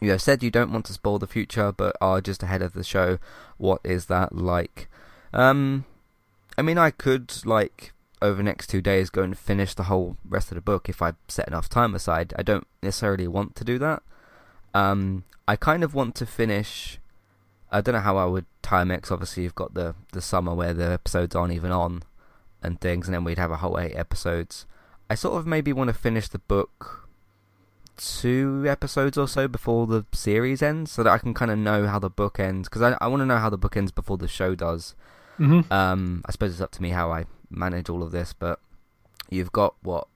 [0.00, 2.74] You have said you don't want to spoil the future, but are just ahead of
[2.74, 3.18] the show.
[3.56, 4.88] What is that like?
[5.32, 5.84] Um,
[6.56, 7.92] I mean, I could like
[8.22, 11.02] over the next two days go and finish the whole rest of the book if
[11.02, 12.32] I set enough time aside.
[12.36, 14.02] I don't necessarily want to do that.
[14.74, 17.00] Um, I kind of want to finish.
[17.72, 18.90] I don't know how I would time.
[18.90, 22.02] 'cause obviously, you've got the the summer where the episodes aren't even on,
[22.62, 24.66] and things, and then we'd have a whole eight episodes.
[25.10, 27.08] I sort of maybe want to finish the book
[27.96, 31.86] two episodes or so before the series ends, so that I can kind of know
[31.86, 32.68] how the book ends.
[32.68, 34.94] Because I I want to know how the book ends before the show does.
[35.38, 35.72] Mm-hmm.
[35.72, 38.60] Um, I suppose it's up to me how I manage all of this, but
[39.30, 40.08] you've got what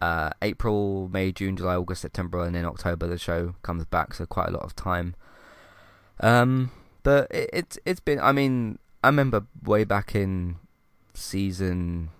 [0.00, 4.26] uh, April, May, June, July, August, September, and then October the show comes back, so
[4.26, 5.14] quite a lot of time.
[6.20, 6.70] Um,
[7.02, 8.20] but it, it's it's been.
[8.20, 10.56] I mean, I remember way back in
[11.16, 12.10] season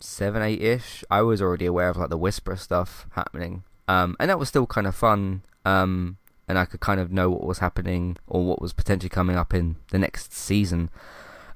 [0.00, 1.04] seven, eight ish.
[1.10, 4.66] I was already aware of like the Whisper stuff happening, um, and that was still
[4.66, 5.42] kind of fun.
[5.64, 6.16] Um,
[6.48, 9.54] and I could kind of know what was happening or what was potentially coming up
[9.54, 10.90] in the next season.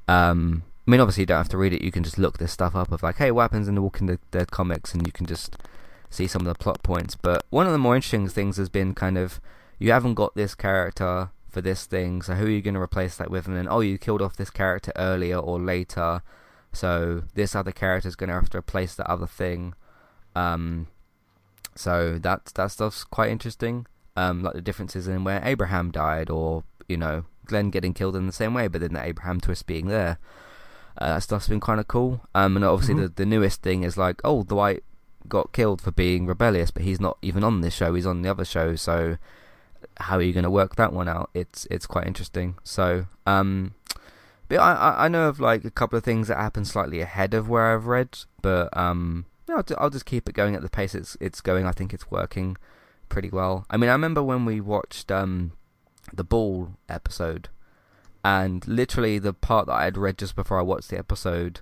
[0.06, 1.82] Um, I mean, obviously you don't have to read it.
[1.82, 4.18] You can just look this stuff up of like, hey, what happens in the Walking
[4.30, 5.56] Dead comics, and you can just
[6.10, 7.16] see some of the plot points.
[7.16, 9.40] But one of the more interesting things has been kind of
[9.78, 13.16] you haven't got this character for this thing, so who are you going to replace
[13.16, 13.48] that with?
[13.48, 16.22] And then oh, you killed off this character earlier or later,
[16.74, 19.74] so this other character is going to have to replace that other thing.
[20.34, 20.88] Um,
[21.74, 23.86] so that that stuff's quite interesting.
[24.16, 28.26] Um, like the differences in where Abraham died, or you know Glenn getting killed in
[28.26, 30.18] the same way, but then the Abraham twist being there.
[30.96, 32.20] Uh, that stuff's been kind of cool.
[32.34, 33.04] Um, and obviously mm-hmm.
[33.04, 34.84] the the newest thing is like, oh, Dwight
[35.28, 37.94] got killed for being rebellious, but he's not even on this show.
[37.94, 38.76] He's on the other show.
[38.76, 39.16] So
[39.98, 41.30] how are you going to work that one out?
[41.34, 42.56] It's it's quite interesting.
[42.62, 43.74] So um,
[44.48, 47.48] but I I know of like a couple of things that happen slightly ahead of
[47.48, 51.16] where I've read, but um, I'll I'll just keep it going at the pace it's
[51.20, 51.66] it's going.
[51.66, 52.56] I think it's working
[53.08, 53.66] pretty well.
[53.70, 55.52] I mean, I remember when we watched um
[56.12, 57.48] the ball episode
[58.24, 61.60] and literally the part that I had read just before I watched the episode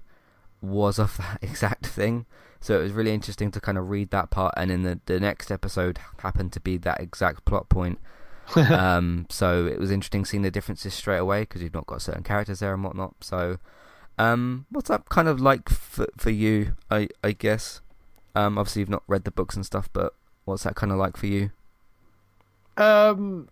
[0.61, 2.27] was of that exact thing.
[2.61, 5.19] So it was really interesting to kind of read that part, and in the the
[5.19, 7.99] next episode happened to be that exact plot point.
[8.57, 12.23] um, so it was interesting seeing the differences straight away because you've not got certain
[12.23, 13.15] characters there and whatnot.
[13.21, 13.59] So,
[14.19, 16.77] um, what's that kind of like for for you?
[16.91, 17.81] I I guess.
[18.35, 20.15] Um, obviously you've not read the books and stuff, but
[20.45, 21.51] what's that kind of like for you?
[22.79, 23.49] Um,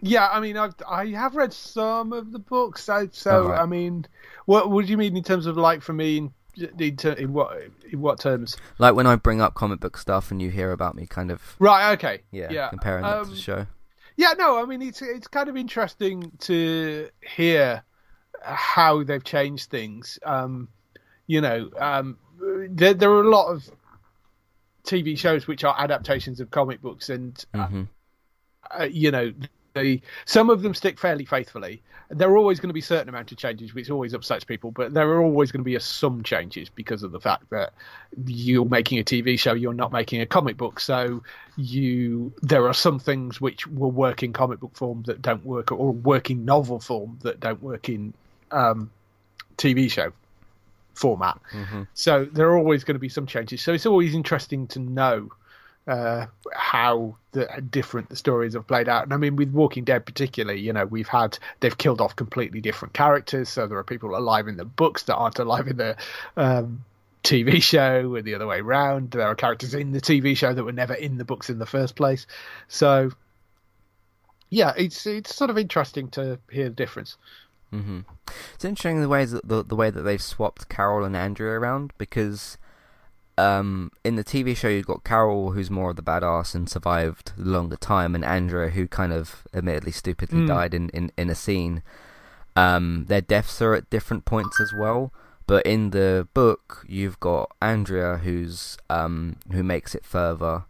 [0.00, 3.60] yeah, I mean, I've I have read some of the books, so, so right.
[3.60, 4.06] I mean,
[4.46, 6.32] what do you mean in terms of like for me in,
[6.78, 7.56] in, in what
[7.90, 8.56] in what terms?
[8.78, 11.56] Like when I bring up comic book stuff and you hear about me, kind of
[11.58, 11.92] right?
[11.92, 12.68] Okay, yeah, yeah.
[12.68, 13.66] comparing um, that to the um, show.
[14.18, 17.84] Yeah, no, I mean it's it's kind of interesting to hear
[18.42, 20.18] how they've changed things.
[20.24, 20.68] Um,
[21.28, 22.18] you know, um,
[22.68, 23.70] there there are a lot of
[24.84, 27.84] TV shows which are adaptations of comic books, and mm-hmm.
[28.76, 29.32] uh, you know
[30.24, 31.82] some of them stick fairly faithfully.
[32.10, 34.94] There are always going to be certain amount of changes, which always upsets people, but
[34.94, 37.74] there are always going to be a, some changes because of the fact that
[38.24, 40.80] you're making a TV show, you're not making a comic book.
[40.80, 41.22] So
[41.56, 45.70] you there are some things which will work in comic book form that don't work,
[45.70, 48.14] or work in novel form that don't work in
[48.52, 48.90] um,
[49.58, 50.12] TV show
[50.94, 51.38] format.
[51.52, 51.82] Mm-hmm.
[51.94, 53.62] So there are always going to be some changes.
[53.62, 55.30] So it's always interesting to know
[55.88, 59.04] uh, how the different the stories have played out.
[59.04, 62.60] And I mean, with Walking Dead particularly, you know, we've had they've killed off completely
[62.60, 63.48] different characters.
[63.48, 65.96] So there are people alive in the books that aren't alive in the
[66.36, 66.84] um,
[67.24, 69.12] TV show, and the other way around.
[69.12, 71.66] There are characters in the TV show that were never in the books in the
[71.66, 72.26] first place.
[72.68, 73.10] So
[74.50, 77.16] yeah, it's it's sort of interesting to hear the difference.
[77.72, 78.00] Mm-hmm.
[78.54, 81.92] It's interesting the ways that the, the way that they've swapped Carol and Andrea around
[81.98, 82.58] because
[83.38, 87.32] um, in the TV show, you've got Carol, who's more of the badass and survived
[87.36, 90.48] longer time, and Andrea, who kind of admittedly stupidly mm.
[90.48, 91.82] died in, in, in a scene.
[92.56, 95.12] Um, their deaths are at different points as well,
[95.46, 100.64] but in the book, you've got Andrea, who's um, who makes it further,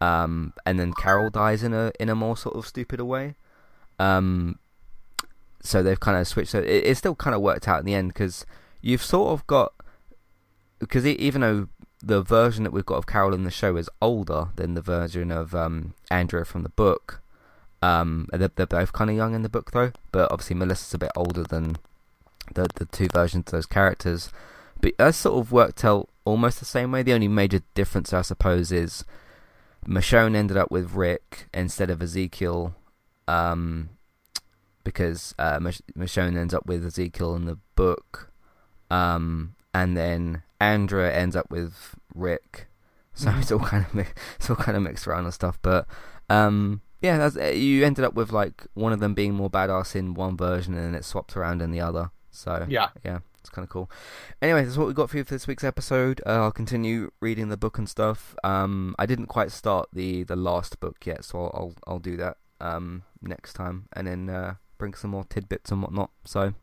[0.00, 3.34] um, and then Carol dies in a in a more sort of stupider way.
[3.98, 4.58] Um,
[5.62, 6.50] so they've kind of switched.
[6.50, 8.44] So it, it still kind of worked out in the end because
[8.82, 9.72] you've sort of got
[10.78, 11.68] because even though
[12.06, 15.30] the version that we've got of Carol in the show is older than the version
[15.30, 17.20] of um, Andrea from the book.
[17.82, 20.98] Um, they're, they're both kind of young in the book though, but obviously Melissa's a
[20.98, 21.76] bit older than
[22.54, 24.30] the the two versions of those characters.
[24.80, 27.02] But that sort of worked out almost the same way.
[27.02, 29.04] The only major difference, I suppose, is
[29.86, 32.74] Michonne ended up with Rick instead of Ezekiel,
[33.28, 33.90] um,
[34.82, 38.30] because uh, Michonne ends up with Ezekiel in the book,
[38.90, 40.42] um, and then
[40.72, 42.68] Andrea ends up with Rick,
[43.12, 43.40] so mm-hmm.
[43.40, 45.58] it's all kind of it's all kind of mixed around and stuff.
[45.62, 45.86] But
[46.28, 50.14] um, yeah, uh, you ended up with like one of them being more badass in
[50.14, 52.10] one version, and then it swapped around in the other.
[52.30, 53.90] So yeah, yeah, it's kind of cool.
[54.40, 56.22] Anyway, that's what we got for you for this week's episode.
[56.26, 58.34] Uh, I'll continue reading the book and stuff.
[58.42, 62.16] Um, I didn't quite start the the last book yet, so I'll I'll, I'll do
[62.16, 66.10] that um next time, and then uh, bring some more tidbits and whatnot.
[66.24, 66.54] So,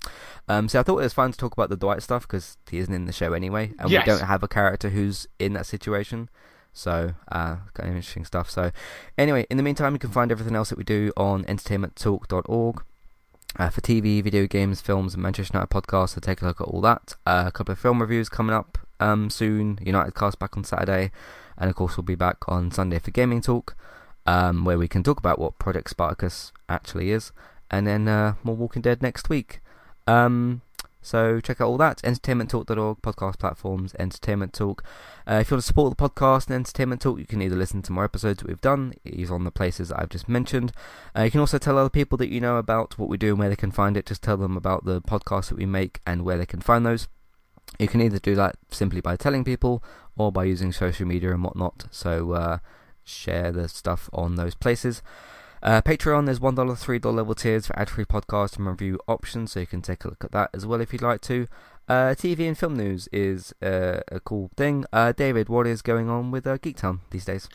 [0.47, 2.77] um, so I thought it was fun to talk about the Dwight stuff because he
[2.79, 4.05] isn't in the show anyway, and yes.
[4.05, 6.29] we don't have a character who's in that situation.
[6.73, 8.49] So, uh, kind of interesting stuff.
[8.49, 8.71] So,
[9.17, 12.83] anyway, in the meantime, you can find everything else that we do on entertainmenttalk.org.
[13.59, 16.67] Uh, for TV, video games, films, and Manchester United podcasts, so take a look at
[16.67, 17.15] all that.
[17.25, 19.77] Uh, a couple of film reviews coming up um, soon.
[19.81, 21.11] United Cast back on Saturday,
[21.57, 23.75] and of course we'll be back on Sunday for Gaming Talk,
[24.25, 27.33] um, where we can talk about what Project Spartacus actually is
[27.71, 29.61] and then uh, more Walking Dead next week.
[30.05, 30.61] Um,
[31.03, 31.97] So check out all that.
[32.03, 34.83] Entertainmenttalk.org, podcast platforms, Entertainment Talk.
[35.27, 37.81] Uh, if you want to support the podcast and Entertainment Talk, you can either listen
[37.81, 40.71] to more episodes we've done, either on the places that I've just mentioned.
[41.17, 43.39] Uh, you can also tell other people that you know about what we do and
[43.39, 44.05] where they can find it.
[44.05, 47.07] Just tell them about the podcasts that we make and where they can find those.
[47.79, 49.83] You can either do that simply by telling people
[50.15, 51.85] or by using social media and whatnot.
[51.89, 52.57] So uh,
[53.03, 55.01] share the stuff on those places.
[55.63, 59.67] Uh, Patreon, there's $1, $3 level tiers for ad-free podcast and review options, so you
[59.67, 61.47] can take a look at that as well if you'd like to.
[61.87, 64.85] Uh, TV and film news is uh, a cool thing.
[64.91, 67.47] Uh, David, what is going on with uh, Geektown these days?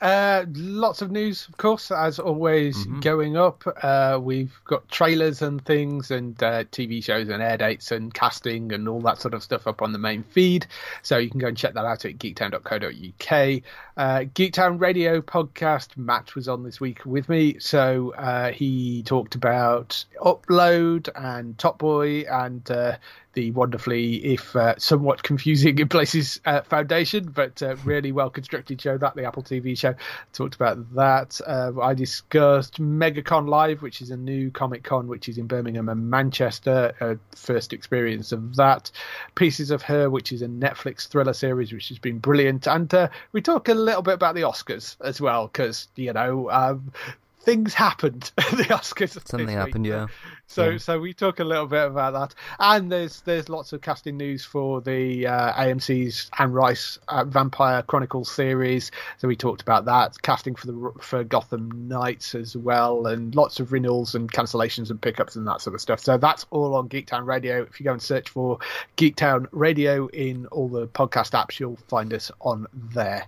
[0.00, 3.00] Uh, lots of news, of course, as always, mm-hmm.
[3.00, 3.64] going up.
[3.82, 8.72] Uh, we've got trailers and things, and uh, TV shows and air dates and casting
[8.72, 10.66] and all that sort of stuff up on the main feed.
[11.02, 13.62] So you can go and check that out at geektown.co.uk.
[13.96, 15.96] Uh, Geektown Radio podcast.
[15.96, 21.78] Matt was on this week with me, so uh, he talked about Upload and Top
[21.78, 22.96] Boy and uh,
[23.38, 28.80] the wonderfully, if uh, somewhat confusing in places, uh, Foundation, but uh, really well constructed
[28.80, 28.98] show.
[28.98, 29.94] That the Apple TV show
[30.32, 31.40] talked about that.
[31.46, 35.88] Uh, I discussed MegaCon Live, which is a new Comic Con, which is in Birmingham
[35.88, 37.18] and Manchester.
[37.36, 38.90] first experience of that.
[39.36, 42.66] Pieces of Her, which is a Netflix thriller series, which has been brilliant.
[42.66, 46.50] And uh, we talk a little bit about the Oscars as well, because you know.
[46.50, 46.92] Um,
[47.48, 49.26] things happened at the Oscars.
[49.26, 50.08] Something happened, yeah.
[50.46, 50.78] So yeah.
[50.78, 54.44] so we talk a little bit about that, and there's there's lots of casting news
[54.44, 58.90] for the uh, AMC's Anne Rice uh, Vampire Chronicles series.
[59.16, 63.60] So we talked about that casting for the for Gotham Knights as well, and lots
[63.60, 66.00] of renewals and cancellations and pickups and that sort of stuff.
[66.00, 67.62] So that's all on Geektown Radio.
[67.62, 68.58] If you go and search for
[68.98, 73.26] Geektown Radio in all the podcast apps, you'll find us on there.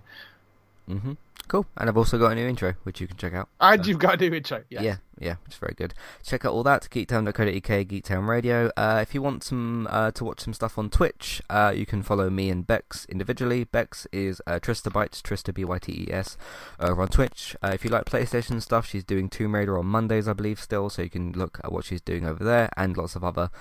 [0.89, 1.13] Mm-hmm.
[1.51, 1.65] Cool.
[1.75, 3.49] And I've also got a new intro, which you can check out.
[3.59, 3.89] And so.
[3.89, 4.83] you've got a new intro, yes.
[4.83, 5.93] Yeah, yeah, which is very good.
[6.23, 8.71] Check out all that, geektown.co.uk, Geektown Radio.
[8.75, 12.01] Uh, if you want some uh, to watch some stuff on Twitch, uh, you can
[12.01, 13.63] follow me and Bex individually.
[13.63, 16.37] Bex is uh, Trista Bytes, Trista B-Y-T-E-S,
[16.79, 17.55] over on Twitch.
[17.63, 20.89] Uh, if you like PlayStation stuff, she's doing Tomb Raider on Mondays, I believe, still,
[20.89, 23.51] so you can look at what she's doing over there, and lots of other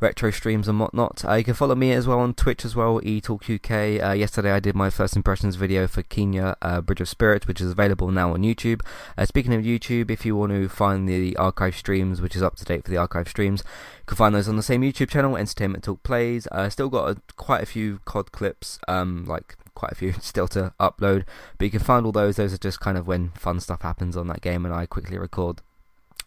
[0.00, 1.24] retro streams and whatnot.
[1.24, 4.04] Uh, you can follow me as well on Twitch as well, eTalkUK.
[4.04, 7.60] Uh, yesterday I did my first impressions video for Kena uh, Bridge of Spirits, which
[7.60, 8.82] is available now on YouTube.
[9.16, 12.56] Uh, speaking of YouTube, if you want to find the archive streams, which is up
[12.56, 13.62] to date for the archive streams,
[13.98, 16.46] you can find those on the same YouTube channel, Entertainment Talk Plays.
[16.50, 20.48] Uh, still got a, quite a few COD clips, um, like quite a few still
[20.48, 21.24] to upload,
[21.58, 22.36] but you can find all those.
[22.36, 25.18] Those are just kind of when fun stuff happens on that game, and I quickly
[25.18, 25.60] record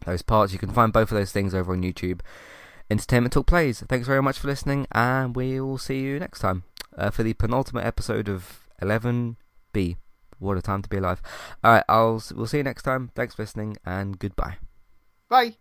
[0.05, 0.53] those parts.
[0.53, 2.21] You can find both of those things over on YouTube.
[2.89, 3.81] Entertainment Talk Plays.
[3.81, 6.63] Thanks very much for listening, and we will see you next time
[6.97, 9.97] uh, for the penultimate episode of 11B.
[10.39, 11.21] What a time to be alive.
[11.63, 13.11] Alright, I'll we'll see you next time.
[13.15, 14.57] Thanks for listening, and goodbye.
[15.29, 15.57] Bye.